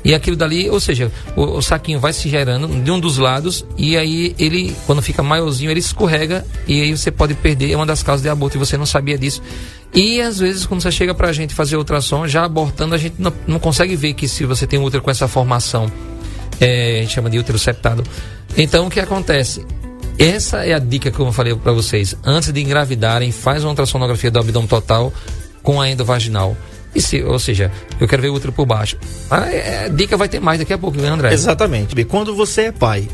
E 0.06 0.13
aquilo 0.13 0.36
dali, 0.36 0.70
ou 0.70 0.80
seja, 0.82 1.10
o, 1.36 1.44
o, 1.44 1.62
saquinho 1.62 1.98
vai 1.98 2.12
se 2.12 2.28
gerando 2.28 2.68
de 2.68 2.92
um 2.92 3.00
dos 3.00 3.18
lados 3.18 3.66
e 3.78 3.96
aí 3.96 4.36
ele, 4.38 4.76
quando 4.86 5.02
fica 5.02 5.24
maiorzinho, 5.24 5.72
ele 5.72 5.80
escorrega 5.80 6.46
e 6.68 6.82
aí 6.82 6.98
você 6.98 7.10
pode 7.10 7.34
perder. 7.36 7.72
É 7.72 7.76
uma 7.76 7.86
das 7.86 8.04
causas 8.04 8.22
de 8.22 8.28
aborto 8.28 8.58
e 8.58 8.60
você 8.60 8.76
não 8.76 8.86
sabia 8.86 9.18
disso. 9.18 9.42
E 9.94 10.20
às 10.20 10.39
vezes, 10.39 10.66
quando 10.66 10.82
você 10.82 10.92
chega 10.92 11.13
pra 11.13 11.32
gente 11.32 11.54
fazer 11.54 11.78
ultrassom, 11.78 12.28
já 12.28 12.44
abortando, 12.44 12.96
a 12.96 12.98
gente 12.98 13.16
não, 13.18 13.32
não 13.48 13.60
consegue 13.60 13.96
ver 13.96 14.13
que 14.13 14.28
se 14.28 14.44
você 14.44 14.68
tem 14.68 14.78
um 14.78 14.84
útero 14.84 15.02
com 15.02 15.12
essa 15.12 15.28
formação, 15.28 15.89
é, 16.60 16.98
a 16.98 17.02
gente 17.02 17.13
chama 17.13 17.30
de 17.30 17.39
útero 17.39 17.58
septado. 17.58 18.04
Então, 18.58 18.88
o 18.88 18.89
que 18.89 19.00
acontece? 19.00 19.66
Essa 20.17 20.65
é 20.65 20.73
a 20.73 20.80
dica 20.80 21.12
que 21.12 21.19
eu 21.19 21.32
falei 21.32 21.56
para 21.56 21.71
vocês. 21.71 22.15
Antes 22.23 22.52
de 22.52 22.62
engravidarem, 22.62 23.32
faz 23.32 23.63
uma 23.63 23.69
ultrassonografia 23.69 24.30
do 24.30 24.39
abdômen 24.39 24.67
total 24.67 25.12
com 25.62 25.82
a 25.82 25.89
endovaginal. 25.89 26.56
E 26.95 27.02
se, 27.02 27.23
ou 27.23 27.39
seja, 27.39 27.71
eu 27.99 28.08
quero 28.08 28.21
ver 28.21 28.30
o 28.30 28.36
útero 28.36 28.54
por 28.54 28.65
baixo. 28.65 28.97
A, 29.30 29.49
é, 29.49 29.86
a 29.86 29.88
dica 29.88 30.15
vai 30.15 30.30
ter 30.30 30.39
mais 30.39 30.60
daqui 30.60 30.73
a 30.73 30.78
pouco, 30.78 30.97
né, 30.97 31.08
André? 31.08 31.34
Exatamente. 31.34 32.04
Quando 32.06 32.36
você 32.36 32.63
é 32.63 32.71
pai, 32.71 33.08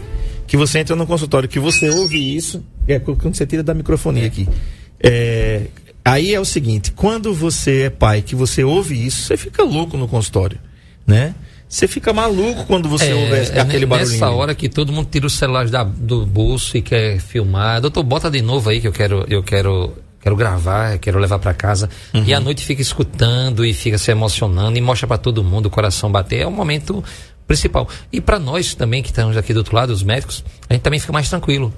que 0.46 0.58
você 0.58 0.80
entra 0.80 0.96
no 0.96 1.08
consultório, 1.08 1.48
que 1.48 1.60
você 1.60 1.90
ouve 1.90 2.36
isso, 2.36 2.64
é 2.88 3.00
quando 3.00 3.36
você 3.36 3.46
tira 3.46 3.64
da 3.64 3.74
microfonia 3.74 4.24
é. 4.24 4.28
aqui. 4.28 4.50
É, 5.02 5.68
aí 6.04 6.34
é 6.34 6.40
o 6.40 6.46
seguinte, 6.46 6.92
quando 6.92 7.34
você 7.34 7.84
é 7.84 7.90
pai, 7.90 8.22
que 8.22 8.36
você 8.36 8.64
ouve 8.64 9.06
isso, 9.06 9.24
você 9.24 9.38
fica 9.38 9.64
louco 9.64 9.96
no 9.96 10.08
consultório, 10.08 10.60
né? 11.08 11.34
Você 11.70 11.88
fica 11.88 12.12
maluco 12.12 12.66
quando 12.66 12.90
você 12.90 13.12
é, 13.12 13.14
ouve 13.16 13.36
é 13.36 13.62
aquele 13.62 13.86
barulhinho. 13.86 14.14
Nessa 14.14 14.32
hora 14.32 14.56
que 14.56 14.68
todo 14.68 14.92
mundo 14.92 15.08
tira 15.12 15.28
o 15.28 15.30
celular 15.30 15.70
da, 15.70 15.84
do 15.84 16.26
bolso 16.26 16.76
e 16.76 16.82
quer 16.82 17.20
filmar. 17.20 17.80
Doutor, 17.80 18.02
bota 18.02 18.32
de 18.32 18.42
novo 18.42 18.72
aí 18.72 18.82
que 18.82 18.88
eu 18.88 18.92
quero, 18.92 19.24
eu 19.30 19.44
quero 19.44 19.94
quero 20.20 20.36
gravar, 20.36 20.98
quero 20.98 21.20
levar 21.20 21.38
para 21.38 21.54
casa. 21.54 21.88
Uhum. 22.12 22.24
E 22.26 22.34
à 22.34 22.40
noite 22.40 22.66
fica 22.66 22.82
escutando 22.82 23.64
e 23.64 23.72
fica 23.72 24.00
se 24.00 24.10
emocionando 24.10 24.80
e 24.80 24.82
mostra 24.82 25.08
para 25.08 25.20
todo 25.20 25.44
mundo 25.44 25.68
o 25.68 25.70
coração 25.70 26.12
bater. 26.12 26.42
É 26.42 26.48
o 26.48 26.52
momento 26.52 27.04
principal. 27.46 27.88
E 28.12 28.20
para 28.20 28.40
nós 28.40 28.74
também 28.74 29.04
que 29.04 29.10
estamos 29.10 29.38
aqui 29.38 29.54
do 29.54 29.58
outro 29.58 29.76
lado, 29.76 29.92
os 29.92 30.02
médicos, 30.02 30.44
a 30.68 30.74
gente 30.74 30.82
também 30.82 31.00
fica 31.00 31.14
mais 31.14 31.30
tranquilo. 31.30 31.72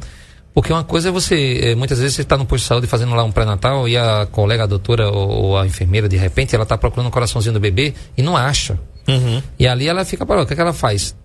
Porque 0.53 0.71
uma 0.71 0.83
coisa 0.83 1.09
é 1.09 1.11
você, 1.11 1.59
eh, 1.63 1.75
muitas 1.75 1.99
vezes 1.99 2.15
você 2.15 2.23
está 2.23 2.37
no 2.37 2.45
posto 2.45 2.63
de 2.63 2.67
saúde 2.67 2.87
fazendo 2.87 3.13
lá 3.13 3.23
um 3.23 3.31
pré-natal 3.31 3.87
e 3.87 3.97
a 3.97 4.25
colega, 4.25 4.63
a 4.63 4.67
doutora 4.67 5.09
ou, 5.09 5.57
a 5.57 5.65
enfermeira, 5.65 6.09
de 6.09 6.17
repente, 6.17 6.53
ela 6.55 6.63
está 6.63 6.77
procurando 6.77 7.07
o 7.07 7.11
coraçãozinho 7.11 7.53
do 7.53 7.59
bebê 7.59 7.93
e 8.17 8.21
não 8.21 8.35
acha. 8.35 8.77
Uhum. 9.07 9.41
E 9.57 9.67
ali 9.67 9.87
ela 9.87 10.05
fica 10.05 10.25
parada. 10.25 10.43
O 10.43 10.47
que 10.47 10.53
é 10.53 10.55
que 10.55 10.61
ela 10.61 10.73
faz? 10.73 11.15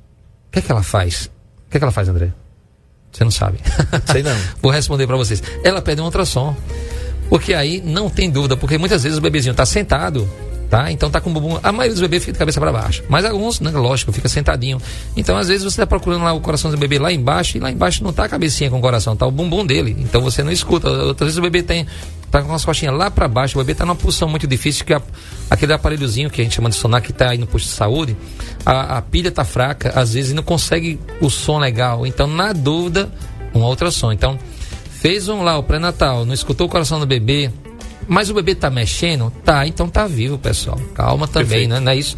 O 0.49 0.53
que 0.53 0.59
é 0.59 0.63
que 0.63 0.73
ela 0.73 0.83
faz? 0.83 1.31
O 1.67 1.71
que 1.71 1.77
é 1.77 1.81
que 1.81 1.85
ela 1.85 1.93
faz, 1.93 2.09
André? 2.09 2.33
Você 3.13 3.25
não 3.25 3.31
sabe. 3.31 3.59
Sei 4.13 4.23
não. 4.23 4.37
Vou 4.61 4.71
responder 4.71 5.07
para 5.07 5.17
vocês. 5.17 5.43
Ela 5.65 5.81
pede 5.81 6.01
um 6.01 6.05
ultrassom. 6.05 6.55
Porque 7.29 7.55
aí 7.55 7.81
não 7.85 8.09
tem 8.09 8.31
dúvida, 8.31 8.57
porque 8.57 8.79
muitas 8.79 9.03
vezes 9.03 9.19
o 9.19 9.21
bebezinho 9.21 9.51
está 9.51 9.67
sentado, 9.67 10.31
tá? 10.69 10.91
Então 10.91 11.11
tá 11.11 11.21
com 11.21 11.31
o 11.31 11.33
bumbum. 11.33 11.59
A 11.63 11.73
maioria 11.73 11.93
dos 11.93 12.01
bebês 12.01 12.23
fica 12.23 12.33
de 12.33 12.39
cabeça 12.39 12.61
para 12.61 12.73
baixo. 12.73 13.03
Mas 13.09 13.25
alguns, 13.25 13.61
né, 13.61 13.71
lógico, 13.71 14.13
fica 14.13 14.29
sentadinho. 14.29 14.81
Então, 15.17 15.37
às 15.37 15.49
vezes, 15.49 15.63
você 15.63 15.81
está 15.81 15.87
procurando 15.87 16.25
lá 16.25 16.33
o 16.33 16.41
coração 16.41 16.71
do 16.71 16.77
bebê 16.77 16.99
lá 16.99 17.13
embaixo, 17.13 17.57
e 17.57 17.61
lá 17.61 17.71
embaixo 17.71 18.03
não 18.03 18.13
tá 18.13 18.25
a 18.25 18.29
cabecinha 18.29 18.71
com 18.71 18.79
o 18.79 18.81
coração, 18.81 19.17
tá 19.17 19.27
o 19.27 19.31
bumbum 19.31 19.65
dele. 19.65 19.97
Então 19.99 20.21
você 20.21 20.43
não 20.43 20.53
escuta. 20.53 20.89
Outras 20.89 21.29
vezes 21.29 21.39
o 21.39 21.43
bebê 21.43 21.63
tem. 21.63 21.87
tá 22.31 22.43
com 22.43 22.55
as 22.55 22.65
costinhas 22.65 22.95
lá 22.95 23.11
para 23.11 23.29
baixo, 23.29 23.59
o 23.59 23.63
bebê 23.63 23.75
tá 23.75 23.85
numa 23.85 23.97
posição 23.97 24.29
muito 24.29 24.47
difícil, 24.47 24.85
que 24.85 24.95
a, 24.95 25.01
aquele 25.51 25.73
aparelhozinho 25.73 26.31
que 26.31 26.41
a 26.41 26.45
gente 26.45 26.55
chama 26.55 26.69
de 26.69 26.77
sonar, 26.77 27.01
que 27.03 27.13
tá 27.13 27.31
aí 27.31 27.39
no 27.39 27.47
posto 27.47 27.67
de 27.67 27.73
saúde, 27.73 28.17
a, 28.65 28.99
a 28.99 29.03
pilha 29.03 29.31
tá 29.31 29.45
fraca, 29.45 29.93
às 29.99 30.15
vezes 30.15 30.33
não 30.33 30.43
consegue 30.43 30.99
o 31.21 31.31
som 31.31 31.59
legal. 31.59 32.07
Então, 32.07 32.27
na 32.27 32.53
dúvida, 32.53 33.11
um 33.55 33.63
ultrassom. 33.63 34.13
Então, 34.13 34.39
Fez 35.07 35.29
um 35.29 35.43
lá 35.43 35.59
o 35.59 35.63
pré-natal, 35.63 36.25
não 36.25 36.33
escutou 36.33 36.67
o 36.67 36.71
coração 36.71 36.99
do 36.99 37.07
bebê, 37.07 37.51
mas 38.07 38.31
o 38.31 38.35
bebê 38.35 38.55
tá 38.55 38.71
mexendo? 38.71 39.33
Tá, 39.45 39.67
então 39.67 39.89
tá 39.89 40.07
vivo, 40.07 40.39
pessoal. 40.39 40.81
Calma 40.95 41.27
também, 41.27 41.67
né? 41.67 41.81
Não 41.81 41.93
é 41.93 41.97
isso? 41.97 42.17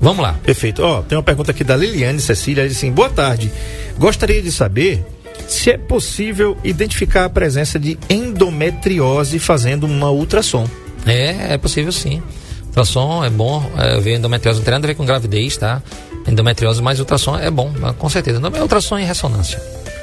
Vamos 0.00 0.22
lá. 0.22 0.34
Perfeito. 0.44 0.82
Ó, 0.82 1.02
tem 1.02 1.16
uma 1.16 1.22
pergunta 1.22 1.52
aqui 1.52 1.62
da 1.62 1.76
Liliane 1.76 2.20
Cecília, 2.20 2.62
ela 2.62 2.68
diz 2.68 2.78
assim: 2.78 2.90
"Boa 2.90 3.08
tarde. 3.08 3.52
Gostaria 3.96 4.42
de 4.42 4.50
saber 4.50 5.04
se 5.46 5.70
é 5.70 5.78
possível 5.78 6.56
identificar 6.64 7.24
a 7.24 7.30
presença 7.30 7.78
de 7.78 7.98
endometriose 8.10 9.38
fazendo 9.38 9.84
uma 9.84 10.10
ultrassom." 10.10 10.66
É, 11.06 11.54
é 11.54 11.58
possível 11.58 11.92
sim. 11.92 12.22
Ultrassom 12.66 13.24
é 13.24 13.30
bom, 13.30 13.70
é, 13.76 14.00
ver 14.00 14.16
endometriose 14.16 14.58
não 14.58 14.64
tem 14.64 14.72
nada 14.72 14.86
a 14.86 14.88
ver 14.88 14.94
com 14.94 15.04
gravidez, 15.04 15.56
tá? 15.56 15.82
Endometriose, 16.26 16.80
mas 16.80 16.98
ultrassom 16.98 17.36
é 17.36 17.50
bom, 17.50 17.72
com 17.98 18.08
certeza. 18.08 18.40
Não 18.40 18.48
é 18.48 18.62
ultrassom 18.62 18.98
em 18.98 19.04
ressonância. 19.04 19.60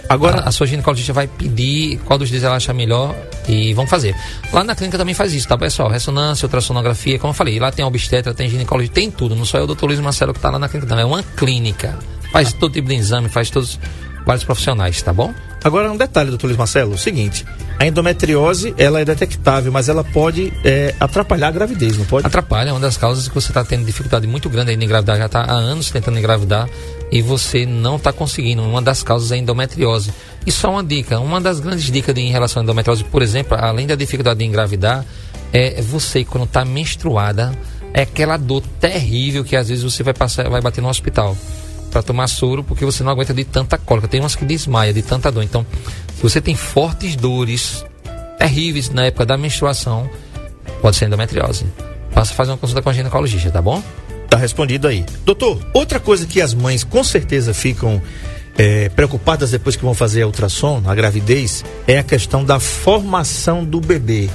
Agora, 0.10 0.42
a, 0.42 0.52
sua 0.52 0.66
ginecologista 0.66 1.14
vai 1.14 1.28
pedir 1.28 2.00
qual 2.00 2.18
dos 2.18 2.30
dias 2.30 2.44
ela 2.44 2.56
acha 2.56 2.74
melhor 2.74 3.16
e 3.48 3.76
vão 3.76 3.86
fazer. 3.86 4.16
Lá 4.52 4.64
na 4.64 4.74
clínica 4.74 4.98
também 4.98 5.14
faz 5.14 5.34
isso, 5.36 5.48
tá, 5.48 5.56
pessoal? 5.56 5.88
Ressonância, 5.88 6.48
ultrassonografia, 6.48 7.20
como 7.20 7.30
eu 7.30 7.36
falei, 7.36 7.60
lá 7.60 7.72
tem 7.72 7.86
obstetra, 7.86 8.34
tem 8.34 8.50
ginecologia, 8.50 8.92
tem 8.92 9.12
tudo. 9.12 9.36
Não 9.36 9.46
só 9.46 9.60
é 9.60 9.62
o 9.62 9.68
doutor 9.68 9.86
Luiz 9.86 10.00
Marcelo 10.00 10.34
que 10.34 10.40
está 10.40 10.50
lá 10.50 10.58
na 10.58 10.68
clínica, 10.68 10.96
não. 10.96 11.02
É 11.02 11.06
uma 11.06 11.22
clínica. 11.22 11.96
Faz 12.32 12.52
todo 12.54 12.74
tipo 12.74 12.88
de 12.88 12.96
exame, 12.96 13.30
faz 13.30 13.52
todos 13.52 13.80
vários 14.26 14.44
profissionais, 14.44 15.02
tá 15.02 15.14
bom? 15.14 15.34
Agora, 15.64 15.92
um 15.92 15.98
detalhe, 15.98 16.30
doutor 16.30 16.48
Luiz 16.48 16.58
Marcelo, 16.58 16.94
o 16.94 16.98
seguinte. 16.98 17.46
A 17.78 17.86
endometriose, 17.86 18.74
ela 18.78 19.00
é 19.00 19.06
detectável, 19.06 19.72
mas 19.72 19.90
ela 19.90 20.04
pode 20.04 20.54
é, 20.64 20.94
atrapalhar 21.00 21.48
a 21.48 21.52
gravidez, 21.52 21.98
não 21.98 22.06
pode? 22.06 22.26
Atrapalha, 22.26 22.70
é 22.70 22.74
uma 22.74 22.80
das 22.80 22.98
causas 22.98 23.28
que 23.28 23.34
você 23.34 23.50
está 23.50 23.64
tendo 23.64 23.86
dificuldade 23.86 24.28
muito 24.28 24.50
grande 24.50 24.72
aí 24.72 24.78
em 24.78 24.84
engravidar, 24.84 25.18
já 25.18 25.26
está 25.26 25.42
há 25.42 25.54
anos 25.54 25.90
tentando 25.90 26.18
engravidar 26.18 26.70
e 27.12 27.22
você 27.22 27.66
não 27.66 27.98
está 27.98 28.14
conseguindo. 28.14 28.62
Uma 28.64 28.82
das 28.82 29.04
causas 29.04 29.32
é 29.32 29.36
a 29.36 29.38
endometriose. 29.38 30.14
E 30.46 30.52
só 30.52 30.72
uma 30.72 30.84
dica, 30.84 31.20
uma 31.20 31.42
das 31.42 31.60
grandes 31.60 31.92
dicas 31.92 32.14
de, 32.16 32.22
em 32.22 32.32
relação 32.32 32.62
à 32.62 32.64
endometriose, 32.64 33.04
por 33.04 33.22
exemplo, 33.22 33.58
além 33.60 33.88
da 33.88 33.96
dificuldade 33.96 34.40
de 34.40 34.46
engravidar, 34.46 35.06
é 35.52 35.82
você 35.82 36.24
quando 36.24 36.46
está 36.46 36.64
menstruada, 36.64 37.54
é 37.94 38.04
aquela 38.04 38.38
dor 38.38 38.64
terrível 38.80 39.44
que 39.44 39.56
às 39.56 39.68
vezes 39.68 39.84
você 39.84 40.04
vai 40.04 40.14
passar, 40.14 40.50
vai 40.50 40.62
bater 40.62 40.82
no 40.82 40.90
hospital 40.90 41.36
para 41.90 42.02
tomar 42.02 42.28
soro 42.28 42.64
porque 42.64 42.86
você 42.86 43.04
não 43.04 43.12
aguenta 43.12 43.34
de 43.34 43.44
tanta 43.44 43.78
cólica. 43.78 44.08
Tem 44.08 44.20
umas 44.20 44.36
que 44.36 44.46
desmaia 44.46 44.94
de 44.94 45.02
tanta 45.02 45.32
dor. 45.32 45.44
Então, 45.44 45.66
se 46.16 46.22
você 46.22 46.40
tem 46.40 46.56
fortes 46.56 47.16
dores 47.16 47.86
terríveis 48.38 48.90
na 48.90 49.06
época 49.06 49.26
da 49.26 49.38
menstruação, 49.38 50.10
pode 50.82 50.96
ser 50.96 51.06
endometriose. 51.06 51.66
Passa 52.14 52.32
a 52.32 52.36
fazer 52.36 52.52
uma 52.52 52.58
consulta 52.58 52.82
com 52.82 52.90
a 52.90 52.94
ginecologista, 52.94 53.52
tá 53.52 53.62
bom? 53.62 53.84
Tá 54.30 54.38
respondido 54.38 54.88
aí. 54.88 55.06
Doutor, 55.26 55.60
outra 55.74 56.00
coisa 56.00 56.26
que 56.26 56.42
as 56.42 56.54
mães 56.54 56.84
com 56.84 57.04
certeza 57.04 57.54
ficam 57.54 58.02
é, 58.58 58.90
preocupadas 58.90 59.52
depois 59.52 59.76
que 59.76 59.84
vão 59.84 59.94
fazer 59.94 60.22
a 60.22 60.26
ultrassom, 60.26 60.84
a 60.86 60.94
gravidez, 60.94 61.64
é 61.88 61.98
a 61.98 62.04
questão 62.04 62.44
da 62.44 62.60
formação 62.60 63.64
do 63.64 63.80
bebê, 63.80 64.30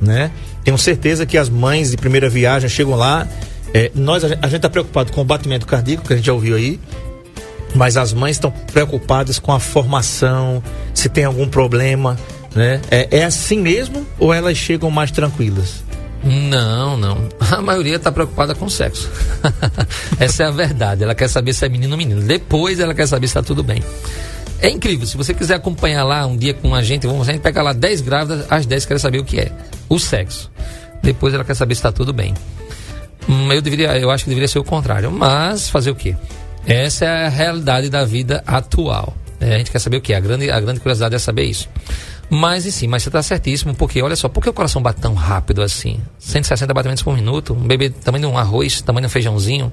né? 0.00 0.30
Tenho 0.64 0.76
certeza 0.76 1.24
que 1.24 1.38
as 1.38 1.48
mães 1.48 1.92
de 1.92 1.96
primeira 1.96 2.28
viagem 2.28 2.68
chegam 2.68 2.94
lá, 2.94 3.26
é, 3.74 3.90
nós 3.94 4.24
a 4.24 4.28
gente 4.28 4.56
está 4.56 4.70
preocupado 4.70 5.12
com 5.12 5.20
o 5.20 5.24
batimento 5.24 5.66
cardíaco 5.66 6.06
que 6.06 6.12
a 6.12 6.16
gente 6.16 6.26
já 6.26 6.32
ouviu 6.32 6.56
aí, 6.56 6.80
mas 7.74 7.96
as 7.96 8.12
mães 8.12 8.36
estão 8.36 8.50
preocupadas 8.72 9.38
com 9.38 9.52
a 9.52 9.60
formação, 9.60 10.62
se 10.94 11.08
tem 11.08 11.24
algum 11.24 11.48
problema, 11.48 12.16
né? 12.54 12.80
É, 12.90 13.18
é 13.18 13.24
assim 13.24 13.58
mesmo 13.58 14.06
ou 14.18 14.32
elas 14.32 14.56
chegam 14.56 14.90
mais 14.90 15.10
tranquilas? 15.10 15.84
Não, 16.24 16.96
não. 16.96 17.28
A 17.40 17.62
maioria 17.62 17.96
está 17.96 18.10
preocupada 18.10 18.54
com 18.54 18.66
o 18.66 18.70
sexo. 18.70 19.08
Essa 20.18 20.44
é 20.44 20.46
a 20.46 20.50
verdade. 20.50 21.04
Ela 21.04 21.14
quer 21.14 21.28
saber 21.28 21.52
se 21.52 21.64
é 21.64 21.68
menino 21.68 21.92
ou 21.92 21.98
menino. 21.98 22.20
Depois 22.20 22.80
ela 22.80 22.94
quer 22.94 23.06
saber 23.06 23.28
se 23.28 23.32
está 23.38 23.42
tudo 23.42 23.62
bem. 23.62 23.82
É 24.60 24.68
incrível. 24.68 25.06
Se 25.06 25.16
você 25.16 25.32
quiser 25.32 25.54
acompanhar 25.54 26.04
lá 26.04 26.26
um 26.26 26.36
dia 26.36 26.52
com 26.52 26.74
a 26.74 26.82
gente, 26.82 27.06
vamos 27.06 27.28
a 27.28 27.32
gente 27.32 27.42
pega 27.42 27.62
lá 27.62 27.72
10 27.72 28.00
grávidas, 28.00 28.46
as 28.50 28.66
10 28.66 28.86
querem 28.86 29.00
saber 29.00 29.18
o 29.18 29.24
que 29.24 29.38
é. 29.38 29.52
O 29.88 29.98
sexo. 29.98 30.50
Depois 31.02 31.32
ela 31.32 31.44
quer 31.44 31.54
saber 31.54 31.74
se 31.76 31.78
está 31.78 31.92
tudo 31.92 32.12
bem. 32.12 32.34
Hum, 33.28 33.52
eu 33.52 33.60
deveria, 33.60 33.98
eu 33.98 34.10
acho 34.10 34.24
que 34.24 34.30
deveria 34.30 34.48
ser 34.48 34.58
o 34.58 34.64
contrário. 34.64 35.10
Mas 35.10 35.68
fazer 35.68 35.90
o 35.90 35.94
quê? 35.94 36.16
Essa 36.66 37.04
é 37.04 37.26
a 37.26 37.28
realidade 37.28 37.88
da 37.88 38.04
vida 38.04 38.42
atual. 38.46 39.16
É, 39.40 39.54
a 39.54 39.58
gente 39.58 39.70
quer 39.70 39.78
saber 39.78 39.98
o 39.98 40.00
que? 40.00 40.14
A 40.14 40.20
grande, 40.20 40.50
a 40.50 40.60
grande 40.60 40.80
curiosidade 40.80 41.14
é 41.14 41.18
saber 41.18 41.44
isso. 41.44 41.68
Mas, 42.30 42.64
sim, 42.64 42.86
mas 42.86 43.02
você 43.02 43.08
está 43.08 43.22
certíssimo, 43.22 43.74
porque 43.74 44.02
olha 44.02 44.16
só, 44.16 44.28
por 44.28 44.42
que 44.42 44.50
o 44.50 44.52
coração 44.52 44.82
bate 44.82 45.00
tão 45.00 45.14
rápido 45.14 45.62
assim? 45.62 45.98
160 46.18 46.74
batimentos 46.74 47.02
por 47.02 47.14
minuto, 47.14 47.54
um 47.54 47.66
bebê 47.66 47.88
tamanho 47.88 48.26
de 48.26 48.32
um 48.32 48.36
arroz, 48.36 48.82
tamanho 48.82 49.02
de 49.02 49.06
um 49.06 49.10
feijãozinho. 49.10 49.72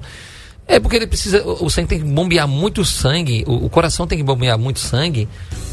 É 0.66 0.80
porque 0.80 0.96
ele 0.96 1.06
precisa, 1.06 1.46
o 1.46 1.70
sangue 1.70 1.88
tem 1.88 1.98
que 1.98 2.04
bombear 2.04 2.48
muito 2.48 2.84
sangue, 2.84 3.44
o, 3.46 3.66
o 3.66 3.70
coração 3.70 4.06
tem 4.06 4.18
que 4.18 4.24
bombear 4.24 4.58
muito 4.58 4.80
sangue 4.80 5.28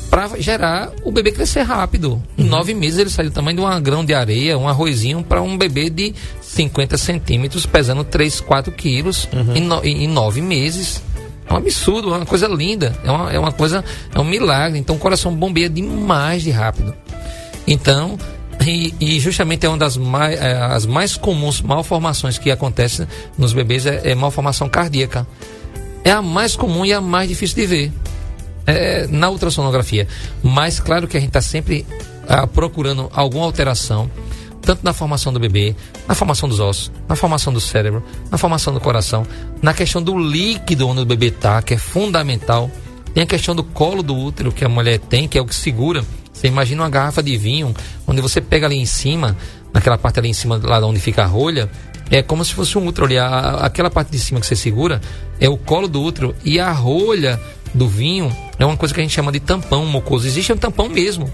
para 0.10 0.40
gerar 0.40 0.92
o 1.04 1.12
bebê 1.12 1.32
crescer 1.32 1.62
rápido. 1.62 2.22
Em 2.38 2.44
uhum. 2.44 2.50
nove 2.50 2.76
meses 2.76 3.00
ele 3.00 3.10
sai 3.10 3.26
do 3.26 3.32
tamanho 3.32 3.58
de 3.58 3.64
um 3.64 3.82
grão 3.82 4.06
de 4.06 4.14
areia, 4.14 4.58
um 4.58 4.68
arrozinho, 4.68 5.24
para 5.24 5.42
um 5.42 5.58
bebê 5.58 5.90
de 5.90 6.14
50 6.54 6.98
centímetros, 6.98 7.66
pesando 7.66 8.04
3, 8.04 8.42
4 8.42 8.72
quilos, 8.72 9.28
uhum. 9.34 9.56
em, 9.56 9.62
no, 9.62 9.84
em 9.84 10.08
nove 10.08 10.42
meses. 10.42 11.02
É 11.48 11.54
um 11.54 11.58
absurdo, 11.58 12.14
é 12.14 12.18
uma 12.18 12.26
coisa 12.26 12.48
linda, 12.48 12.98
é 13.04 13.12
uma, 13.12 13.34
é 13.34 13.40
uma 13.40 13.52
coisa, 13.52 13.84
é 14.14 14.20
um 14.20 14.24
milagre. 14.24 14.80
Então 14.80 14.96
o 14.96 15.00
coração 15.00 15.36
bombeia 15.36 15.70
demais 15.70 16.44
de 16.44 16.52
rápido. 16.52 16.94
Então, 17.68 18.18
e, 18.66 18.94
e 19.00 19.20
justamente 19.20 19.66
é 19.66 19.70
uma 19.70 19.78
das 19.78 19.98
mais, 19.98 20.40
é, 20.40 20.54
as 20.54 20.86
mais 20.86 21.18
comuns 21.18 21.62
malformações 21.62 22.38
que 22.38 22.52
acontecem 22.52 23.08
nos 23.38 23.52
bebês 23.52 23.86
é, 23.86 24.12
é 24.12 24.16
malformação 24.16 24.70
cardíaca. 24.70 25.28
É 26.04 26.12
a 26.12 26.22
mais 26.22 26.56
comum 26.56 26.86
e 26.86 26.94
a 26.94 27.02
mais 27.02 27.30
difícil 27.30 27.56
de 27.56 27.66
ver 27.66 27.92
é, 28.68 29.08
na 29.08 29.30
ultrassonografia. 29.30 30.08
Mas 30.42 30.80
claro 30.80 31.08
que 31.08 31.18
a 31.18 31.20
gente 31.20 31.30
está 31.30 31.42
sempre 31.42 31.86
ah, 32.28 32.48
procurando 32.48 33.10
alguma 33.14 33.46
alteração 33.46 34.10
tanto 34.64 34.84
na 34.84 34.94
formação 34.94 35.32
do 35.32 35.40
bebê, 35.40 35.76
na 36.08 36.16
formação 36.16 36.48
dos 36.48 36.60
ossos, 36.60 36.92
na 37.08 37.16
formação 37.16 37.54
do 37.54 37.60
cérebro, 37.60 38.04
na 38.32 38.38
formação 38.38 38.74
do 38.74 38.80
coração, 38.80 39.28
na 39.62 39.74
questão 39.74 40.02
do 40.02 40.18
líquido 40.18 40.88
onde 40.88 41.02
o 41.02 41.06
bebê 41.06 41.28
está, 41.28 41.62
que 41.62 41.74
é 41.74 41.78
fundamental. 41.78 42.72
Tem 43.14 43.24
a 43.24 43.28
questão 43.28 43.54
do 43.54 43.64
colo 43.64 44.02
do 44.02 44.16
útero 44.16 44.52
que 44.52 44.66
a 44.66 44.70
mulher 44.70 45.00
tem, 45.00 45.28
que 45.28 45.38
é 45.38 45.42
o 45.42 45.46
que 45.46 45.54
segura. 45.54 46.04
Você 46.32 46.48
imagina 46.48 46.82
uma 46.82 46.90
garrafa 46.90 47.22
de 47.22 47.38
vinho, 47.38 47.76
onde 48.08 48.22
você 48.22 48.42
pega 48.42 48.66
ali 48.66 48.78
em 48.78 48.86
cima, 48.86 49.38
naquela 49.72 49.98
parte 49.98 50.20
ali 50.20 50.30
em 50.30 50.34
cima, 50.34 50.60
lá 50.64 50.80
onde 50.86 51.00
fica 51.00 51.24
a 51.24 51.28
rolha, 51.28 51.70
é 52.10 52.22
como 52.22 52.44
se 52.44 52.54
fosse 52.54 52.78
um 52.78 52.88
útero 52.88 53.06
ali. 53.06 53.18
A, 53.18 53.58
aquela 53.66 53.90
parte 53.90 54.12
de 54.12 54.20
cima 54.20 54.40
que 54.40 54.48
você 54.48 54.56
segura 54.56 55.02
é 55.40 55.50
o 55.50 55.58
colo 55.58 55.88
do 55.88 56.02
útero 56.02 56.36
e 56.44 56.60
a 56.60 56.72
rolha 56.72 57.40
do 57.74 57.88
vinho 57.88 58.36
é 58.58 58.66
uma 58.66 58.78
coisa 58.78 58.94
que 58.94 59.00
a 59.00 59.04
gente 59.04 59.14
chama 59.14 59.32
de 59.32 59.40
tampão 59.40 59.86
mucoso. 59.86 60.26
Existe 60.26 60.54
um 60.54 60.58
tampão 60.58 60.88
mesmo 60.90 61.30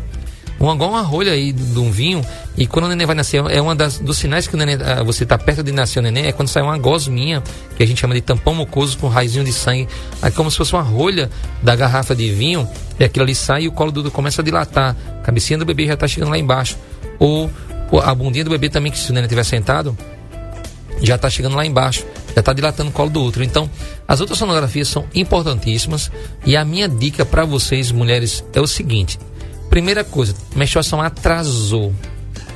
uma, 0.60 0.74
igual 0.74 0.89
uma 0.89 1.01
rolha 1.01 1.32
aí 1.32 1.51
de 1.51 1.80
um 1.80 1.89
vinho. 1.89 2.26
E 2.57 2.68
quando 2.68 2.86
o 2.86 2.88
neném 2.89 3.07
vai 3.07 3.16
nascer, 3.16 3.43
é 3.49 3.62
um 3.62 3.76
dos 3.76 4.18
sinais 4.18 4.47
que 4.47 4.57
neném, 4.57 4.78
ah, 4.84 5.01
você 5.03 5.24
está 5.24 5.38
perto 5.38 5.64
de 5.64 5.72
nascer 5.72 5.99
o 5.99 6.01
neném, 6.01 6.26
é 6.26 6.32
quando 6.32 6.49
sai 6.49 6.62
uma 6.62 6.78
gosminha, 6.78 7.41
que 7.78 7.84
a 7.84 7.86
gente 7.86 8.01
chama 8.01 8.14
de 8.14 8.22
tampão 8.22 8.53
mucoso 8.53 8.97
com 8.97 9.07
raizinho 9.07 9.45
de 9.45 9.53
sangue. 9.53 9.88
É 10.22 10.30
como 10.30 10.51
se 10.51 10.57
fosse 10.57 10.74
uma 10.74 10.82
rolha 10.82 11.30
da 11.64 11.76
garrafa 11.76 12.14
de 12.14 12.30
vinho, 12.32 12.68
e 12.99 13.03
aquilo 13.03 13.24
ali 13.24 13.34
sai 13.34 13.64
e 13.64 13.68
o 13.68 13.72
colo 13.72 13.91
do 13.91 14.12
começa 14.12 14.41
a 14.41 14.45
dilatar. 14.45 14.95
A 15.20 15.22
cabecinha 15.22 15.57
do 15.57 15.66
bebê 15.66 15.88
já 15.88 15.93
está 15.93 16.07
chegando 16.07 16.30
lá 16.30 16.38
embaixo. 16.38 16.78
Ou, 17.18 17.49
a 18.03 18.14
bundinha 18.14 18.43
do 18.43 18.49
bebê 18.49 18.70
também, 18.70 18.91
que 18.91 18.99
se 18.99 19.12
o 19.12 19.14
neném 19.14 19.26
estiver 19.26 19.43
sentado, 19.43 19.97
já 21.01 21.16
está 21.16 21.30
chegando 21.30 21.55
lá 21.55 21.66
embaixo, 21.66 22.05
já 22.36 22.41
está 22.41 22.53
dilatando 22.53 22.89
o 22.89 22.93
colo 22.93 23.10
do 23.10 23.22
outro. 23.22 23.43
Então, 23.43 23.70
as 24.07 24.20
outras 24.20 24.38
sonografias 24.38 24.88
são 24.88 25.05
importantíssimas 25.16 26.12
e 26.45 26.57
a 26.57 26.66
minha 26.66 26.88
dica 26.88 27.26
para 27.26 27.45
vocês, 27.45 27.91
mulheres, 27.91 28.43
é 28.53 28.60
o 28.60 28.68
seguinte: 28.68 29.18
Primeira 29.70 30.04
coisa, 30.04 30.34
menstruação 30.56 31.02
atrasou. 31.02 31.94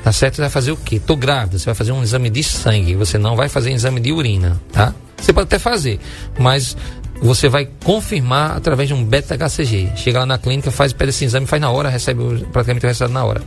Tá 0.03 0.11
certo? 0.11 0.35
Você 0.35 0.41
vai 0.41 0.49
fazer 0.49 0.71
o 0.71 0.77
quê? 0.77 0.99
Tô 0.99 1.15
grávida, 1.15 1.57
você 1.57 1.65
vai 1.65 1.75
fazer 1.75 1.93
um 1.93 2.03
exame 2.03 2.29
de 2.29 2.43
sangue, 2.43 2.93
você 2.95 3.17
não 3.17 3.37
vai 3.37 3.47
fazer 3.47 3.71
exame 3.71 4.01
de 4.01 4.11
urina, 4.11 4.61
tá? 4.71 4.93
Você 5.17 5.31
pode 5.31 5.45
até 5.45 5.57
fazer, 5.57 5.97
mas 6.37 6.75
você 7.21 7.47
vai 7.47 7.69
confirmar 7.85 8.57
através 8.57 8.89
de 8.89 8.93
um 8.93 9.05
beta-HCG. 9.05 9.93
Chega 9.95 10.19
lá 10.19 10.25
na 10.25 10.37
clínica, 10.37 10.71
faz, 10.71 10.91
pede 10.91 11.11
esse 11.11 11.23
exame, 11.23 11.45
faz 11.45 11.61
na 11.61 11.71
hora, 11.71 11.87
recebe 11.87 12.21
praticamente 12.51 12.85
o 12.85 12.87
resultado 12.87 13.13
na 13.13 13.23
hora. 13.23 13.41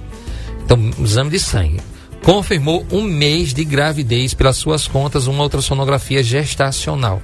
Então, 0.65 0.91
exame 0.99 1.31
de 1.31 1.39
sangue. 1.39 1.81
Confirmou 2.25 2.87
um 2.91 3.03
mês 3.03 3.53
de 3.53 3.63
gravidez 3.65 4.33
pelas 4.33 4.57
suas 4.57 4.89
contas, 4.89 5.27
uma 5.27 5.45
ultrassonografia 5.45 6.23
gestacional. 6.23 7.23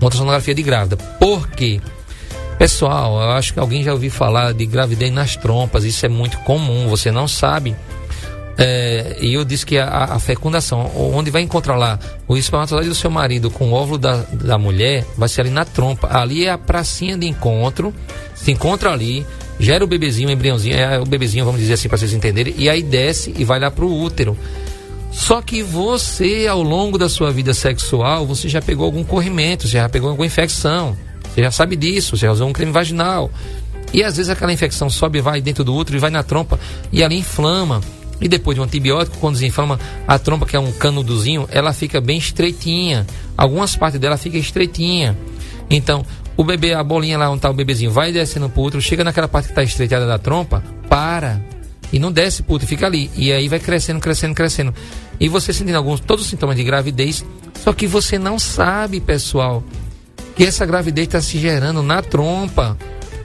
Uma 0.00 0.06
ultrassonografia 0.06 0.54
de 0.54 0.62
grávida. 0.62 0.96
Por 0.96 1.48
quê? 1.48 1.80
Pessoal, 2.64 3.20
eu 3.20 3.30
acho 3.32 3.52
que 3.52 3.60
alguém 3.60 3.84
já 3.84 3.92
ouviu 3.92 4.10
falar 4.10 4.54
de 4.54 4.64
gravidez 4.64 5.12
nas 5.12 5.36
trompas, 5.36 5.84
isso 5.84 6.06
é 6.06 6.08
muito 6.08 6.38
comum, 6.38 6.88
você 6.88 7.10
não 7.10 7.28
sabe. 7.28 7.76
É, 8.56 9.18
e 9.20 9.34
eu 9.34 9.44
disse 9.44 9.66
que 9.66 9.76
a, 9.76 9.86
a, 9.86 10.18
fecundação, 10.18 10.90
onde 10.96 11.30
vai 11.30 11.42
encontrar 11.42 11.76
lá 11.76 11.98
o 12.26 12.38
espermatozoide 12.38 12.88
do 12.88 12.94
seu 12.94 13.10
marido 13.10 13.50
com 13.50 13.68
o 13.68 13.74
óvulo 13.74 13.98
da, 13.98 14.16
da 14.32 14.56
mulher, 14.56 15.04
vai 15.14 15.28
ser 15.28 15.42
ali 15.42 15.50
na 15.50 15.66
trompa. 15.66 16.08
Ali 16.10 16.46
é 16.46 16.52
a 16.52 16.56
pracinha 16.56 17.18
de 17.18 17.26
encontro, 17.26 17.92
se 18.34 18.50
encontra 18.50 18.90
ali, 18.90 19.26
gera 19.60 19.84
o 19.84 19.86
bebezinho, 19.86 20.30
o 20.30 20.32
embriãozinho, 20.32 20.74
é 20.74 20.98
o 20.98 21.04
bebezinho, 21.04 21.44
vamos 21.44 21.60
dizer 21.60 21.74
assim, 21.74 21.90
para 21.90 21.98
vocês 21.98 22.14
entenderem, 22.14 22.54
e 22.56 22.70
aí 22.70 22.82
desce 22.82 23.34
e 23.36 23.44
vai 23.44 23.60
lá 23.60 23.70
para 23.70 23.84
o 23.84 23.94
útero. 23.94 24.38
Só 25.12 25.42
que 25.42 25.62
você, 25.62 26.46
ao 26.48 26.62
longo 26.62 26.96
da 26.96 27.10
sua 27.10 27.30
vida 27.30 27.52
sexual, 27.52 28.24
você 28.24 28.48
já 28.48 28.62
pegou 28.62 28.86
algum 28.86 29.04
corrimento, 29.04 29.68
você 29.68 29.74
já 29.76 29.86
pegou 29.86 30.08
alguma 30.08 30.24
infecção. 30.24 30.96
Você 31.34 31.42
já 31.42 31.50
sabe 31.50 31.74
disso, 31.74 32.16
você 32.16 32.26
já 32.26 32.32
usou 32.32 32.48
um 32.48 32.52
creme 32.52 32.70
vaginal. 32.70 33.28
E 33.92 34.04
às 34.04 34.16
vezes 34.16 34.30
aquela 34.30 34.52
infecção 34.52 34.88
sobe, 34.88 35.20
vai 35.20 35.40
dentro 35.40 35.64
do 35.64 35.74
útero 35.74 35.96
e 35.96 36.00
vai 36.00 36.10
na 36.10 36.22
trompa 36.22 36.58
e 36.92 37.02
ali 37.02 37.18
inflama. 37.18 37.80
E 38.20 38.28
depois 38.28 38.54
de 38.54 38.60
um 38.60 38.64
antibiótico, 38.64 39.18
quando 39.18 39.34
desinflama 39.34 39.78
a 40.06 40.18
trompa, 40.18 40.46
que 40.46 40.54
é 40.54 40.60
um 40.60 40.70
canudozinho, 40.72 41.48
ela 41.50 41.72
fica 41.72 42.00
bem 42.00 42.18
estreitinha. 42.18 43.04
Algumas 43.36 43.74
partes 43.74 43.98
dela 43.98 44.16
fica 44.16 44.38
estreitinha. 44.38 45.18
Então, 45.68 46.06
o 46.36 46.44
bebê, 46.44 46.72
a 46.72 46.84
bolinha 46.84 47.18
lá 47.18 47.28
onde 47.28 47.38
está 47.38 47.50
o 47.50 47.54
bebezinho, 47.54 47.90
vai 47.90 48.12
descendo 48.12 48.48
pro 48.48 48.62
útero, 48.62 48.80
chega 48.80 49.02
naquela 49.02 49.26
parte 49.26 49.46
que 49.46 49.52
está 49.52 49.62
estreitada 49.62 50.06
da 50.06 50.18
trompa, 50.18 50.62
para. 50.88 51.44
E 51.92 51.98
não 51.98 52.12
desce 52.12 52.44
pro 52.44 52.54
útero, 52.54 52.68
fica 52.68 52.86
ali. 52.86 53.10
E 53.16 53.32
aí 53.32 53.48
vai 53.48 53.58
crescendo, 53.58 53.98
crescendo, 53.98 54.34
crescendo. 54.34 54.72
E 55.18 55.28
você 55.28 55.52
sentindo 55.52 55.76
alguns, 55.76 55.98
todos 55.98 56.24
os 56.24 56.30
sintomas 56.30 56.56
de 56.56 56.62
gravidez, 56.62 57.24
só 57.62 57.72
que 57.72 57.86
você 57.86 58.18
não 58.18 58.38
sabe, 58.38 59.00
pessoal, 59.00 59.62
que 60.34 60.44
essa 60.44 60.66
gravidez 60.66 61.06
está 61.06 61.20
se 61.20 61.38
gerando 61.38 61.82
na 61.82 62.02
trompa. 62.02 62.76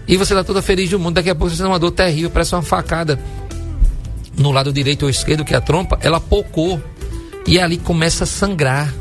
E 0.08 0.18
você 0.18 0.34
está 0.34 0.44
toda 0.44 0.62
feliz 0.62 0.90
do 0.90 1.00
mundo. 1.00 1.16
Daqui 1.16 1.30
a 1.30 1.36
pouco 1.36 1.54
você 1.54 1.62
tem 1.62 1.72
uma 1.72 1.80
dor 1.80 1.92
terrível, 1.92 2.30
parece 2.30 2.56
uma 2.56 2.62
facada 2.62 3.20
no 4.38 4.52
lado 4.52 4.72
direito 4.72 5.04
ou 5.04 5.10
esquerdo, 5.10 5.44
que 5.44 5.54
é 5.54 5.58
a 5.58 5.62
trompa, 5.62 6.00
ela 6.02 6.20
pocou. 6.20 6.82
E 7.46 7.60
ali 7.60 7.78
começa 7.78 8.24
a 8.24 8.28
sangrar. 8.28 8.94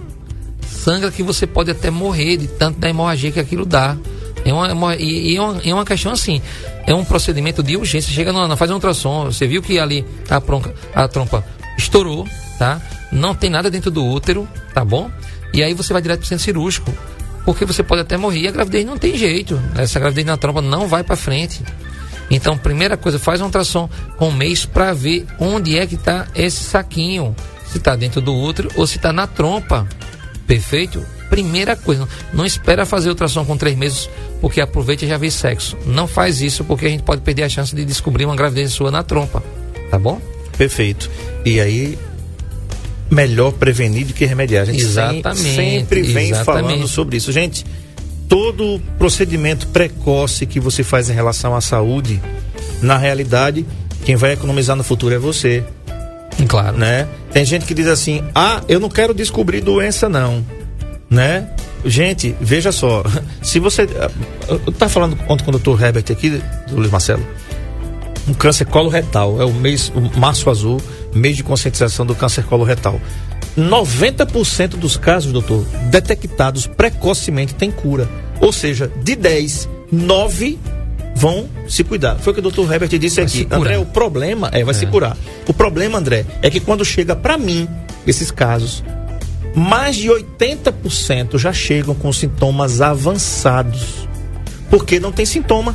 Sangra 0.66 1.10
que 1.10 1.22
você 1.22 1.46
pode 1.46 1.70
até 1.70 1.90
morrer 1.90 2.36
de 2.36 2.46
tanto 2.46 2.78
da 2.78 2.88
hemorragia 2.88 3.30
que 3.30 3.40
aquilo 3.40 3.64
dá. 3.64 3.96
É 4.44 4.52
uma, 4.52 4.94
é 4.94 5.00
e 5.00 5.36
é, 5.36 5.40
uma, 5.40 5.60
é 5.62 5.74
uma 5.74 5.84
questão 5.84 6.12
assim, 6.12 6.40
é 6.86 6.94
um 6.94 7.04
procedimento 7.04 7.62
de 7.62 7.76
urgência. 7.76 8.12
Chega 8.12 8.32
na 8.32 8.56
faz 8.56 8.70
um 8.70 8.74
ultrassom, 8.74 9.26
você 9.26 9.46
viu 9.46 9.60
que 9.60 9.78
ali 9.78 10.04
a, 10.30 10.40
pronca, 10.40 10.74
a 10.94 11.06
trompa 11.08 11.44
estourou, 11.76 12.26
tá? 12.58 12.80
Não 13.12 13.34
tem 13.34 13.50
nada 13.50 13.70
dentro 13.70 13.90
do 13.90 14.04
útero, 14.04 14.48
tá 14.72 14.84
bom? 14.84 15.10
E 15.52 15.62
aí 15.62 15.74
você 15.74 15.92
vai 15.92 16.00
direto 16.00 16.20
para 16.20 16.26
o 16.26 16.28
centro 16.28 16.44
cirúrgico, 16.44 16.92
porque 17.48 17.64
você 17.64 17.82
pode 17.82 18.02
até 18.02 18.14
morrer. 18.18 18.46
A 18.48 18.50
gravidez 18.50 18.84
não 18.84 18.98
tem 18.98 19.16
jeito. 19.16 19.58
Essa 19.74 19.98
gravidez 19.98 20.26
na 20.26 20.36
trompa 20.36 20.60
não 20.60 20.86
vai 20.86 21.02
para 21.02 21.16
frente. 21.16 21.62
Então, 22.30 22.58
primeira 22.58 22.94
coisa, 22.94 23.18
faz 23.18 23.40
um 23.40 23.46
ultrassom 23.46 23.88
com 24.18 24.28
um 24.28 24.32
mês 24.32 24.66
para 24.66 24.92
ver 24.92 25.24
onde 25.38 25.78
é 25.78 25.86
que 25.86 25.94
está 25.94 26.26
esse 26.34 26.62
saquinho. 26.62 27.34
Se 27.66 27.78
está 27.78 27.96
dentro 27.96 28.20
do 28.20 28.34
útero 28.34 28.70
ou 28.76 28.86
se 28.86 28.96
está 28.96 29.14
na 29.14 29.26
trompa. 29.26 29.88
Perfeito? 30.46 31.02
Primeira 31.30 31.74
coisa, 31.74 32.06
não 32.34 32.44
espera 32.44 32.84
fazer 32.84 33.08
ultrassom 33.08 33.46
com 33.46 33.56
três 33.56 33.74
meses 33.78 34.10
porque 34.42 34.60
aproveita 34.60 35.06
e 35.06 35.08
já 35.08 35.16
vê 35.16 35.30
sexo. 35.30 35.74
Não 35.86 36.06
faz 36.06 36.42
isso 36.42 36.64
porque 36.64 36.84
a 36.84 36.90
gente 36.90 37.02
pode 37.02 37.22
perder 37.22 37.44
a 37.44 37.48
chance 37.48 37.74
de 37.74 37.82
descobrir 37.82 38.26
uma 38.26 38.36
gravidez 38.36 38.72
sua 38.72 38.90
na 38.90 39.02
trompa. 39.02 39.42
Tá 39.90 39.98
bom? 39.98 40.20
Perfeito. 40.58 41.10
E 41.46 41.58
aí, 41.58 41.98
melhor 43.10 43.52
prevenir 43.52 44.06
do 44.06 44.14
que 44.14 44.24
remediar. 44.24 44.62
A 44.62 44.66
gente 44.66 44.82
exatamente, 44.82 45.54
sempre 45.54 46.02
vem 46.02 46.30
exatamente. 46.30 46.66
falando 46.66 46.88
sobre 46.88 47.16
isso. 47.16 47.32
Gente, 47.32 47.64
todo 48.28 48.80
procedimento 48.98 49.66
precoce 49.68 50.46
que 50.46 50.60
você 50.60 50.82
faz 50.82 51.08
em 51.08 51.14
relação 51.14 51.54
à 51.56 51.60
saúde, 51.60 52.20
na 52.82 52.98
realidade, 52.98 53.66
quem 54.04 54.16
vai 54.16 54.32
economizar 54.32 54.76
no 54.76 54.84
futuro 54.84 55.14
é 55.14 55.18
você. 55.18 55.64
Claro. 56.46 56.76
Né? 56.76 57.08
Tem 57.32 57.44
gente 57.44 57.64
que 57.64 57.74
diz 57.74 57.86
assim: 57.86 58.22
"Ah, 58.34 58.62
eu 58.68 58.78
não 58.78 58.88
quero 58.88 59.12
descobrir 59.12 59.60
doença 59.60 60.08
não", 60.08 60.44
né? 61.10 61.48
Gente, 61.84 62.34
veja 62.40 62.72
só, 62.72 63.02
se 63.42 63.58
você 63.58 63.88
eu 64.48 64.72
tá 64.72 64.88
falando 64.88 65.16
ontem 65.28 65.44
com 65.44 65.50
o 65.50 65.58
Dr. 65.58 65.82
Herbert 65.82 66.04
aqui, 66.10 66.42
do 66.68 66.76
Luiz 66.76 66.90
Marcelo, 66.90 67.24
um 68.28 68.34
câncer 68.34 68.66
coloretal, 68.66 69.40
é 69.40 69.44
o 69.44 69.52
mês 69.52 69.90
o 69.94 70.18
março 70.18 70.50
azul, 70.50 70.80
mês 71.14 71.36
de 71.36 71.42
conscientização 71.42 72.04
do 72.04 72.14
câncer 72.14 72.44
coloretal. 72.44 73.00
90% 73.56 74.76
dos 74.76 74.96
casos, 74.96 75.32
doutor, 75.32 75.64
detectados 75.90 76.66
precocemente 76.66 77.54
tem 77.54 77.70
cura. 77.70 78.08
Ou 78.40 78.52
seja, 78.52 78.90
de 79.02 79.16
10, 79.16 79.68
9 79.90 80.58
vão 81.16 81.48
se 81.68 81.82
cuidar. 81.82 82.16
Foi 82.16 82.30
o 82.30 82.34
que 82.34 82.40
o 82.40 82.42
doutor 82.42 82.72
Herbert 82.72 82.96
disse 82.98 83.16
Vai 83.16 83.24
aqui. 83.24 83.48
André, 83.50 83.78
o 83.78 83.86
problema 83.86 84.48
é, 84.52 84.62
vai 84.62 84.74
se 84.74 84.86
curar. 84.86 85.16
O 85.46 85.52
problema, 85.52 85.98
André, 85.98 86.24
é 86.40 86.48
que 86.48 86.60
quando 86.60 86.84
chega 86.84 87.16
para 87.16 87.36
mim 87.36 87.68
esses 88.06 88.30
casos, 88.30 88.84
mais 89.54 89.96
de 89.96 90.08
80% 90.08 91.36
já 91.38 91.52
chegam 91.52 91.94
com 91.94 92.12
sintomas 92.12 92.80
avançados. 92.80 94.08
Porque 94.70 95.00
não 95.00 95.10
tem 95.10 95.26
sintoma. 95.26 95.74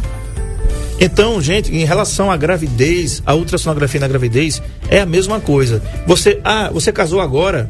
Então, 0.99 1.41
gente, 1.41 1.73
em 1.73 1.83
relação 1.83 2.31
à 2.31 2.37
gravidez, 2.37 3.21
a 3.25 3.33
ultrassonografia 3.35 3.99
na 3.99 4.07
gravidez 4.07 4.61
é 4.87 4.99
a 4.99 5.05
mesma 5.05 5.39
coisa. 5.39 5.81
Você, 6.05 6.39
ah, 6.43 6.69
você 6.71 6.91
casou 6.91 7.19
agora, 7.19 7.69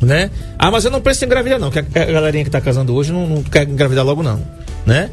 né? 0.00 0.30
Ah, 0.58 0.70
mas 0.70 0.84
eu 0.84 0.90
não 0.90 1.00
preciso 1.00 1.26
engravidar 1.26 1.58
não, 1.58 1.70
que 1.70 1.78
a, 1.78 1.82
galerinha 1.82 2.44
que 2.44 2.50
tá 2.50 2.60
casando 2.60 2.94
hoje 2.94 3.12
não, 3.12 3.26
não 3.26 3.42
quer 3.42 3.68
engravidar 3.68 4.04
logo 4.04 4.22
não, 4.22 4.42
né? 4.84 5.10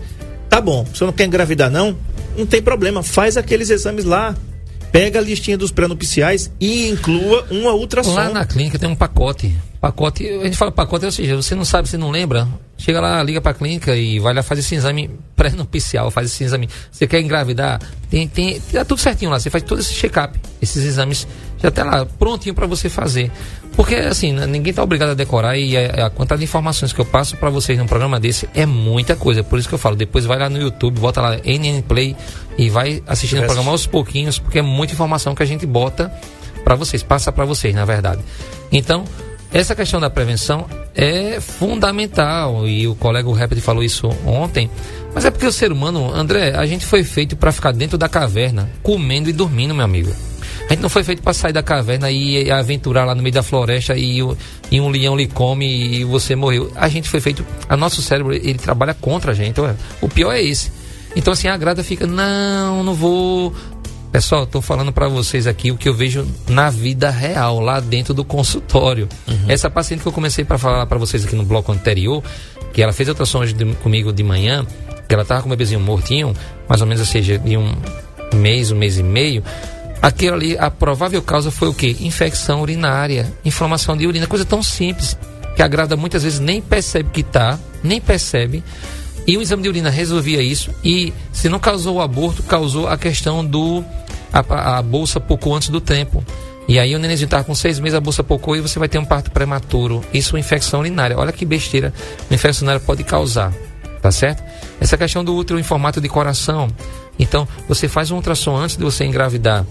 Tá 0.50 0.60
bom, 0.60 0.84
você 0.84 1.06
não 1.06 1.14
quer 1.14 1.26
engravidar 1.26 1.70
não, 1.70 1.96
não 2.36 2.46
tem 2.46 2.62
problema, 2.62 3.04
faz 3.04 3.38
aqueles 3.38 3.70
exames 3.70 4.04
lá. 4.04 4.36
Pega 4.92 5.20
a 5.20 5.22
listinha 5.22 5.58
dos 5.58 5.72
pré-nupciais 5.72 6.52
e 6.60 6.90
inclua 6.90 7.46
uma 7.52 7.74
ultrassom. 7.74 8.14
Lá 8.14 8.30
na 8.30 8.46
clínica 8.46 8.80
tem 8.80 8.90
um 8.90 8.96
pacote. 8.96 9.56
Pacote, 9.80 10.28
a 10.28 10.44
gente 10.44 10.58
fala 10.58 10.72
pacote, 10.72 11.06
ou 11.06 11.12
seja, 11.12 11.36
você 11.38 11.56
não 11.56 11.64
sabe, 11.64 11.88
você 11.88 11.98
não 11.98 12.12
lembra, 12.12 12.46
chega 12.78 13.00
lá, 13.00 13.24
liga 13.24 13.40
pra 13.40 13.54
clínica 13.54 13.96
e 13.96 14.20
vai 14.20 14.34
lá 14.34 14.44
fazer 14.44 14.60
esse 14.60 14.76
exame 14.76 15.10
pré-nupcial, 15.38 16.12
faz 16.12 16.28
esse 16.28 16.44
exame. 16.44 16.68
Você 16.92 17.08
quer 17.08 17.22
engravidar? 17.22 17.80
Tem, 18.10 18.28
tem, 18.28 18.60
tá 18.60 18.84
tudo 18.84 19.00
certinho 19.00 19.32
lá, 19.32 19.40
você 19.40 19.50
faz 19.50 19.64
todo 19.64 19.80
esse 19.80 19.94
check-up, 19.94 20.38
esses 20.62 20.84
exames 20.84 21.26
já 21.62 21.72
tá 21.72 21.86
lá 21.86 22.06
prontinho 22.06 22.54
para 22.54 22.68
você 22.68 22.90
fazer. 22.90 23.32
Porque 23.74 23.96
assim, 23.96 24.34
né, 24.34 24.46
ninguém 24.46 24.74
tá 24.74 24.84
obrigado 24.84 25.12
a 25.12 25.14
decorar 25.14 25.58
e 25.58 25.78
a, 25.78 26.08
a 26.08 26.10
quantidade 26.10 26.40
de 26.40 26.44
informações 26.44 26.92
que 26.92 27.00
eu 27.00 27.06
passo 27.06 27.38
para 27.38 27.50
vocês 27.50 27.80
num 27.80 27.88
programa 27.88 28.20
desse 28.20 28.50
é 28.54 28.66
muita 28.66 29.16
coisa. 29.16 29.44
Por 29.46 29.58
isso 29.58 29.70
que 29.70 29.76
eu 29.76 29.80
falo, 29.80 29.96
depois 29.96 30.26
vai 30.26 30.38
lá 30.38 30.50
no 30.50 30.60
YouTube, 30.60 31.00
bota 31.00 31.22
lá 31.22 31.38
NN 31.38 31.82
Play 31.88 32.18
e 32.60 32.70
vai 32.70 33.02
assistindo 33.08 33.42
o 33.42 33.46
programa 33.46 33.72
aos 33.72 33.88
pouquinhos, 33.88 34.38
porque 34.38 34.60
é 34.60 34.62
muita 34.62 34.94
informação 34.94 35.34
que 35.34 35.42
a 35.42 35.46
gente 35.46 35.66
bota 35.66 36.12
para 36.62 36.76
vocês, 36.76 37.02
passa 37.02 37.32
para 37.32 37.46
vocês, 37.46 37.74
na 37.74 37.86
verdade. 37.86 38.22
Então, 38.70 39.06
essa 39.50 39.74
questão 39.74 39.98
da 39.98 40.10
prevenção 40.10 40.68
é 40.94 41.40
fundamental 41.40 42.68
e 42.68 42.86
o 42.86 42.96
colega 42.96 43.34
Rapid 43.34 43.62
falou 43.62 43.82
isso 43.82 44.10
ontem. 44.26 44.70
Mas 45.16 45.24
é 45.24 45.32
porque 45.32 45.46
o 45.46 45.54
ser 45.54 45.72
humano, 45.72 46.14
André, 46.14 46.54
a 46.54 46.66
gente 46.66 46.86
foi 46.86 47.02
feito 47.02 47.38
para 47.38 47.54
ficar 47.54 47.72
dentro 47.72 47.98
da 47.98 48.10
caverna, 48.10 48.70
comendo 48.84 49.30
e 49.30 49.34
dormindo, 49.34 49.74
meu 49.74 49.86
amigo. 49.86 50.14
A 50.66 50.74
gente 50.74 50.82
não 50.82 50.90
foi 50.90 51.04
feito 51.04 51.24
para 51.24 51.34
sair 51.34 51.54
da 51.54 51.64
caverna 51.64 52.12
e 52.12 52.52
aventurar 52.52 53.06
lá 53.06 53.16
no 53.16 53.24
meio 53.24 53.34
da 53.34 53.42
floresta 53.42 53.96
e, 53.96 54.20
e 54.70 54.82
um 54.82 54.90
leão 54.90 55.16
lhe 55.16 55.28
come 55.28 55.66
e 55.66 56.04
você 56.04 56.36
morreu. 56.36 56.74
A 56.76 56.90
gente 56.90 57.08
foi 57.08 57.22
feito. 57.22 57.44
A 57.70 57.78
nosso 57.78 58.02
cérebro 58.02 58.34
ele 58.34 58.60
trabalha 58.60 58.94
contra 58.94 59.32
a 59.32 59.34
gente. 59.34 59.62
O 60.02 60.10
pior 60.10 60.34
é 60.34 60.44
esse. 60.44 60.79
Então 61.16 61.34
assim 61.34 61.48
a 61.48 61.58
grada 61.58 61.84
fica 61.84 62.06
não, 62.08 62.84
não 62.84 62.94
vou. 62.94 63.54
Pessoal, 64.12 64.44
estou 64.44 64.62
falando 64.62 64.92
para 64.92 65.08
vocês 65.08 65.46
aqui 65.46 65.72
o 65.72 65.78
que 65.78 65.88
eu 65.88 65.94
vejo 65.94 66.28
na 66.48 66.70
vida 66.72 67.12
real, 67.12 67.60
lá 67.60 67.80
dentro 67.80 68.12
do 68.14 68.24
consultório. 68.26 69.08
Essa 69.48 69.70
paciente 69.70 70.02
que 70.02 70.08
eu 70.08 70.12
comecei 70.12 70.44
para 70.44 70.58
falar 70.58 70.86
para 70.88 70.98
vocês 70.98 71.24
aqui 71.26 71.36
no 71.36 71.44
bloco 71.46 71.72
anterior, 71.72 72.24
que 72.74 72.82
ela 72.82 72.92
fez 72.92 73.08
ultrassom 73.08 73.40
hoje 73.40 73.54
de- 73.54 73.66
comigo 73.76 74.12
de 74.12 74.24
manhã, 74.24 74.66
que 75.08 75.14
ela 75.14 75.24
tava 75.24 75.42
com 75.44 75.48
o 75.48 75.52
bebezinho 75.52 75.80
mortinho, 75.80 76.34
mais 76.68 76.82
ou 76.82 76.88
menos, 76.88 77.02
ou 77.02 77.06
seja, 77.06 77.38
de 77.38 77.56
um 77.56 77.76
mês, 78.34 78.72
um 78.72 78.76
mês 78.78 78.98
e 78.98 79.04
meio. 79.04 79.44
Aquilo 80.02 80.36
ali, 80.36 80.58
a 80.58 80.72
provável 80.72 81.22
causa 81.22 81.52
foi 81.52 81.68
o 81.68 81.74
quê? 81.74 81.96
Infecção 82.00 82.62
urinária, 82.62 83.32
inflamação 83.46 83.96
de 83.96 84.08
urina, 84.08 84.26
coisa 84.26 84.46
tão 84.46 84.64
simples 84.64 85.16
que 85.56 85.62
a 85.62 85.68
grávida 85.68 85.96
muitas 85.96 86.24
vezes 86.24 86.40
nem 86.40 86.62
percebe 86.62 87.10
que 87.12 87.22
tá, 87.22 87.60
nem 87.84 88.00
percebe. 88.02 88.64
E 89.30 89.38
o 89.38 89.44
exame 89.44 89.62
de 89.62 89.70
urina 89.70 89.92
resolvia 89.92 90.42
isso. 90.42 90.72
E 90.84 91.14
se 91.32 91.48
não 91.50 91.60
causou 91.60 91.98
o 91.98 92.02
aborto, 92.02 92.42
causou 92.42 92.88
a 92.88 92.98
questão 92.98 93.46
do. 93.46 93.84
A, 94.34 94.78
a- 94.80 94.82
bolsa 94.82 95.20
pocou 95.20 95.56
antes 95.56 95.70
do 95.70 95.80
tempo. 95.80 96.24
E 96.68 96.80
aí 96.80 96.96
o 96.96 97.00
nenenzinho 97.00 97.26
estava 97.28 97.44
com 97.44 97.54
seis 97.54 97.78
meses, 97.80 97.94
a 97.96 98.02
bolsa 98.02 98.24
pocou 98.24 98.56
e 98.56 98.60
você 98.62 98.80
vai 98.80 98.90
ter 98.90 98.98
um 98.98 99.06
parto 99.06 99.30
prematuro. 99.30 100.04
Isso 100.12 100.36
é 100.36 100.40
infecção 100.40 100.80
urinária. 100.80 101.16
Olha 101.16 101.32
que 101.32 101.46
besteira 101.46 101.94
uma 102.28 102.34
infecção 102.34 102.66
urinária 102.66 102.84
pode 102.84 103.04
causar. 103.04 103.54
Tá 104.02 104.10
certo? 104.12 104.42
Essa 104.82 104.98
questão 104.98 105.24
do 105.24 105.36
útero 105.36 105.60
em 105.60 105.64
formato 105.64 106.02
de 106.02 106.10
coração. 106.10 106.68
Então, 107.20 107.48
você 107.68 107.88
faz 107.88 108.10
um 108.10 108.16
ultrassom 108.16 108.56
antes 108.56 108.78
de 108.78 108.84
você 108.84 109.04
engravidar. 109.06 109.64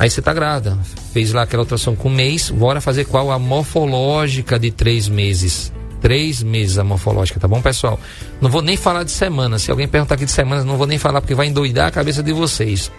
Aí 0.00 0.10
você 0.10 0.20
tá 0.20 0.32
grávida. 0.34 0.76
Fez 1.12 1.32
lá 1.32 1.42
aquela 1.42 1.62
ultrassom 1.62 1.94
com 1.94 2.08
um 2.08 2.12
mês. 2.12 2.50
Bora 2.50 2.80
fazer 2.80 3.04
qual? 3.04 3.30
A 3.30 3.38
morfológica 3.38 4.58
de 4.58 4.72
três 4.72 5.08
meses. 5.08 5.72
Três 6.00 6.42
meses 6.42 6.78
a 6.78 6.84
morfológica, 6.84 7.40
tá 7.40 7.48
bom, 7.48 7.60
pessoal? 7.60 7.98
Não 8.40 8.50
vou 8.50 8.62
nem 8.62 8.76
falar 8.76 9.02
de 9.02 9.10
semana. 9.10 9.58
Se 9.58 9.70
alguém 9.70 9.88
perguntar 9.88 10.14
aqui 10.14 10.24
de 10.24 10.30
semanas, 10.30 10.64
não 10.64 10.76
vou 10.76 10.86
nem 10.86 10.98
falar 10.98 11.20
porque 11.20 11.34
vai 11.34 11.46
endoidar 11.46 11.88
a 11.88 11.90
cabeça 11.90 12.22
de 12.22 12.32
vocês. 12.32 12.90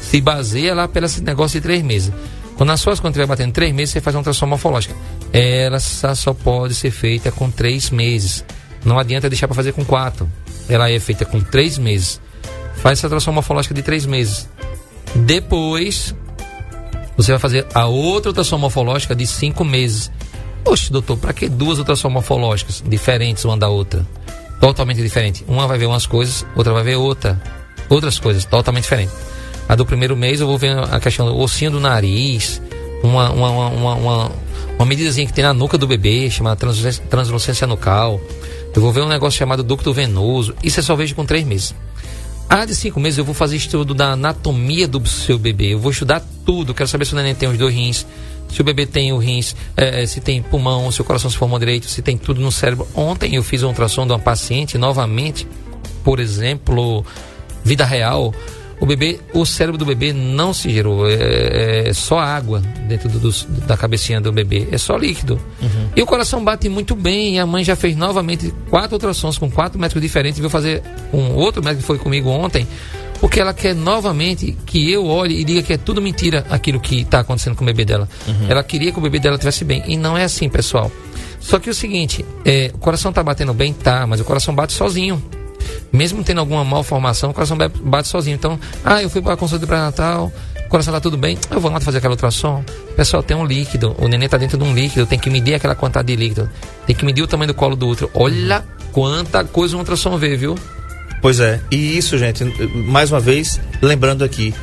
Se 0.00 0.20
baseia 0.20 0.74
lá 0.74 0.86
pelo 0.86 1.06
negócio 1.22 1.60
de 1.60 1.62
três 1.62 1.82
meses. 1.82 2.12
Quando 2.56 2.70
as 2.70 2.80
suas, 2.80 3.00
quando 3.00 3.12
estiver 3.12 3.26
batendo 3.26 3.52
três 3.52 3.74
meses, 3.74 3.92
você 3.92 4.00
faz 4.00 4.14
uma 4.14 4.20
ultrassom 4.20 4.46
morfológica. 4.46 4.94
Ela 5.32 5.80
só 5.80 6.32
pode 6.32 6.74
ser 6.74 6.90
feita 6.90 7.32
com 7.32 7.50
três 7.50 7.90
meses. 7.90 8.44
Não 8.84 8.98
adianta 8.98 9.28
deixar 9.28 9.48
para 9.48 9.56
fazer 9.56 9.72
com 9.72 9.84
quatro. 9.84 10.30
Ela 10.68 10.90
é 10.90 11.00
feita 11.00 11.24
com 11.24 11.40
três 11.40 11.78
meses. 11.78 12.20
Faz 12.76 12.98
essa 12.98 13.08
ultrassom 13.08 13.32
morfológica 13.32 13.74
de 13.74 13.82
três 13.82 14.06
meses. 14.06 14.48
Depois, 15.14 16.14
você 17.16 17.32
vai 17.32 17.40
fazer 17.40 17.66
a 17.74 17.86
outra 17.86 18.30
ultrassom 18.30 18.58
morfológica 18.58 19.14
de 19.14 19.26
cinco 19.26 19.64
meses. 19.64 20.10
Oxe, 20.64 20.90
doutor, 20.90 21.18
para 21.18 21.32
que 21.32 21.48
duas 21.48 21.78
ultrassom 21.78 22.08
morfológicas 22.08 22.82
diferentes 22.86 23.44
uma 23.44 23.56
da 23.56 23.68
outra? 23.68 24.06
Totalmente 24.60 25.02
diferente. 25.02 25.44
Uma 25.46 25.66
vai 25.66 25.76
ver 25.76 25.86
umas 25.86 26.06
coisas, 26.06 26.46
outra 26.56 26.72
vai 26.72 26.82
ver 26.82 26.96
outra. 26.96 27.40
Outras 27.88 28.18
coisas, 28.18 28.44
totalmente 28.44 28.84
diferentes. 28.84 29.14
A 29.68 29.74
do 29.74 29.84
primeiro 29.84 30.16
mês 30.16 30.40
eu 30.40 30.46
vou 30.46 30.56
ver 30.56 30.76
a 30.78 30.98
questão 31.00 31.26
do 31.26 31.38
ossinho 31.38 31.70
do 31.70 31.80
nariz, 31.80 32.62
uma, 33.02 33.30
uma, 33.30 33.50
uma, 33.50 33.68
uma, 33.68 33.94
uma, 33.94 34.32
uma 34.76 34.86
medidazinha 34.86 35.26
que 35.26 35.32
tem 35.32 35.44
na 35.44 35.52
nuca 35.52 35.76
do 35.76 35.86
bebê, 35.86 36.30
chamada 36.30 36.56
translucência, 36.56 37.04
translucência 37.10 37.66
nucal. 37.66 38.20
Eu 38.74 38.82
vou 38.82 38.90
ver 38.90 39.02
um 39.02 39.08
negócio 39.08 39.38
chamado 39.38 39.62
ducto 39.62 39.92
venoso. 39.92 40.54
Isso 40.62 40.80
eu 40.80 40.84
só 40.84 40.96
vejo 40.96 41.14
com 41.14 41.24
três 41.24 41.44
meses. 41.44 41.74
A 42.54 42.64
de 42.64 42.72
cinco 42.72 43.00
meses 43.00 43.18
eu 43.18 43.24
vou 43.24 43.34
fazer 43.34 43.56
estudo 43.56 43.92
da 43.94 44.12
anatomia 44.12 44.86
do 44.86 45.04
seu 45.08 45.36
bebê. 45.36 45.74
Eu 45.74 45.80
vou 45.80 45.90
estudar 45.90 46.22
tudo. 46.46 46.72
Quero 46.72 46.88
saber 46.88 47.04
se 47.04 47.12
o 47.12 47.16
neném 47.16 47.34
tem 47.34 47.48
os 47.48 47.58
dois 47.58 47.74
rins, 47.74 48.06
se 48.48 48.60
o 48.60 48.64
bebê 48.64 48.86
tem 48.86 49.12
o 49.12 49.18
rins, 49.18 49.56
eh, 49.76 50.06
se 50.06 50.20
tem 50.20 50.40
pulmão, 50.40 50.88
se 50.92 51.00
o 51.00 51.04
coração 51.04 51.28
se 51.28 51.36
formou 51.36 51.58
direito, 51.58 51.86
se 51.88 52.00
tem 52.00 52.16
tudo 52.16 52.40
no 52.40 52.52
cérebro. 52.52 52.86
Ontem 52.94 53.34
eu 53.34 53.42
fiz 53.42 53.64
um 53.64 53.66
ultrassom 53.70 54.06
de 54.06 54.12
uma 54.12 54.20
paciente 54.20 54.78
novamente, 54.78 55.48
por 56.04 56.20
exemplo, 56.20 57.04
vida 57.64 57.84
real. 57.84 58.32
O 58.84 58.86
bebê, 58.86 59.18
o 59.32 59.46
cérebro 59.46 59.78
do 59.78 59.86
bebê 59.86 60.12
não 60.12 60.52
se 60.52 60.70
gerou, 60.70 61.08
é, 61.08 61.88
é 61.88 61.92
só 61.94 62.18
água 62.18 62.60
dentro 62.86 63.08
do, 63.08 63.18
do, 63.18 63.32
da 63.66 63.78
cabecinha 63.78 64.20
do 64.20 64.30
bebê, 64.30 64.68
é 64.70 64.76
só 64.76 64.94
líquido. 64.94 65.40
Uhum. 65.60 65.88
E 65.96 66.02
o 66.02 66.06
coração 66.06 66.44
bate 66.44 66.68
muito 66.68 66.94
bem, 66.94 67.36
e 67.36 67.38
a 67.38 67.46
mãe 67.46 67.64
já 67.64 67.74
fez 67.74 67.96
novamente 67.96 68.52
quatro 68.68 68.96
ultrassons 68.96 69.38
com 69.38 69.50
quatro 69.50 69.80
médicos 69.80 70.02
diferentes, 70.02 70.38
veio 70.38 70.50
fazer 70.50 70.82
um 71.14 71.32
outro 71.32 71.64
médico 71.64 71.80
que 71.80 71.86
foi 71.86 71.98
comigo 71.98 72.28
ontem, 72.28 72.68
porque 73.20 73.40
ela 73.40 73.54
quer 73.54 73.74
novamente 73.74 74.54
que 74.66 74.92
eu 74.92 75.06
olhe 75.06 75.40
e 75.40 75.44
diga 75.44 75.62
que 75.62 75.72
é 75.72 75.78
tudo 75.78 76.02
mentira 76.02 76.44
aquilo 76.50 76.78
que 76.78 77.00
está 77.00 77.20
acontecendo 77.20 77.56
com 77.56 77.64
o 77.64 77.66
bebê 77.66 77.86
dela. 77.86 78.06
Uhum. 78.28 78.50
Ela 78.50 78.62
queria 78.62 78.92
que 78.92 78.98
o 78.98 79.02
bebê 79.02 79.18
dela 79.18 79.36
estivesse 79.36 79.64
bem, 79.64 79.82
e 79.86 79.96
não 79.96 80.14
é 80.14 80.24
assim, 80.24 80.46
pessoal. 80.50 80.92
Só 81.40 81.58
que 81.58 81.70
o 81.70 81.74
seguinte, 81.74 82.22
é, 82.44 82.70
o 82.74 82.78
coração 82.78 83.08
está 83.08 83.22
batendo 83.22 83.54
bem, 83.54 83.72
tá, 83.72 84.06
mas 84.06 84.20
o 84.20 84.24
coração 84.24 84.54
bate 84.54 84.74
sozinho. 84.74 85.22
Mesmo 85.92 86.22
tendo 86.24 86.40
alguma 86.40 86.64
malformação, 86.64 87.30
o 87.30 87.34
coração 87.34 87.56
bate 87.56 88.08
sozinho. 88.08 88.34
Então, 88.34 88.58
ah, 88.84 89.02
eu 89.02 89.10
fui 89.10 89.22
para 89.22 89.34
a 89.34 89.36
consulta 89.36 89.66
pré-natal, 89.66 90.32
o 90.66 90.68
coração 90.68 90.92
está 90.92 91.00
tudo 91.00 91.16
bem, 91.16 91.38
eu 91.50 91.60
vou 91.60 91.70
lá 91.70 91.80
fazer 91.80 91.98
aquela 91.98 92.14
ultrassom. 92.14 92.64
Pessoal, 92.96 93.22
tem 93.22 93.36
um 93.36 93.44
líquido, 93.44 93.94
o 93.98 94.08
neném 94.08 94.26
está 94.26 94.36
dentro 94.36 94.58
de 94.58 94.64
um 94.64 94.74
líquido, 94.74 95.06
tem 95.06 95.18
que 95.18 95.30
medir 95.30 95.54
aquela 95.54 95.74
quantidade 95.74 96.08
de 96.08 96.16
líquido, 96.16 96.50
tem 96.86 96.94
que 96.94 97.04
medir 97.04 97.22
o 97.22 97.26
tamanho 97.26 97.48
do 97.48 97.54
colo 97.54 97.76
do 97.76 97.88
útero. 97.88 98.10
Olha 98.14 98.64
quanta 98.92 99.44
coisa 99.44 99.76
um 99.76 99.80
ultrassom 99.80 100.16
vê, 100.16 100.36
viu? 100.36 100.54
Pois 101.20 101.40
é, 101.40 101.60
e 101.70 101.96
isso, 101.96 102.18
gente, 102.18 102.44
mais 102.74 103.10
uma 103.10 103.18
vez, 103.18 103.58
lembrando 103.80 104.22
aqui, 104.22 104.54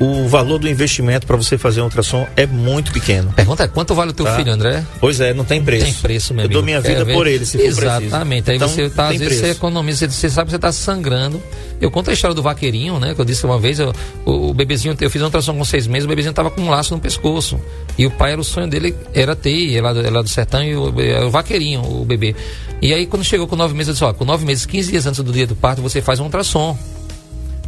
o 0.00 0.26
valor 0.26 0.58
do 0.58 0.66
investimento 0.66 1.26
para 1.26 1.36
você 1.36 1.58
fazer 1.58 1.82
um 1.82 1.84
ultrassom 1.84 2.26
é 2.34 2.46
muito 2.46 2.90
pequeno. 2.90 3.30
Pergunta 3.32 3.64
é 3.64 3.68
quanto 3.68 3.94
vale 3.94 4.12
o 4.12 4.14
teu 4.14 4.24
tá? 4.24 4.34
filho, 4.34 4.50
André? 4.50 4.82
Pois 4.98 5.20
é, 5.20 5.34
não 5.34 5.44
tem 5.44 5.62
preço. 5.62 5.84
Não 5.84 5.92
tem 5.92 6.00
preço, 6.00 6.32
meu 6.32 6.40
Eu 6.40 6.46
amigo. 6.46 6.54
dou 6.54 6.62
minha 6.62 6.80
vida 6.80 7.04
por 7.04 7.26
ele, 7.26 7.44
se 7.44 7.58
for 7.58 7.66
Exatamente. 7.66 8.44
Preciso. 8.44 8.50
Aí 8.50 8.56
então, 8.56 8.68
você 8.68 8.90
tá, 8.90 9.04
às 9.04 9.10
vezes 9.10 9.26
preço. 9.26 9.40
você 9.42 9.50
economiza, 9.50 10.08
você, 10.08 10.30
sabe 10.30 10.46
que 10.46 10.52
você 10.52 10.56
está 10.56 10.72
sangrando. 10.72 11.42
Eu 11.78 11.90
conto 11.90 12.08
a 12.08 12.14
história 12.14 12.34
do 12.34 12.42
vaqueirinho, 12.42 12.98
né? 12.98 13.14
Que 13.14 13.20
eu 13.20 13.24
disse 13.26 13.44
uma 13.44 13.58
vez, 13.58 13.78
eu, 13.78 13.92
o, 14.24 14.50
o, 14.50 14.54
bebezinho, 14.54 14.96
eu 14.98 15.10
fiz 15.10 15.20
uma 15.20 15.26
ultrassom 15.26 15.54
com 15.54 15.64
seis 15.64 15.86
meses, 15.86 16.06
o 16.06 16.08
bebezinho 16.08 16.32
tava 16.32 16.50
com 16.50 16.62
um 16.62 16.70
laço 16.70 16.94
no 16.94 17.00
pescoço. 17.00 17.60
E 17.98 18.06
o 18.06 18.10
pai 18.10 18.32
era 18.32 18.40
o 18.40 18.44
sonho 18.44 18.68
dele, 18.68 18.94
era 19.12 19.36
ter, 19.36 19.76
ela 19.76 19.92
do, 19.92 20.22
do 20.22 20.28
sertão, 20.30 20.64
e 20.64 20.74
o, 20.74 20.98
era 20.98 21.26
o 21.26 21.30
vaqueirinho, 21.30 21.82
o 21.82 22.06
bebê. 22.06 22.34
E 22.80 22.94
aí, 22.94 23.04
quando 23.04 23.22
chegou 23.22 23.46
com 23.46 23.54
nove 23.54 23.74
meses, 23.74 23.88
eu 23.88 23.92
disse, 23.92 24.04
ó, 24.04 24.14
com 24.14 24.24
nove 24.24 24.46
meses, 24.46 24.64
15 24.64 24.90
dias 24.90 25.06
antes 25.06 25.22
do 25.22 25.30
dia 25.30 25.46
do 25.46 25.54
parto, 25.54 25.82
você 25.82 26.00
faz 26.00 26.20
um 26.20 26.24
ultrassom. 26.24 26.78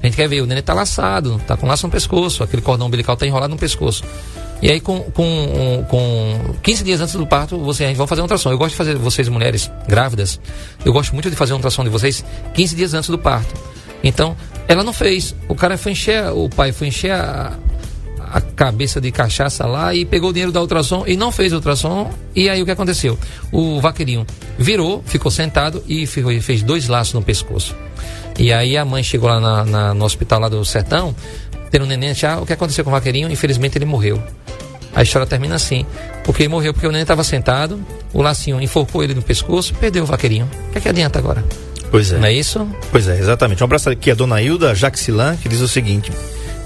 A 0.02 0.06
gente 0.06 0.16
quer 0.16 0.28
ver, 0.28 0.40
o 0.40 0.46
neném 0.46 0.62
tá 0.62 0.74
laçado, 0.74 1.40
tá 1.46 1.56
com 1.56 1.66
laço 1.66 1.86
no 1.86 1.92
pescoço, 1.92 2.42
aquele 2.42 2.60
cordão 2.60 2.88
umbilical 2.88 3.16
tá 3.16 3.24
enrolado 3.24 3.52
no 3.52 3.58
pescoço. 3.58 4.02
E 4.60 4.70
aí, 4.70 4.80
com, 4.80 5.00
com, 5.00 5.84
com 5.88 6.54
15 6.62 6.84
dias 6.84 7.00
antes 7.00 7.14
do 7.14 7.26
parto, 7.26 7.58
vocês 7.58 7.96
vão 7.96 8.06
fazer 8.06 8.20
um 8.20 8.24
ultrassom. 8.24 8.50
Eu 8.50 8.58
gosto 8.58 8.70
de 8.70 8.76
fazer, 8.76 8.96
vocês 8.96 9.28
mulheres 9.28 9.70
grávidas, 9.88 10.40
eu 10.84 10.92
gosto 10.92 11.12
muito 11.12 11.30
de 11.30 11.36
fazer 11.36 11.52
um 11.52 11.56
ultrassom 11.56 11.84
de 11.84 11.90
vocês 11.90 12.24
15 12.54 12.76
dias 12.76 12.94
antes 12.94 13.10
do 13.10 13.18
parto. 13.18 13.54
Então, 14.02 14.36
ela 14.66 14.82
não 14.82 14.92
fez. 14.92 15.34
O 15.48 15.54
cara 15.54 15.78
foi 15.78 15.92
encher, 15.92 16.32
o 16.32 16.48
pai 16.48 16.72
foi 16.72 16.88
encher 16.88 17.12
a, 17.12 17.56
a 18.18 18.40
cabeça 18.40 19.00
de 19.00 19.12
cachaça 19.12 19.66
lá 19.66 19.94
e 19.94 20.04
pegou 20.04 20.30
o 20.30 20.32
dinheiro 20.32 20.52
da 20.52 20.60
ultrassom 20.60 21.04
e 21.06 21.16
não 21.16 21.30
fez 21.30 21.52
ultrassom. 21.52 22.10
E 22.34 22.48
aí 22.48 22.62
o 22.62 22.64
que 22.64 22.70
aconteceu? 22.70 23.18
O 23.52 23.80
vaqueirinho 23.80 24.26
virou, 24.58 25.02
ficou 25.06 25.30
sentado 25.30 25.82
e 25.88 26.06
fez 26.06 26.62
dois 26.62 26.88
laços 26.88 27.14
no 27.14 27.22
pescoço. 27.22 27.74
E 28.42 28.52
aí 28.52 28.76
a 28.76 28.84
mãe 28.84 29.04
chegou 29.04 29.30
lá 29.30 29.38
na, 29.38 29.64
na, 29.64 29.94
no 29.94 30.04
hospital 30.04 30.40
lá 30.40 30.48
do 30.48 30.64
sertão, 30.64 31.14
tendo 31.70 31.84
um 31.84 31.86
neném, 31.86 32.12
já, 32.12 32.40
o 32.40 32.44
que 32.44 32.52
aconteceu 32.52 32.82
com 32.82 32.90
o 32.90 32.92
vaqueirinho? 32.92 33.30
Infelizmente 33.30 33.78
ele 33.78 33.84
morreu. 33.84 34.20
A 34.92 35.00
história 35.00 35.24
termina 35.24 35.54
assim. 35.54 35.86
Porque 36.24 36.42
ele 36.42 36.48
morreu 36.48 36.74
porque 36.74 36.84
o 36.84 36.90
neném 36.90 37.02
estava 37.02 37.22
sentado, 37.22 37.80
o 38.12 38.20
lacinho 38.20 38.60
enforcou 38.60 39.04
ele 39.04 39.14
no 39.14 39.22
pescoço, 39.22 39.72
perdeu 39.74 40.02
o 40.02 40.06
vaqueirinho. 40.06 40.50
O 40.68 40.72
que, 40.72 40.78
é 40.78 40.80
que 40.80 40.88
adianta 40.88 41.20
agora? 41.20 41.44
Pois 41.88 42.10
é. 42.10 42.18
Não 42.18 42.26
é 42.26 42.32
isso? 42.32 42.66
Pois 42.90 43.06
é, 43.06 43.16
exatamente. 43.16 43.62
Um 43.62 43.66
abraço 43.66 43.88
aqui 43.88 44.10
a 44.10 44.14
dona 44.14 44.42
Hilda 44.42 44.74
Jaxilan, 44.74 45.36
que 45.36 45.48
diz 45.48 45.60
o 45.60 45.68
seguinte. 45.68 46.10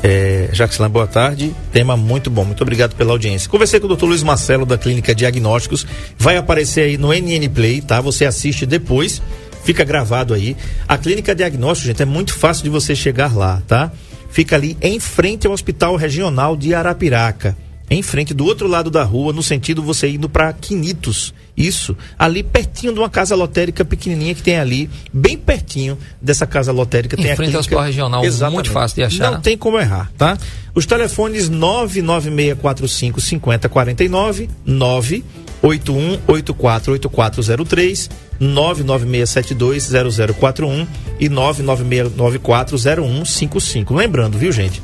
É, 0.03 0.49
Jaxilan, 0.55 0.91
boa 0.91 1.07
tarde. 1.07 1.55
Tema 1.75 1.95
muito 1.95 2.31
bom. 2.31 2.47
Muito 2.47 2.63
obrigado 2.63 2.97
pela 2.97 3.13
audiência. 3.13 3.51
Conversei 3.51 3.81
com 3.81 3.85
o 3.85 3.89
doutor 3.89 4.07
Luiz 4.07 4.23
Marcelo, 4.23 4.65
da 4.65 4.79
Clínica 4.79 5.15
Diagnósticos. 5.15 5.87
Vai 6.17 6.39
aparecer 6.39 6.85
aí 6.85 6.97
no 6.97 7.13
NN 7.13 7.51
Play, 7.51 7.83
tá? 7.83 8.01
Você 8.01 8.25
assiste 8.25 8.65
depois 8.65 9.21
Fica 9.67 9.83
gravado 9.83 10.33
aí. 10.33 10.57
A 10.87 10.97
clínica 10.97 11.35
diagnóstico, 11.35 11.89
gente, 11.89 12.01
é 12.01 12.07
muito 12.07 12.33
fácil 12.33 12.63
de 12.63 12.71
você 12.71 12.95
chegar 12.95 13.37
lá, 13.37 13.61
tá? 13.67 13.91
Fica 14.31 14.55
ali 14.55 14.79
em 14.81 15.01
frente 15.01 15.45
ao 15.45 15.53
Hospital 15.53 15.97
Regional 15.97 16.57
de 16.57 16.73
Arapiraca. 16.73 17.57
Em 17.89 18.03
frente, 18.03 18.35
do 18.35 18.45
outro 18.45 18.67
lado 18.67 18.91
da 18.91 19.05
rua, 19.05 19.33
no 19.33 19.43
sentido 19.43 19.83
você 19.83 20.09
indo 20.09 20.29
para 20.29 20.53
Quinitos. 20.53 21.33
Isso, 21.57 21.97
ali 22.19 22.43
pertinho 22.43 22.93
de 22.93 22.99
uma 22.99 23.09
casa 23.09 23.35
lotérica 23.35 23.85
pequenininha 23.85 24.35
que 24.35 24.43
tem 24.43 24.59
ali, 24.59 24.91
bem 25.13 25.39
pertinho 25.39 25.97
dessa 26.21 26.47
casa 26.47 26.71
lotérica. 26.71 27.19
Em 27.19 27.23
tem 27.23 27.37
frente 27.37 27.55
ao 27.55 27.61
Hospital 27.61 27.85
Regional, 27.85 28.25
Exatamente. 28.25 28.55
muito 28.55 28.71
fácil 28.71 28.97
de 28.97 29.05
achar. 29.05 29.31
Não 29.31 29.41
tem 29.41 29.57
como 29.57 29.79
errar, 29.79 30.11
tá? 30.19 30.37
Os 30.75 30.85
telefones 30.85 31.49
99645 31.49 33.21
5049 33.21 34.51
9 34.67 35.25
81848403 35.63 38.11
996720041 38.41 40.87
e 41.19 41.31
996940155. 41.31 43.97
Lembrando, 43.97 44.37
viu, 44.37 44.53
gente? 44.53 44.83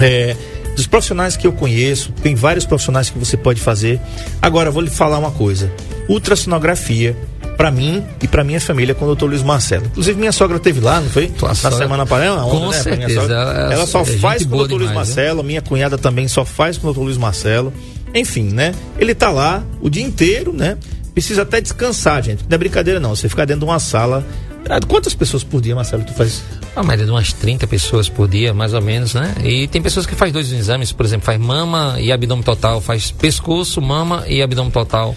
É, 0.00 0.36
dos 0.78 0.86
profissionais 0.86 1.36
que 1.36 1.44
eu 1.44 1.52
conheço, 1.52 2.12
tem 2.22 2.36
vários 2.36 2.64
profissionais 2.64 3.10
que 3.10 3.18
você 3.18 3.36
pode 3.36 3.60
fazer. 3.60 4.00
Agora, 4.40 4.70
vou 4.70 4.80
lhe 4.80 4.88
falar 4.88 5.18
uma 5.18 5.32
coisa: 5.32 5.72
ultrassonografia 6.08 7.16
para 7.56 7.72
mim 7.72 8.04
e 8.22 8.28
para 8.28 8.44
minha 8.44 8.60
família 8.60 8.94
com 8.94 9.04
o 9.04 9.08
doutor 9.08 9.28
Luiz 9.28 9.42
Marcelo. 9.42 9.86
Inclusive, 9.86 10.16
minha 10.16 10.30
sogra 10.30 10.60
teve 10.60 10.78
lá, 10.78 11.00
não 11.00 11.10
foi? 11.10 11.26
Tua 11.26 11.48
Na 11.48 11.54
sogra... 11.56 11.78
semana 11.78 12.06
passada, 12.06 12.42
com 12.42 12.68
né? 12.68 12.80
certeza. 12.80 13.20
Ela, 13.22 13.72
ela, 13.72 13.86
só 13.88 14.02
é 14.02 14.04
faz 14.04 14.46
com 14.46 14.54
o 14.54 14.58
doutor 14.58 14.78
Luiz 14.78 14.92
Marcelo, 14.92 15.42
minha 15.42 15.60
cunhada 15.60 15.98
também 15.98 16.28
só 16.28 16.44
faz 16.44 16.78
com 16.78 16.86
o 16.86 16.92
doutor 16.92 17.02
Luiz 17.02 17.16
Marcelo. 17.16 17.72
Enfim, 18.14 18.44
né? 18.44 18.72
Ele 19.00 19.16
tá 19.16 19.30
lá 19.30 19.64
o 19.80 19.90
dia 19.90 20.04
inteiro, 20.04 20.52
né? 20.52 20.78
Precisa 21.12 21.42
até 21.42 21.60
descansar, 21.60 22.22
gente. 22.22 22.44
Não 22.48 22.54
é 22.54 22.58
brincadeira, 22.58 23.00
não. 23.00 23.16
Você 23.16 23.28
ficar 23.28 23.44
dentro 23.44 23.66
de 23.66 23.66
uma 23.66 23.80
sala. 23.80 24.24
Ah, 24.68 24.80
quantas 24.86 25.14
pessoas 25.14 25.42
por 25.42 25.62
dia, 25.62 25.74
Marcelo, 25.74 26.04
tu 26.04 26.12
faz? 26.12 26.42
A 26.76 26.82
média 26.82 27.04
de 27.04 27.10
umas 27.10 27.32
30 27.32 27.66
pessoas 27.66 28.08
por 28.08 28.28
dia, 28.28 28.52
mais 28.52 28.74
ou 28.74 28.82
menos, 28.82 29.14
né? 29.14 29.34
E 29.42 29.66
tem 29.66 29.80
pessoas 29.80 30.04
que 30.04 30.14
faz 30.14 30.32
dois 30.32 30.52
exames, 30.52 30.92
por 30.92 31.06
exemplo, 31.06 31.24
faz 31.24 31.40
mama 31.40 31.96
e 31.98 32.12
abdômen 32.12 32.44
total, 32.44 32.80
faz 32.80 33.10
pescoço, 33.10 33.80
mama 33.80 34.24
e 34.28 34.42
abdômen 34.42 34.70
total. 34.70 35.16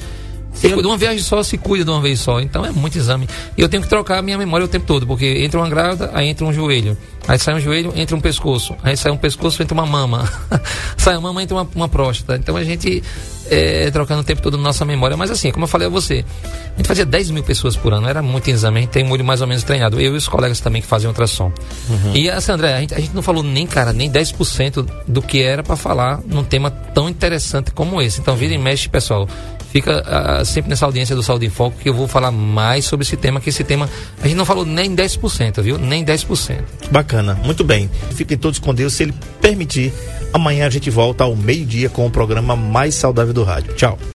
Se 0.53 0.67
de 0.67 0.75
uma 0.75 0.97
viagem 0.97 1.19
só, 1.19 1.41
se 1.41 1.57
cuida 1.57 1.85
de 1.85 1.91
uma 1.91 2.01
vez 2.01 2.19
só. 2.19 2.39
Então 2.39 2.65
é 2.65 2.71
muito 2.71 2.97
exame. 2.97 3.27
E 3.57 3.61
eu 3.61 3.69
tenho 3.69 3.81
que 3.81 3.89
trocar 3.89 4.19
a 4.19 4.21
minha 4.21 4.37
memória 4.37 4.65
o 4.65 4.67
tempo 4.67 4.85
todo, 4.85 5.07
porque 5.07 5.25
entra 5.25 5.59
uma 5.59 5.69
grávida, 5.69 6.11
aí 6.13 6.27
entra 6.27 6.45
um 6.45 6.53
joelho. 6.53 6.97
Aí 7.27 7.37
sai 7.37 7.55
um 7.55 7.59
joelho, 7.59 7.93
entra 7.95 8.15
um 8.15 8.19
pescoço. 8.19 8.75
Aí 8.83 8.97
sai 8.97 9.11
um 9.11 9.17
pescoço, 9.17 9.61
entra 9.61 9.73
uma 9.73 9.85
mama. 9.85 10.29
sai 10.97 11.15
uma 11.15 11.29
mama, 11.29 11.43
entra 11.43 11.55
uma, 11.55 11.67
uma 11.75 11.89
próstata. 11.89 12.35
Então 12.35 12.55
a 12.57 12.63
gente 12.63 13.01
é, 13.49 13.91
trocando 13.91 14.21
o 14.21 14.23
tempo 14.23 14.41
todo 14.41 14.57
na 14.57 14.63
nossa 14.63 14.85
memória. 14.85 15.15
Mas 15.15 15.31
assim, 15.31 15.51
como 15.51 15.65
eu 15.65 15.67
falei 15.67 15.87
a 15.87 15.89
você, 15.89 16.25
a 16.73 16.77
gente 16.77 16.87
fazia 16.87 17.05
10 17.05 17.31
mil 17.31 17.43
pessoas 17.43 17.75
por 17.75 17.93
ano, 17.93 18.07
era 18.07 18.21
muito 18.21 18.49
exame. 18.49 18.79
A 18.79 18.81
gente 18.81 18.91
tem 18.91 19.05
um 19.05 19.11
olho 19.11 19.23
mais 19.23 19.41
ou 19.41 19.47
menos 19.47 19.63
treinado. 19.63 19.99
Eu 19.99 20.13
e 20.13 20.17
os 20.17 20.27
colegas 20.27 20.59
também 20.59 20.81
que 20.81 20.87
faziam 20.87 21.09
ultrassom. 21.11 21.51
Uhum. 21.89 22.15
E 22.15 22.29
assim, 22.29 22.51
André, 22.51 22.73
a 22.73 22.79
gente, 22.79 22.93
a 22.93 22.99
gente 22.99 23.13
não 23.13 23.21
falou 23.21 23.43
nem, 23.43 23.67
cara, 23.67 23.93
nem 23.93 24.11
10% 24.11 24.85
do 25.07 25.21
que 25.21 25.41
era 25.41 25.63
para 25.63 25.75
falar 25.75 26.19
num 26.25 26.43
tema 26.43 26.71
tão 26.71 27.09
interessante 27.09 27.71
como 27.71 28.01
esse. 28.01 28.19
Então, 28.19 28.35
vira 28.35 28.53
e 28.53 28.57
mexe, 28.57 28.89
pessoal 28.89 29.27
fica 29.71 30.03
uh, 30.41 30.45
sempre 30.45 30.69
nessa 30.69 30.85
audiência 30.85 31.15
do 31.15 31.23
Saúde 31.23 31.45
em 31.45 31.49
Foco 31.49 31.77
que 31.79 31.89
eu 31.89 31.93
vou 31.93 32.07
falar 32.07 32.31
mais 32.31 32.85
sobre 32.85 33.05
esse 33.05 33.15
tema, 33.15 33.39
que 33.39 33.49
esse 33.49 33.63
tema 33.63 33.89
a 34.21 34.27
gente 34.27 34.37
não 34.37 34.45
falou 34.45 34.65
nem 34.65 34.95
10%, 34.95 35.61
viu? 35.61 35.77
Nem 35.77 36.03
10%. 36.03 36.59
Bacana, 36.91 37.35
muito 37.43 37.63
bem. 37.63 37.89
Fiquem 38.11 38.37
todos 38.37 38.59
com 38.59 38.73
Deus, 38.73 38.93
se 38.93 39.03
ele 39.03 39.13
permitir. 39.41 39.93
Amanhã 40.33 40.67
a 40.67 40.69
gente 40.69 40.89
volta 40.89 41.23
ao 41.23 41.35
meio-dia 41.35 41.89
com 41.89 42.05
o 42.05 42.11
programa 42.11 42.55
mais 42.55 42.95
saudável 42.95 43.33
do 43.33 43.43
rádio. 43.43 43.73
Tchau. 43.73 43.97